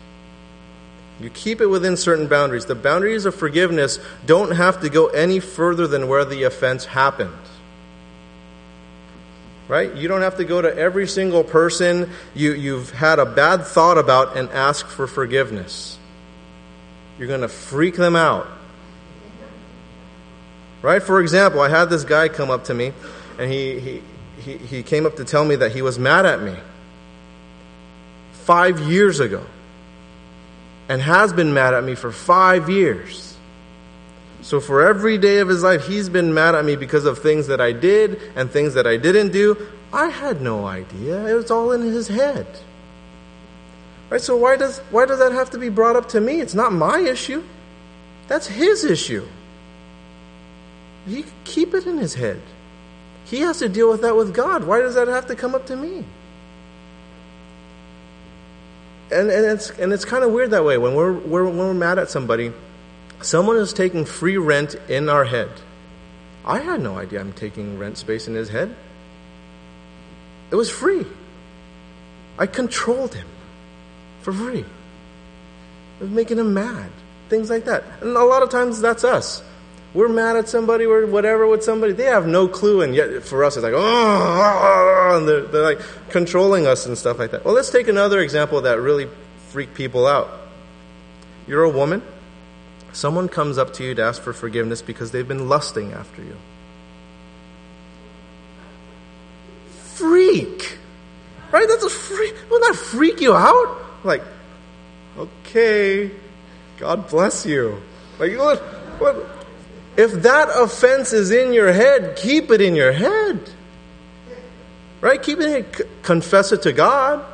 You 1.20 1.30
keep 1.30 1.62
it 1.62 1.68
within 1.68 1.98
certain 1.98 2.28
boundaries. 2.28 2.66
The 2.66 2.76
boundaries 2.76 3.26
of 3.26 3.36
forgiveness 3.36 4.00
don't 4.26 4.52
have 4.52 4.82
to 4.82 4.90
go 4.90 5.08
any 5.08 5.40
further 5.40 5.88
than 5.88 6.08
where 6.08 6.26
the 6.26 6.44
offense 6.44 6.86
happened 6.86 7.34
right? 9.68 9.94
You 9.96 10.08
don't 10.08 10.22
have 10.22 10.38
to 10.38 10.46
go 10.46 10.62
to 10.62 10.76
every 10.76 11.08
single 11.08 11.44
person 11.44 12.12
you, 12.34 12.54
you've 12.54 12.92
had 12.92 13.20
a 13.20 13.26
bad 13.26 13.66
thought 13.66 13.98
about 13.98 14.38
and 14.38 14.50
ask 14.50 14.88
for 14.88 15.08
forgiveness. 15.08 15.98
You're 17.18 17.28
going 17.28 17.42
to 17.42 17.48
freak 17.48 17.96
them 17.96 18.16
out. 18.16 18.48
Right? 20.82 21.02
For 21.02 21.20
example, 21.20 21.62
I 21.62 21.70
had 21.70 21.86
this 21.86 22.04
guy 22.04 22.30
come 22.30 22.52
up 22.52 22.66
to 22.66 22.74
me, 22.74 22.94
and 23.40 23.52
he, 23.52 23.80
he, 23.80 24.02
he, 24.46 24.58
he 24.58 24.84
came 24.84 25.06
up 25.06 25.16
to 25.16 25.26
tell 25.26 25.44
me 25.44 25.56
that 25.56 25.72
he 25.72 25.82
was 25.82 25.98
mad 25.98 26.26
at 26.26 26.42
me 26.42 26.56
five 28.44 28.80
years 28.80 29.20
ago 29.20 29.44
and 30.88 31.02
has 31.02 31.34
been 31.34 31.54
mad 31.54 31.74
at 31.74 31.84
me 31.84 31.96
for 31.96 32.12
five 32.12 32.70
years. 32.70 33.36
So 34.44 34.60
for 34.60 34.88
every 34.88 35.18
day 35.18 35.40
of 35.40 35.48
his 35.48 35.64
life, 35.64 35.88
he's 35.88 36.10
been 36.10 36.36
mad 36.36 36.54
at 36.54 36.64
me 36.64 36.76
because 36.76 37.06
of 37.06 37.18
things 37.18 37.48
that 37.48 37.60
I 37.60 37.72
did 37.72 38.22
and 38.36 38.52
things 38.52 38.76
that 38.76 38.86
I 38.86 38.98
didn't 38.98 39.32
do. 39.32 39.58
I 39.92 40.10
had 40.10 40.42
no 40.42 40.68
idea. 40.68 41.26
It 41.26 41.34
was 41.34 41.50
all 41.50 41.72
in 41.72 41.82
his 41.82 42.08
head. 42.08 42.46
Right? 44.12 44.22
So 44.22 44.38
why 44.38 44.56
does 44.58 44.78
why 44.92 45.08
does 45.08 45.18
that 45.18 45.32
have 45.32 45.50
to 45.52 45.58
be 45.58 45.70
brought 45.70 45.96
up 45.96 46.10
to 46.10 46.22
me? 46.22 46.42
It's 46.42 46.54
not 46.54 46.72
my 46.72 47.00
issue. 47.00 47.44
That's 48.28 48.46
his 48.46 48.84
issue. 48.84 49.26
He 51.08 51.26
keep 51.44 51.74
it 51.74 51.88
in 51.88 51.98
his 51.98 52.14
head. 52.14 52.42
He 53.26 53.40
has 53.40 53.60
to 53.60 53.70
deal 53.70 53.90
with 53.90 54.02
that 54.02 54.16
with 54.16 54.34
God. 54.34 54.64
Why 54.64 54.80
does 54.80 54.96
that 54.96 55.08
have 55.08 55.28
to 55.28 55.36
come 55.36 55.54
up 55.54 55.66
to 55.68 55.76
me? 55.76 56.06
And, 59.12 59.30
and 59.30 59.46
it's 59.46 59.70
and 59.72 59.94
it's 59.94 60.06
kind 60.06 60.24
of 60.24 60.32
weird 60.32 60.52
that 60.52 60.64
way 60.64 60.78
when 60.78 60.96
we're, 60.96 61.14
we're 61.14 61.46
when 61.46 61.58
we're 61.58 61.74
mad 61.74 62.00
at 62.00 62.10
somebody 62.10 62.52
Someone 63.22 63.58
is 63.58 63.74
taking 63.74 64.06
free 64.06 64.38
rent 64.38 64.76
in 64.88 65.10
our 65.10 65.26
head. 65.26 65.50
I 66.46 66.60
had 66.60 66.82
no 66.82 66.98
idea 66.98 67.20
I'm 67.20 67.34
taking 67.34 67.80
rent 67.80 67.98
space 67.98 68.28
in 68.28 68.36
his 68.36 68.50
head. 68.50 68.76
It 70.52 70.56
was 70.56 70.70
free. 70.70 71.06
I 72.38 72.46
controlled 72.46 73.16
him 73.16 73.28
for 74.22 74.32
free. 74.32 74.64
I 74.64 76.04
was 76.04 76.12
making 76.12 76.38
him 76.38 76.54
mad. 76.54 76.92
Things 77.30 77.50
like 77.50 77.66
that. 77.66 77.84
And 78.02 78.16
a 78.16 78.24
lot 78.24 78.44
of 78.44 78.50
times 78.50 78.80
that's 78.80 79.04
us. 79.04 79.44
We're 79.96 80.10
mad 80.10 80.36
at 80.36 80.48
somebody 80.48 80.86
or 80.86 81.08
whatever 81.08 81.48
with 81.48 81.64
somebody. 81.64 81.94
They 81.94 82.04
have 82.04 82.28
no 82.28 82.48
clue, 82.48 82.82
and 82.82 82.94
yet 82.94 83.24
for 83.24 83.44
us 83.44 83.58
it's 83.58 83.64
like, 83.64 83.74
oh, 83.74 83.82
ah, 83.82 85.18
and 85.18 85.28
they're, 85.28 85.42
they're 85.42 85.64
like 85.64 85.80
controlling 86.10 86.68
us 86.68 86.86
and 86.86 86.96
stuff 86.96 87.18
like 87.18 87.32
that. 87.32 87.44
Well, 87.44 87.56
let's 87.56 87.72
take 87.72 87.88
another 87.88 88.20
example 88.20 88.62
that 88.62 88.80
really 88.80 89.08
freak 89.50 89.74
people 89.74 90.06
out. 90.06 90.30
You're 91.48 91.64
a 91.64 91.70
woman 91.70 92.04
Someone 92.96 93.28
comes 93.28 93.58
up 93.58 93.74
to 93.74 93.84
you 93.84 93.94
to 93.94 94.02
ask 94.02 94.22
for 94.22 94.32
forgiveness 94.32 94.82
because 94.82 95.12
they've 95.12 95.28
been 95.28 95.50
lusting 95.50 95.92
after 95.92 96.24
you. 96.24 96.38
Freak! 99.96 100.78
Right? 101.52 101.68
That's 101.68 101.84
a 101.84 101.90
freak. 101.90 102.34
Will 102.50 102.62
that 102.62 102.76
freak 102.76 103.20
you 103.20 103.36
out? 103.36 104.06
Like, 104.06 104.24
okay, 105.18 106.10
God 106.78 107.10
bless 107.10 107.46
you. 107.46 107.82
Like, 108.18 108.38
what? 108.38 108.60
What? 109.02 109.35
If 109.98 110.12
that 110.24 110.50
offense 110.50 111.14
is 111.14 111.32
in 111.32 111.54
your 111.54 111.72
head, 111.72 112.16
keep 112.18 112.52
it 112.52 112.62
in 112.62 112.76
your 112.76 112.92
head. 112.92 113.50
Right? 115.02 115.22
Keep 115.22 115.40
it, 115.40 115.80
in, 115.80 115.88
confess 116.02 116.52
it 116.52 116.64
to 116.64 116.74
God. 116.74 117.26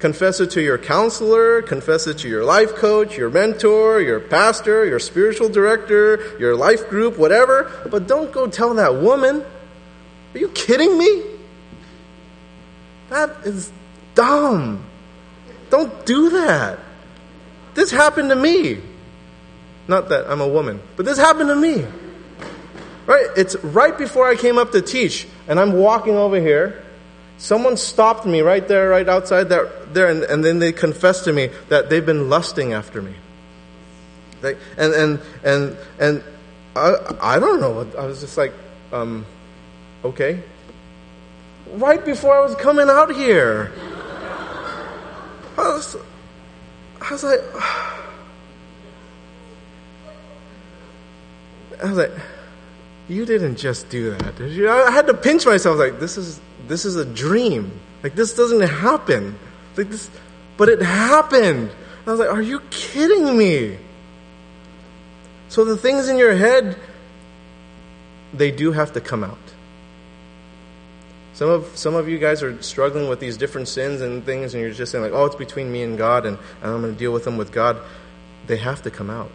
Confess 0.00 0.40
it 0.40 0.52
to 0.52 0.62
your 0.62 0.78
counselor, 0.78 1.60
confess 1.60 2.06
it 2.06 2.16
to 2.18 2.28
your 2.28 2.42
life 2.42 2.74
coach, 2.74 3.18
your 3.18 3.28
mentor, 3.28 4.00
your 4.00 4.18
pastor, 4.18 4.86
your 4.86 4.98
spiritual 4.98 5.50
director, 5.50 6.38
your 6.38 6.56
life 6.56 6.88
group, 6.88 7.18
whatever. 7.18 7.70
But 7.90 8.08
don't 8.08 8.32
go 8.32 8.46
tell 8.46 8.72
that 8.74 8.94
woman. 8.94 9.44
Are 10.34 10.38
you 10.38 10.48
kidding 10.48 10.96
me? 10.96 11.22
That 13.10 13.30
is 13.44 13.70
dumb. 14.14 14.86
Don't 15.68 16.06
do 16.06 16.30
that. 16.30 16.78
This 17.74 17.90
happened 17.90 18.30
to 18.30 18.36
me. 18.36 18.80
Not 19.88 20.08
that 20.10 20.30
I'm 20.30 20.40
a 20.40 20.48
woman, 20.48 20.80
but 20.96 21.06
this 21.06 21.18
happened 21.18 21.48
to 21.48 21.56
me. 21.56 21.84
Right? 23.06 23.26
It's 23.36 23.56
right 23.64 23.96
before 23.96 24.28
I 24.28 24.36
came 24.36 24.58
up 24.58 24.72
to 24.72 24.82
teach, 24.82 25.26
and 25.48 25.58
I'm 25.58 25.72
walking 25.72 26.16
over 26.16 26.40
here 26.40 26.84
Someone 27.40 27.78
stopped 27.78 28.26
me 28.26 28.42
right 28.42 28.68
there, 28.68 28.90
right 28.90 29.08
outside 29.08 29.44
there, 29.44 29.72
there 29.94 30.10
and, 30.10 30.24
and 30.24 30.44
then 30.44 30.58
they 30.58 30.72
confessed 30.72 31.24
to 31.24 31.32
me 31.32 31.48
that 31.70 31.88
they've 31.88 32.04
been 32.04 32.28
lusting 32.28 32.74
after 32.74 33.00
me. 33.00 33.14
They, 34.42 34.56
and 34.76 34.92
and 34.92 35.20
and 35.42 35.76
and 35.98 36.24
I, 36.76 36.96
I 37.18 37.38
don't 37.38 37.62
know. 37.62 37.90
I 37.98 38.04
was 38.04 38.20
just 38.20 38.36
like, 38.36 38.52
um, 38.92 39.24
okay. 40.04 40.42
Right 41.72 42.04
before 42.04 42.36
I 42.36 42.40
was 42.40 42.54
coming 42.56 42.90
out 42.90 43.14
here, 43.14 43.72
I 45.56 45.68
was, 45.72 45.96
I 47.00 47.10
was 47.10 47.24
like, 47.24 47.40
I 51.82 51.86
was 51.86 51.96
like, 51.96 52.12
you 53.08 53.24
didn't 53.26 53.56
just 53.56 53.88
do 53.88 54.10
that, 54.10 54.36
did 54.36 54.52
you? 54.52 54.70
I 54.70 54.90
had 54.90 55.06
to 55.08 55.14
pinch 55.14 55.46
myself, 55.46 55.78
like, 55.78 55.98
this 55.98 56.16
is 56.16 56.40
this 56.68 56.84
is 56.84 56.96
a 56.96 57.04
dream. 57.04 57.72
Like, 58.02 58.14
this 58.14 58.34
doesn't 58.34 58.60
happen. 58.60 59.38
Like 59.76 59.90
this, 59.90 60.10
but 60.56 60.68
it 60.68 60.82
happened. 60.82 61.70
I 62.06 62.10
was 62.10 62.20
like, 62.20 62.30
are 62.30 62.42
you 62.42 62.60
kidding 62.70 63.36
me? 63.36 63.76
So 65.48 65.64
the 65.64 65.76
things 65.76 66.08
in 66.08 66.16
your 66.16 66.34
head, 66.34 66.76
they 68.32 68.50
do 68.50 68.72
have 68.72 68.92
to 68.92 69.00
come 69.00 69.24
out. 69.24 69.38
Some 71.34 71.48
of, 71.48 71.76
some 71.76 71.94
of 71.94 72.08
you 72.08 72.18
guys 72.18 72.42
are 72.42 72.60
struggling 72.62 73.08
with 73.08 73.18
these 73.18 73.36
different 73.36 73.68
sins 73.68 74.00
and 74.02 74.24
things, 74.24 74.54
and 74.54 74.62
you're 74.62 74.72
just 74.72 74.92
saying, 74.92 75.02
like, 75.02 75.12
oh, 75.12 75.24
it's 75.24 75.36
between 75.36 75.72
me 75.72 75.82
and 75.82 75.96
God, 75.96 76.26
and, 76.26 76.36
and 76.62 76.72
I'm 76.72 76.82
going 76.82 76.92
to 76.92 76.98
deal 76.98 77.12
with 77.12 77.24
them 77.24 77.36
with 77.36 77.50
God. 77.50 77.78
They 78.46 78.58
have 78.58 78.82
to 78.82 78.90
come 78.90 79.08
out. 79.08 79.32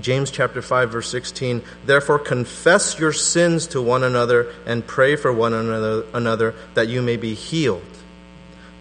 James 0.00 0.30
chapter 0.30 0.60
5 0.60 0.90
verse 0.90 1.08
16 1.08 1.62
Therefore 1.86 2.18
confess 2.18 2.98
your 2.98 3.12
sins 3.12 3.66
to 3.68 3.80
one 3.80 4.02
another 4.02 4.52
and 4.66 4.86
pray 4.86 5.16
for 5.16 5.32
one 5.32 5.52
another, 5.52 6.04
another 6.12 6.54
that 6.74 6.88
you 6.88 7.02
may 7.02 7.16
be 7.16 7.34
healed. 7.34 7.82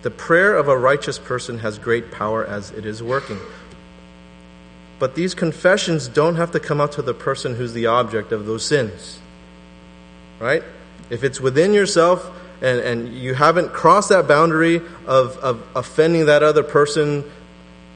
The 0.02 0.12
prayer 0.12 0.56
of 0.56 0.68
a 0.68 0.78
righteous 0.78 1.18
person 1.18 1.60
has 1.60 1.78
great 1.78 2.12
power 2.12 2.46
as 2.46 2.72
it 2.72 2.86
is 2.86 3.02
working. 3.02 3.40
But 5.00 5.16
these 5.16 5.34
confessions 5.34 6.08
don't 6.08 6.36
have 6.36 6.52
to 6.52 6.60
come 6.60 6.82
out 6.82 6.94
to 6.94 7.02
the 7.02 7.14
person 7.14 7.56
who's 7.56 7.74
the 7.74 7.88
object 7.88 8.32
of 8.32 8.46
those 8.46 8.66
sins. 8.66 9.20
Right? 10.40 10.64
If 11.10 11.24
it's 11.24 11.40
within 11.40 11.74
yourself 11.74 12.30
and, 12.62 12.80
and 12.80 13.14
you 13.14 13.34
haven't 13.34 13.72
crossed 13.72 14.10
that 14.10 14.28
boundary 14.28 14.78
of, 15.06 15.38
of 15.38 15.66
offending 15.76 16.26
that 16.26 16.44
other 16.44 16.64
person, 16.64 17.24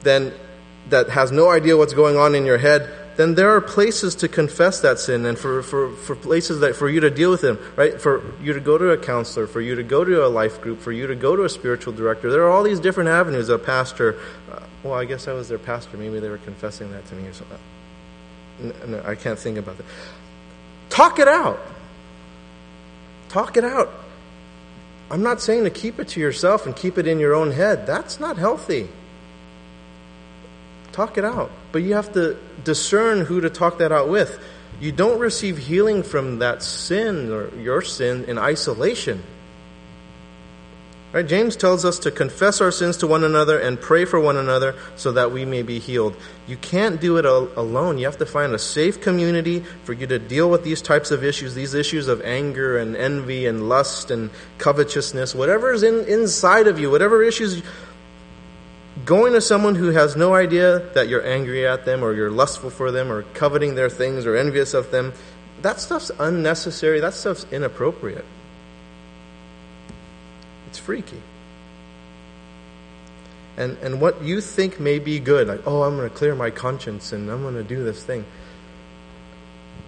then 0.02 0.32
that 0.88 1.10
has 1.10 1.30
no 1.32 1.50
idea 1.50 1.76
what's 1.76 1.94
going 1.94 2.16
on 2.16 2.34
in 2.34 2.46
your 2.46 2.58
head, 2.58 2.90
then 3.18 3.34
there 3.34 3.50
are 3.50 3.60
places 3.60 4.14
to 4.14 4.28
confess 4.28 4.80
that 4.82 5.00
sin 5.00 5.26
and 5.26 5.36
for, 5.36 5.60
for, 5.60 5.90
for 5.90 6.14
places 6.14 6.60
that 6.60 6.76
for 6.76 6.88
you 6.88 7.00
to 7.00 7.10
deal 7.10 7.32
with 7.32 7.40
them, 7.40 7.58
right? 7.74 8.00
For 8.00 8.22
you 8.40 8.52
to 8.52 8.60
go 8.60 8.78
to 8.78 8.90
a 8.90 8.96
counselor, 8.96 9.48
for 9.48 9.60
you 9.60 9.74
to 9.74 9.82
go 9.82 10.04
to 10.04 10.24
a 10.24 10.28
life 10.28 10.60
group, 10.60 10.80
for 10.80 10.92
you 10.92 11.08
to 11.08 11.16
go 11.16 11.34
to 11.34 11.42
a 11.42 11.48
spiritual 11.48 11.92
director. 11.92 12.30
There 12.30 12.44
are 12.44 12.50
all 12.50 12.62
these 12.62 12.78
different 12.78 13.10
avenues. 13.10 13.48
A 13.48 13.58
pastor, 13.58 14.20
uh, 14.52 14.60
well, 14.84 14.94
I 14.94 15.04
guess 15.04 15.26
I 15.26 15.32
was 15.32 15.48
their 15.48 15.58
pastor. 15.58 15.96
Maybe 15.96 16.20
they 16.20 16.28
were 16.28 16.38
confessing 16.38 16.92
that 16.92 17.06
to 17.06 17.16
me 17.16 17.26
or 17.26 17.32
something. 17.32 17.58
No, 18.86 19.02
I 19.04 19.16
can't 19.16 19.38
think 19.38 19.58
about 19.58 19.78
that. 19.78 19.86
Talk 20.88 21.18
it 21.18 21.26
out. 21.26 21.58
Talk 23.30 23.56
it 23.56 23.64
out. 23.64 23.90
I'm 25.10 25.24
not 25.24 25.40
saying 25.40 25.64
to 25.64 25.70
keep 25.70 25.98
it 25.98 26.06
to 26.08 26.20
yourself 26.20 26.66
and 26.66 26.76
keep 26.76 26.98
it 26.98 27.08
in 27.08 27.18
your 27.18 27.34
own 27.34 27.50
head. 27.50 27.84
That's 27.84 28.20
not 28.20 28.36
healthy. 28.38 28.88
Talk 30.98 31.16
it 31.16 31.24
out. 31.24 31.52
But 31.70 31.84
you 31.84 31.94
have 31.94 32.14
to 32.14 32.36
discern 32.64 33.20
who 33.20 33.40
to 33.42 33.48
talk 33.48 33.78
that 33.78 33.92
out 33.92 34.08
with. 34.08 34.36
You 34.80 34.90
don't 34.90 35.20
receive 35.20 35.56
healing 35.56 36.02
from 36.02 36.40
that 36.40 36.60
sin 36.60 37.30
or 37.30 37.54
your 37.54 37.82
sin 37.82 38.24
in 38.24 38.36
isolation. 38.36 39.22
Right? 41.12 41.24
James 41.24 41.54
tells 41.54 41.84
us 41.84 42.00
to 42.00 42.10
confess 42.10 42.60
our 42.60 42.72
sins 42.72 42.96
to 42.96 43.06
one 43.06 43.22
another 43.22 43.60
and 43.60 43.80
pray 43.80 44.06
for 44.06 44.18
one 44.18 44.36
another 44.36 44.74
so 44.96 45.12
that 45.12 45.30
we 45.30 45.44
may 45.44 45.62
be 45.62 45.78
healed. 45.78 46.16
You 46.48 46.56
can't 46.56 47.00
do 47.00 47.16
it 47.16 47.24
alone. 47.24 47.98
You 47.98 48.06
have 48.06 48.18
to 48.18 48.26
find 48.26 48.52
a 48.52 48.58
safe 48.58 49.00
community 49.00 49.60
for 49.84 49.92
you 49.92 50.08
to 50.08 50.18
deal 50.18 50.50
with 50.50 50.64
these 50.64 50.82
types 50.82 51.12
of 51.12 51.22
issues, 51.22 51.54
these 51.54 51.74
issues 51.74 52.08
of 52.08 52.20
anger 52.22 52.76
and 52.76 52.96
envy 52.96 53.46
and 53.46 53.68
lust 53.68 54.10
and 54.10 54.30
covetousness, 54.58 55.32
whatever 55.32 55.72
is 55.72 55.84
in, 55.84 56.04
inside 56.06 56.66
of 56.66 56.80
you, 56.80 56.90
whatever 56.90 57.22
issues 57.22 57.62
going 59.08 59.32
to 59.32 59.40
someone 59.40 59.74
who 59.74 59.88
has 59.88 60.16
no 60.16 60.34
idea 60.34 60.80
that 60.92 61.08
you're 61.08 61.26
angry 61.26 61.66
at 61.66 61.86
them 61.86 62.04
or 62.04 62.12
you're 62.12 62.30
lustful 62.30 62.68
for 62.68 62.90
them 62.90 63.10
or 63.10 63.22
coveting 63.32 63.74
their 63.74 63.88
things 63.88 64.26
or 64.26 64.36
envious 64.36 64.74
of 64.74 64.90
them, 64.90 65.14
that 65.62 65.80
stuff's 65.80 66.10
unnecessary. 66.18 67.00
That 67.00 67.14
stuff's 67.14 67.46
inappropriate. 67.50 68.26
It's 70.66 70.78
freaky. 70.78 71.22
And, 73.56 73.78
and 73.78 73.98
what 73.98 74.22
you 74.22 74.42
think 74.42 74.78
may 74.78 74.98
be 74.98 75.18
good, 75.20 75.48
like, 75.48 75.62
oh, 75.66 75.84
I'm 75.84 75.96
going 75.96 76.10
to 76.10 76.14
clear 76.14 76.34
my 76.34 76.50
conscience 76.50 77.10
and 77.10 77.30
I'm 77.30 77.40
going 77.40 77.54
to 77.54 77.64
do 77.64 77.82
this 77.82 78.04
thing. 78.04 78.26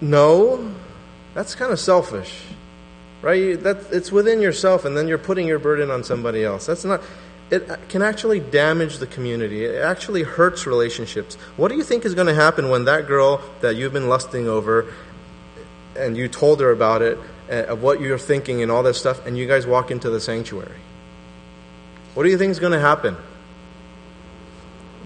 No, 0.01 0.75
that's 1.35 1.55
kind 1.55 1.73
of 1.73 1.79
selfish, 1.79 2.41
right? 3.21 3.63
That, 3.63 3.85
it's 3.93 4.11
within 4.11 4.41
yourself, 4.41 4.87
and 4.87 4.97
then 4.97 5.09
you're 5.09 5.19
putting 5.19 5.47
your 5.47 5.59
burden 5.59 5.91
on 5.91 6.05
somebody 6.05 6.43
else. 6.43 6.65
That's 6.65 6.87
not 6.87 7.03
it 7.51 7.89
can 7.89 8.03
actually 8.03 8.39
damage 8.39 8.99
the 8.99 9.07
community. 9.07 9.65
It 9.65 9.83
actually 9.83 10.23
hurts 10.23 10.67
relationships. 10.67 11.35
What 11.57 11.69
do 11.69 11.77
you 11.77 11.83
think 11.83 12.05
is 12.05 12.15
going 12.15 12.29
to 12.29 12.35
happen 12.35 12.69
when 12.69 12.85
that 12.85 13.07
girl 13.07 13.43
that 13.61 13.75
you've 13.75 13.93
been 13.93 14.09
lusting 14.09 14.49
over 14.49 14.93
and 15.97 16.17
you 16.17 16.29
told 16.29 16.61
her 16.61 16.71
about 16.71 17.03
it, 17.03 17.19
uh, 17.51 17.65
of 17.65 17.83
what 17.83 18.01
you're 18.01 18.19
thinking 18.19 18.63
and 18.63 18.71
all 18.71 18.83
this 18.83 18.99
stuff, 18.99 19.27
and 19.27 19.37
you 19.37 19.47
guys 19.49 19.67
walk 19.67 19.91
into 19.91 20.11
the 20.11 20.21
sanctuary? 20.21 20.79
What 22.15 22.23
do 22.23 22.31
you 22.31 22.39
think 22.39 22.53
is 22.53 22.61
going 22.61 22.73
to 22.73 22.81
happen? 22.81 23.17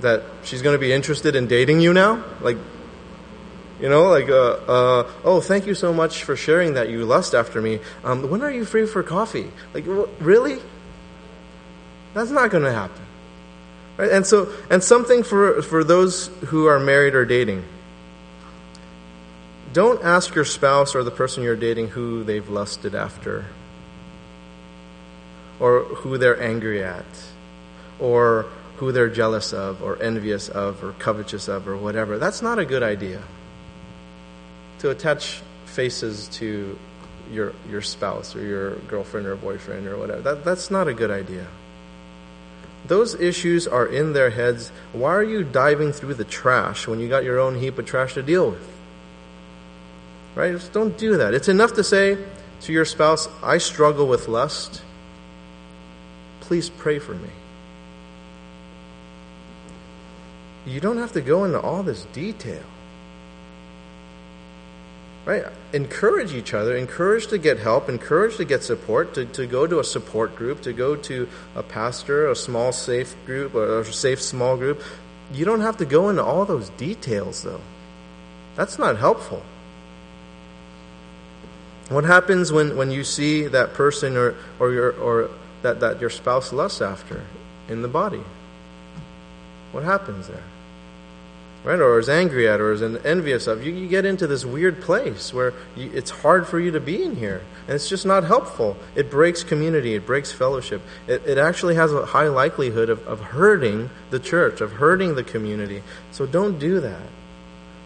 That 0.00 0.22
she's 0.42 0.60
going 0.60 0.74
to 0.74 0.78
be 0.78 0.92
interested 0.92 1.36
in 1.36 1.46
dating 1.46 1.80
you 1.80 1.94
now? 1.94 2.22
Like, 2.42 2.58
you 3.80 3.88
know, 3.88 4.04
like, 4.04 4.28
uh, 4.28 4.52
uh, 4.68 5.10
oh, 5.24 5.40
thank 5.40 5.66
you 5.66 5.74
so 5.74 5.92
much 5.92 6.24
for 6.24 6.36
sharing 6.36 6.74
that 6.74 6.90
you 6.90 7.04
lust 7.04 7.34
after 7.34 7.60
me. 7.60 7.80
Um, 8.04 8.28
when 8.30 8.42
are 8.42 8.50
you 8.50 8.64
free 8.64 8.86
for 8.86 9.02
coffee? 9.02 9.50
Like, 9.72 9.84
really? 10.20 10.60
That's 12.14 12.30
not 12.30 12.50
going 12.50 12.64
to 12.64 12.72
happen. 12.72 13.02
Right? 13.96 14.10
And 14.10 14.26
so, 14.26 14.52
and 14.70 14.82
something 14.82 15.22
for, 15.22 15.62
for 15.62 15.84
those 15.84 16.28
who 16.46 16.66
are 16.66 16.80
married 16.80 17.14
or 17.14 17.24
dating. 17.24 17.64
Don't 19.72 20.02
ask 20.04 20.34
your 20.34 20.44
spouse 20.44 20.94
or 20.94 21.02
the 21.02 21.10
person 21.10 21.42
you're 21.42 21.56
dating 21.56 21.88
who 21.88 22.22
they've 22.22 22.48
lusted 22.48 22.94
after, 22.94 23.44
or 25.58 25.80
who 25.82 26.16
they're 26.16 26.40
angry 26.40 26.82
at, 26.82 27.04
or 27.98 28.46
who 28.76 28.92
they're 28.92 29.08
jealous 29.08 29.52
of, 29.52 29.82
or 29.82 30.00
envious 30.00 30.48
of, 30.48 30.82
or 30.84 30.92
covetous 30.92 31.48
of, 31.48 31.66
or 31.66 31.76
whatever. 31.76 32.18
That's 32.18 32.40
not 32.40 32.60
a 32.60 32.64
good 32.64 32.84
idea. 32.84 33.20
To 34.80 34.90
attach 34.90 35.42
faces 35.66 36.28
to 36.34 36.78
your, 37.32 37.52
your 37.68 37.82
spouse 37.82 38.36
or 38.36 38.42
your 38.44 38.76
girlfriend 38.76 39.26
or 39.26 39.34
boyfriend 39.34 39.88
or 39.88 39.98
whatever. 39.98 40.20
That, 40.20 40.44
that's 40.44 40.70
not 40.70 40.86
a 40.86 40.94
good 40.94 41.10
idea. 41.10 41.46
Those 42.86 43.14
issues 43.14 43.66
are 43.66 43.86
in 43.86 44.12
their 44.12 44.30
heads. 44.30 44.70
Why 44.92 45.10
are 45.14 45.24
you 45.24 45.42
diving 45.42 45.92
through 45.92 46.14
the 46.14 46.24
trash 46.24 46.86
when 46.86 47.00
you 47.00 47.08
got 47.08 47.24
your 47.24 47.38
own 47.38 47.54
heap 47.54 47.78
of 47.78 47.86
trash 47.86 48.14
to 48.14 48.22
deal 48.22 48.50
with? 48.50 48.70
Right? 50.34 50.52
Just 50.52 50.72
don't 50.72 50.96
do 50.98 51.16
that. 51.16 51.32
It's 51.32 51.48
enough 51.48 51.74
to 51.74 51.84
say 51.84 52.18
to 52.62 52.72
your 52.72 52.84
spouse, 52.84 53.28
I 53.42 53.58
struggle 53.58 54.06
with 54.06 54.28
lust. 54.28 54.82
Please 56.40 56.68
pray 56.68 56.98
for 56.98 57.14
me. 57.14 57.30
You 60.66 60.80
don't 60.80 60.98
have 60.98 61.12
to 61.12 61.20
go 61.20 61.44
into 61.44 61.60
all 61.60 61.82
this 61.82 62.04
detail 62.12 62.62
right? 65.24 65.44
Encourage 65.72 66.34
each 66.34 66.54
other 66.54 66.76
encourage 66.76 67.26
to 67.28 67.38
get 67.38 67.58
help 67.58 67.88
encourage 67.88 68.36
to 68.36 68.44
get 68.44 68.62
support 68.62 69.14
to, 69.14 69.24
to 69.26 69.46
go 69.46 69.66
to 69.66 69.78
a 69.78 69.84
support 69.84 70.36
group 70.36 70.62
to 70.62 70.72
go 70.72 70.96
to 70.96 71.28
a 71.54 71.62
pastor 71.62 72.30
a 72.30 72.36
small 72.36 72.72
safe 72.72 73.14
group 73.24 73.54
or 73.54 73.80
a 73.80 73.84
safe 73.84 74.20
small 74.20 74.56
group. 74.56 74.82
You 75.32 75.44
don't 75.44 75.60
have 75.60 75.78
to 75.78 75.86
go 75.86 76.10
into 76.10 76.22
all 76.22 76.44
those 76.44 76.68
details 76.70 77.42
though. 77.42 77.60
That's 78.56 78.78
not 78.78 78.98
helpful. 78.98 79.42
What 81.88 82.04
happens 82.04 82.52
when, 82.52 82.76
when 82.76 82.90
you 82.90 83.04
see 83.04 83.46
that 83.48 83.74
person 83.74 84.16
or, 84.16 84.34
or, 84.58 84.72
your, 84.72 84.92
or 84.92 85.30
that, 85.62 85.80
that 85.80 86.00
your 86.00 86.08
spouse 86.08 86.52
lusts 86.52 86.80
after 86.80 87.22
in 87.68 87.82
the 87.82 87.88
body? 87.88 88.22
What 89.72 89.84
happens 89.84 90.28
there 90.28 90.42
right? 91.64 91.80
Or 91.80 91.98
is 91.98 92.08
angry 92.08 92.46
at, 92.48 92.60
or 92.60 92.72
is 92.72 92.82
envious 92.82 93.46
of. 93.46 93.64
You, 93.64 93.72
you 93.72 93.88
get 93.88 94.04
into 94.04 94.26
this 94.26 94.44
weird 94.44 94.82
place 94.82 95.32
where 95.32 95.54
you, 95.74 95.90
it's 95.94 96.10
hard 96.10 96.46
for 96.46 96.60
you 96.60 96.70
to 96.72 96.80
be 96.80 97.02
in 97.02 97.16
here. 97.16 97.42
And 97.66 97.74
it's 97.74 97.88
just 97.88 98.04
not 98.04 98.24
helpful. 98.24 98.76
It 98.94 99.10
breaks 99.10 99.42
community, 99.42 99.94
it 99.94 100.06
breaks 100.06 100.30
fellowship. 100.30 100.82
It, 101.06 101.26
it 101.26 101.38
actually 101.38 101.74
has 101.76 101.92
a 101.92 102.04
high 102.04 102.28
likelihood 102.28 102.90
of, 102.90 103.06
of 103.06 103.20
hurting 103.20 103.88
the 104.10 104.20
church, 104.20 104.60
of 104.60 104.72
hurting 104.72 105.14
the 105.14 105.24
community. 105.24 105.82
So 106.12 106.26
don't 106.26 106.58
do 106.58 106.80
that. 106.80 107.08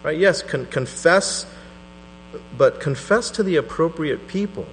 Right? 0.03 0.17
Yes, 0.17 0.41
con- 0.41 0.65
confess, 0.65 1.45
but 2.57 2.81
confess 2.81 3.31
to 3.31 3.43
the 3.43 3.55
appropriate 3.55 4.27
people. 4.27 4.67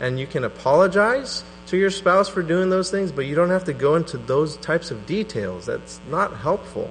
And 0.00 0.18
you 0.18 0.26
can 0.26 0.44
apologize 0.44 1.44
to 1.66 1.76
your 1.76 1.90
spouse 1.90 2.28
for 2.30 2.42
doing 2.42 2.70
those 2.70 2.90
things, 2.90 3.12
but 3.12 3.26
you 3.26 3.34
don't 3.34 3.50
have 3.50 3.64
to 3.64 3.74
go 3.74 3.96
into 3.96 4.16
those 4.16 4.56
types 4.56 4.90
of 4.90 5.04
details. 5.04 5.66
That's 5.66 6.00
not 6.08 6.38
helpful. 6.38 6.90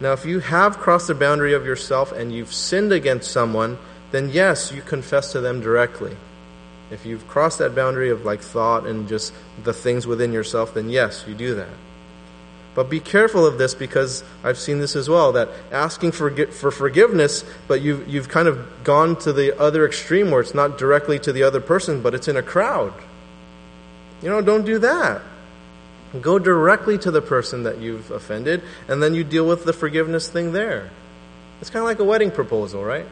Now, 0.00 0.12
if 0.12 0.26
you 0.26 0.40
have 0.40 0.78
crossed 0.78 1.08
the 1.08 1.14
boundary 1.14 1.54
of 1.54 1.64
yourself 1.64 2.12
and 2.12 2.32
you've 2.32 2.52
sinned 2.52 2.92
against 2.92 3.30
someone, 3.30 3.78
then 4.10 4.30
yes, 4.30 4.70
you 4.72 4.82
confess 4.82 5.32
to 5.32 5.40
them 5.40 5.60
directly. 5.60 6.16
If 6.90 7.06
you've 7.06 7.26
crossed 7.26 7.58
that 7.58 7.74
boundary 7.74 8.10
of 8.10 8.24
like 8.24 8.40
thought 8.40 8.86
and 8.86 9.08
just 9.08 9.32
the 9.64 9.72
things 9.72 10.06
within 10.06 10.32
yourself, 10.32 10.74
then 10.74 10.90
yes, 10.90 11.24
you 11.26 11.34
do 11.34 11.54
that. 11.54 11.68
But 12.74 12.90
be 12.90 13.00
careful 13.00 13.46
of 13.46 13.56
this 13.56 13.74
because 13.74 14.22
I've 14.44 14.58
seen 14.58 14.80
this 14.80 14.96
as 14.96 15.08
well 15.08 15.32
that 15.32 15.48
asking 15.72 16.12
for, 16.12 16.30
for 16.48 16.70
forgiveness, 16.70 17.42
but 17.66 17.80
you've, 17.80 18.06
you've 18.06 18.28
kind 18.28 18.46
of 18.46 18.84
gone 18.84 19.16
to 19.20 19.32
the 19.32 19.58
other 19.58 19.86
extreme 19.86 20.30
where 20.30 20.42
it's 20.42 20.54
not 20.54 20.76
directly 20.76 21.18
to 21.20 21.32
the 21.32 21.42
other 21.42 21.60
person, 21.62 22.02
but 22.02 22.14
it's 22.14 22.28
in 22.28 22.36
a 22.36 22.42
crowd. 22.42 22.92
You 24.22 24.28
know, 24.28 24.42
don't 24.42 24.66
do 24.66 24.78
that. 24.80 25.22
Go 26.20 26.38
directly 26.38 26.98
to 26.98 27.10
the 27.10 27.22
person 27.22 27.64
that 27.64 27.78
you've 27.78 28.10
offended, 28.10 28.62
and 28.88 29.02
then 29.02 29.14
you 29.14 29.24
deal 29.24 29.46
with 29.46 29.64
the 29.64 29.72
forgiveness 29.72 30.28
thing 30.28 30.52
there. 30.52 30.90
It's 31.60 31.70
kind 31.70 31.82
of 31.82 31.86
like 31.86 31.98
a 31.98 32.04
wedding 32.04 32.30
proposal, 32.30 32.84
right? 32.84 33.06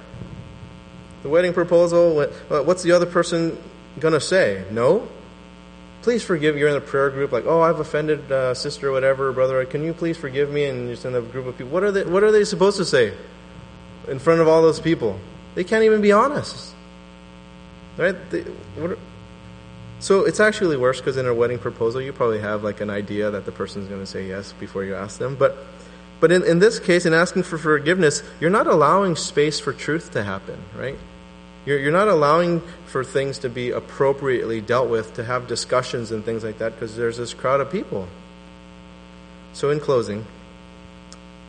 The 1.23 1.29
wedding 1.29 1.55
proposal, 1.55 2.27
what's 2.49 2.83
the 2.83 2.93
other 2.93 3.07
person 3.07 3.57
going 3.99 4.15
to 4.15 4.21
say? 4.21 4.65
No? 4.71 5.09
Please 6.03 6.23
forgive. 6.23 6.59
You're 6.59 6.69
in 6.69 6.77
a 6.77 6.83
prayer 6.83 7.09
group, 7.09 7.33
like, 7.33 7.47
oh, 7.47 7.63
I've 7.63 7.81
offended 7.81 8.31
uh, 8.31 8.53
sister 8.53 8.91
or 8.91 8.93
whatever, 8.93 9.33
brother. 9.33 9.65
Can 9.65 9.83
you 9.83 9.95
please 9.95 10.19
forgive 10.19 10.51
me? 10.51 10.67
And 10.67 10.87
you're 10.87 11.11
in 11.11 11.17
a 11.17 11.23
group 11.23 11.47
of 11.47 11.57
people. 11.57 11.73
What 11.73 11.83
are 11.83 11.93
they? 11.93 12.05
What 12.05 12.23
are 12.23 12.31
they 12.31 12.45
supposed 12.45 12.77
to 12.77 12.85
say 12.85 13.15
in 14.07 14.19
front 14.19 14.43
of 14.43 14.49
all 14.49 14.61
those 14.61 14.81
people? 14.81 15.19
They 15.55 15.65
can't 15.65 15.85
even 15.85 16.03
be 16.03 16.13
honest, 16.13 16.75
right? 17.97 18.15
They, 18.31 18.43
what, 18.77 18.99
so 20.05 20.27
it's 20.27 20.39
actually 20.39 20.77
worse 20.77 21.01
because 21.01 21.17
in 21.17 21.27
a 21.27 21.33
wedding 21.33 21.59
proposal, 21.59 21.99
you 21.99 22.13
probably 22.13 22.39
have 22.41 22.63
like 22.63 22.83
an 22.83 22.91
idea 22.91 23.31
that 23.31 23.47
the 23.47 23.53
person's 23.53 23.89
going 23.89 24.01
to 24.01 24.07
say 24.07 24.29
yes 24.29 24.53
before 24.53 24.85
you 24.85 24.95
ask 24.95 25.19
them. 25.19 25.35
But, 25.35 25.57
but 26.21 26.31
in, 26.31 26.45
in 26.45 26.59
this 26.59 26.79
case, 26.79 27.07
in 27.07 27.15
asking 27.15 27.45
for 27.45 27.57
forgiveness, 27.57 28.23
you're 28.39 28.51
not 28.51 28.67
allowing 28.67 29.17
space 29.17 29.59
for 29.59 29.73
truth 29.73 30.11
to 30.11 30.23
happen, 30.23 30.63
right? 30.77 30.99
You're, 31.65 31.79
you're 31.79 31.91
not 31.91 32.09
allowing 32.09 32.61
for 32.85 33.03
things 33.03 33.39
to 33.39 33.49
be 33.49 33.71
appropriately 33.71 34.61
dealt 34.61 34.91
with, 34.91 35.15
to 35.15 35.25
have 35.25 35.47
discussions 35.47 36.13
and 36.13 36.23
things 36.23 36.45
like 36.45 36.59
that, 36.59 36.75
because 36.75 36.95
there's 36.97 37.17
this 37.17 37.33
crowd 37.33 37.63
of 37.63 37.73
people. 37.73 38.07
So, 39.55 39.71
in 39.71 39.81
closing, 39.81 40.27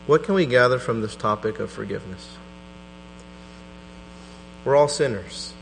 what 0.06 0.22
can 0.22 0.34
we 0.34 0.46
gather 0.46 0.78
from 0.78 1.02
this 1.02 1.14
topic 1.14 1.60
of 1.60 1.70
forgiveness? 1.70 2.38
We're 4.64 4.76
all 4.76 4.88
sinners, 4.88 5.52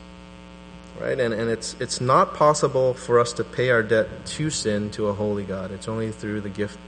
right? 1.01 1.19
And, 1.19 1.35
and 1.35 1.51
it's, 1.51 1.77
it's 1.81 2.01
not 2.01 2.35
possible 2.35 2.95
for 2.95 3.19
us 3.19 3.33
to 3.35 3.45
pay 3.45 3.71
our 3.71 3.83
debt 3.83 4.27
to 4.27 4.51
sin 4.51 4.91
to 4.93 5.09
a 5.09 5.13
holy 5.13 5.45
God. 5.45 5.71
It's 5.71 5.89
only 5.89 6.13
through 6.13 6.41
the 6.41 6.49
gift 6.49 6.79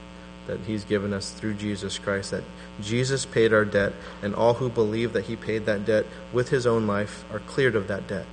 that 0.47 0.59
He's 0.61 0.85
given 0.85 1.13
us 1.13 1.31
through 1.31 1.55
Jesus 1.55 1.99
Christ 1.99 2.31
that 2.31 2.43
Jesus 2.81 3.25
paid 3.25 3.53
our 3.53 3.65
debt, 3.65 3.93
and 4.21 4.33
all 4.33 4.55
who 4.55 4.69
believe 4.69 5.13
that 5.13 5.25
He 5.25 5.35
paid 5.35 5.65
that 5.65 5.85
debt 5.85 6.05
with 6.33 6.49
His 6.49 6.65
own 6.65 6.87
life 6.87 7.25
are 7.31 7.39
cleared 7.39 7.75
of 7.75 7.87
that 7.87 8.07
debt. 8.07 8.25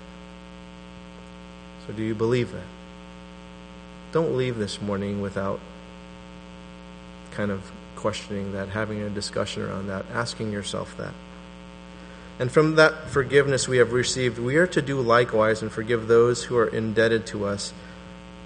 So, 1.86 1.92
do 1.92 2.02
you 2.02 2.14
believe 2.14 2.52
that? 2.52 2.66
Don't 4.12 4.36
leave 4.36 4.56
this 4.56 4.80
morning 4.80 5.20
without 5.20 5.60
kind 7.32 7.50
of 7.50 7.70
questioning 7.96 8.52
that, 8.52 8.68
having 8.68 9.00
a 9.02 9.10
discussion 9.10 9.62
around 9.62 9.88
that, 9.88 10.06
asking 10.12 10.52
yourself 10.52 10.96
that. 10.98 11.12
And 12.38 12.50
from 12.50 12.74
that 12.76 13.10
forgiveness 13.10 13.68
we 13.68 13.78
have 13.78 13.92
received, 13.92 14.38
we 14.38 14.56
are 14.56 14.66
to 14.68 14.82
do 14.82 15.00
likewise 15.00 15.62
and 15.62 15.70
forgive 15.70 16.08
those 16.08 16.44
who 16.44 16.56
are 16.56 16.66
indebted 16.66 17.26
to 17.28 17.46
us, 17.46 17.72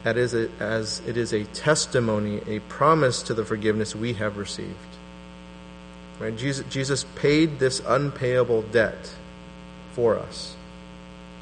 That 0.04 0.16
is, 0.16 0.34
as 0.34 1.00
it 1.06 1.16
is 1.16 1.32
a 1.32 1.44
testimony, 1.44 2.40
a 2.46 2.60
promise 2.60 3.22
to 3.24 3.34
the 3.34 3.44
forgiveness 3.44 3.94
we 3.94 4.12
have 4.14 4.36
received. 4.36 4.74
Right? 6.20 6.36
Jesus, 6.36 6.66
Jesus 6.68 7.04
paid 7.14 7.58
this 7.58 7.80
unpayable 7.86 8.62
debt 8.62 9.14
for 9.92 10.16
us. 10.18 10.54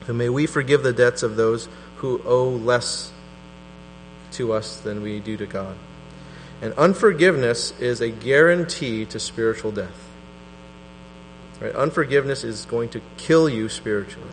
And 0.07 0.19
may 0.19 0.29
we 0.29 0.47
forgive 0.47 0.83
the 0.83 0.93
debts 0.93 1.23
of 1.23 1.37
those 1.37 1.69
who 1.97 2.21
owe 2.25 2.51
less 2.51 3.11
to 4.33 4.53
us 4.53 4.81
than 4.81 5.03
we 5.03 5.19
do 5.19 5.37
to 5.37 5.47
God. 5.47 5.77
And 6.63 6.73
unforgiveness 6.75 7.79
is 7.81 8.01
a 8.01 8.11
guarantee 8.11 9.05
to 9.07 9.19
spiritual 9.19 9.73
death. 9.73 10.06
Right? 11.61 11.75
Unforgiveness 11.75 12.45
is 12.45 12.65
going 12.67 12.91
to 12.91 13.01
kill 13.17 13.49
you 13.49 13.69
spiritually. 13.69 14.29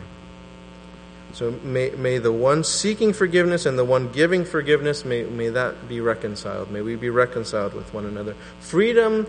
So 1.32 1.50
may, 1.62 1.90
may 1.90 2.18
the 2.18 2.32
one 2.32 2.62
seeking 2.62 3.12
forgiveness 3.12 3.66
and 3.66 3.78
the 3.78 3.84
one 3.84 4.12
giving 4.12 4.44
forgiveness, 4.44 5.04
may, 5.04 5.24
may 5.24 5.48
that 5.48 5.88
be 5.88 6.00
reconciled. 6.00 6.70
May 6.70 6.80
we 6.80 6.94
be 6.96 7.10
reconciled 7.10 7.74
with 7.74 7.92
one 7.92 8.06
another. 8.06 8.36
Freedom 8.60 9.26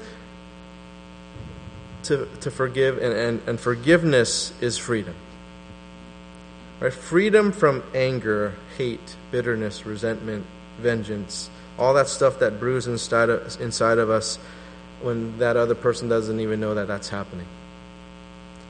to, 2.04 2.28
to 2.42 2.52
forgive 2.52 2.98
and, 3.00 3.14
and, 3.14 3.42
and 3.48 3.60
forgiveness 3.60 4.54
is 4.62 4.78
freedom. 4.78 5.16
Right? 6.80 6.94
Freedom 6.94 7.52
from 7.52 7.84
anger, 7.96 8.54
hate, 8.78 9.16
bitterness, 9.32 9.86
resentment, 9.86 10.46
vengeance 10.78 11.50
all 11.78 11.94
that 11.96 12.08
stuff 12.08 12.40
that 12.40 12.60
brews 12.60 12.88
inside 12.88 13.30
of, 13.30 13.60
inside 13.62 13.98
of 13.98 14.10
us 14.10 14.38
when 15.02 15.38
that 15.40 15.58
other 15.58 15.76
person 15.76 16.08
doesn't 16.08 16.40
even 16.40 16.60
know 16.60 16.76
that 16.76 16.88
that's 16.88 17.10
happening. 17.10 17.46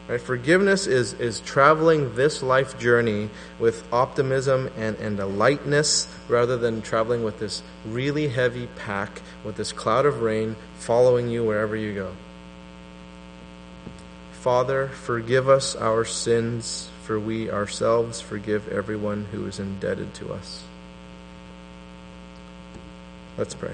Right? 0.07 0.21
Forgiveness 0.21 0.85
is, 0.85 1.13
is 1.13 1.39
traveling 1.39 2.15
this 2.15 2.43
life 2.43 2.77
journey 2.77 3.29
with 3.57 3.91
optimism 3.91 4.69
and, 4.77 4.95
and 4.97 5.19
a 5.19 5.25
lightness 5.25 6.07
rather 6.27 6.57
than 6.57 6.83
traveling 6.83 7.23
with 7.23 7.39
this 7.39 7.63
really 7.87 8.27
heavy 8.27 8.67
pack, 8.75 9.21
with 9.43 9.55
this 9.55 9.71
cloud 9.71 10.05
of 10.05 10.21
rain 10.21 10.55
following 10.77 11.29
you 11.29 11.43
wherever 11.43 11.75
you 11.75 11.95
go. 11.95 12.11
Father, 14.41 14.89
forgive 14.89 15.49
us 15.49 15.75
our 15.75 16.05
sins, 16.05 16.87
for 17.01 17.19
we 17.19 17.49
ourselves 17.49 18.21
forgive 18.21 18.67
everyone 18.67 19.25
who 19.31 19.47
is 19.47 19.59
indebted 19.59 20.13
to 20.13 20.31
us. 20.31 20.63
Let's 23.39 23.55
pray. 23.55 23.73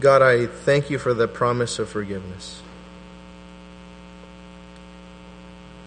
God, 0.00 0.22
I 0.22 0.46
thank 0.46 0.90
you 0.90 0.98
for 0.98 1.14
the 1.14 1.26
promise 1.26 1.78
of 1.78 1.88
forgiveness. 1.88 2.62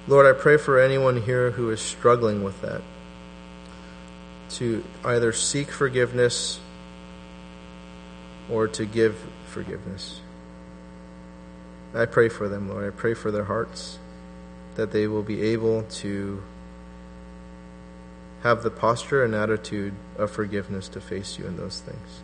Lord, 0.08 0.26
I 0.26 0.38
pray 0.38 0.58
for 0.58 0.80
anyone 0.80 1.22
here 1.22 1.52
who 1.52 1.70
is 1.70 1.80
struggling 1.80 2.44
with 2.44 2.62
that 2.62 2.82
to 4.52 4.84
either 5.06 5.32
seek 5.32 5.70
forgiveness 5.72 6.60
or 8.50 8.68
to 8.68 8.86
give 8.86 9.18
forgiveness. 9.48 10.20
I 11.94 12.06
pray 12.06 12.30
for 12.30 12.50
them, 12.50 12.70
Lord. 12.70 12.86
I 12.86 12.96
pray 12.96 13.14
for 13.14 13.32
their 13.32 13.46
hearts 13.46 14.00
that 14.76 14.92
they 14.92 15.08
will 15.08 15.24
be 15.24 15.42
able 15.42 15.84
to 15.84 16.42
have 18.44 18.64
the 18.64 18.72
posture 18.72 19.24
and 19.24 19.36
attitude 19.36 19.94
of 20.18 20.32
forgiveness 20.32 20.88
to 20.90 21.02
face 21.02 21.38
you 21.38 21.46
in 21.46 21.58
those 21.58 21.80
things. 21.80 22.24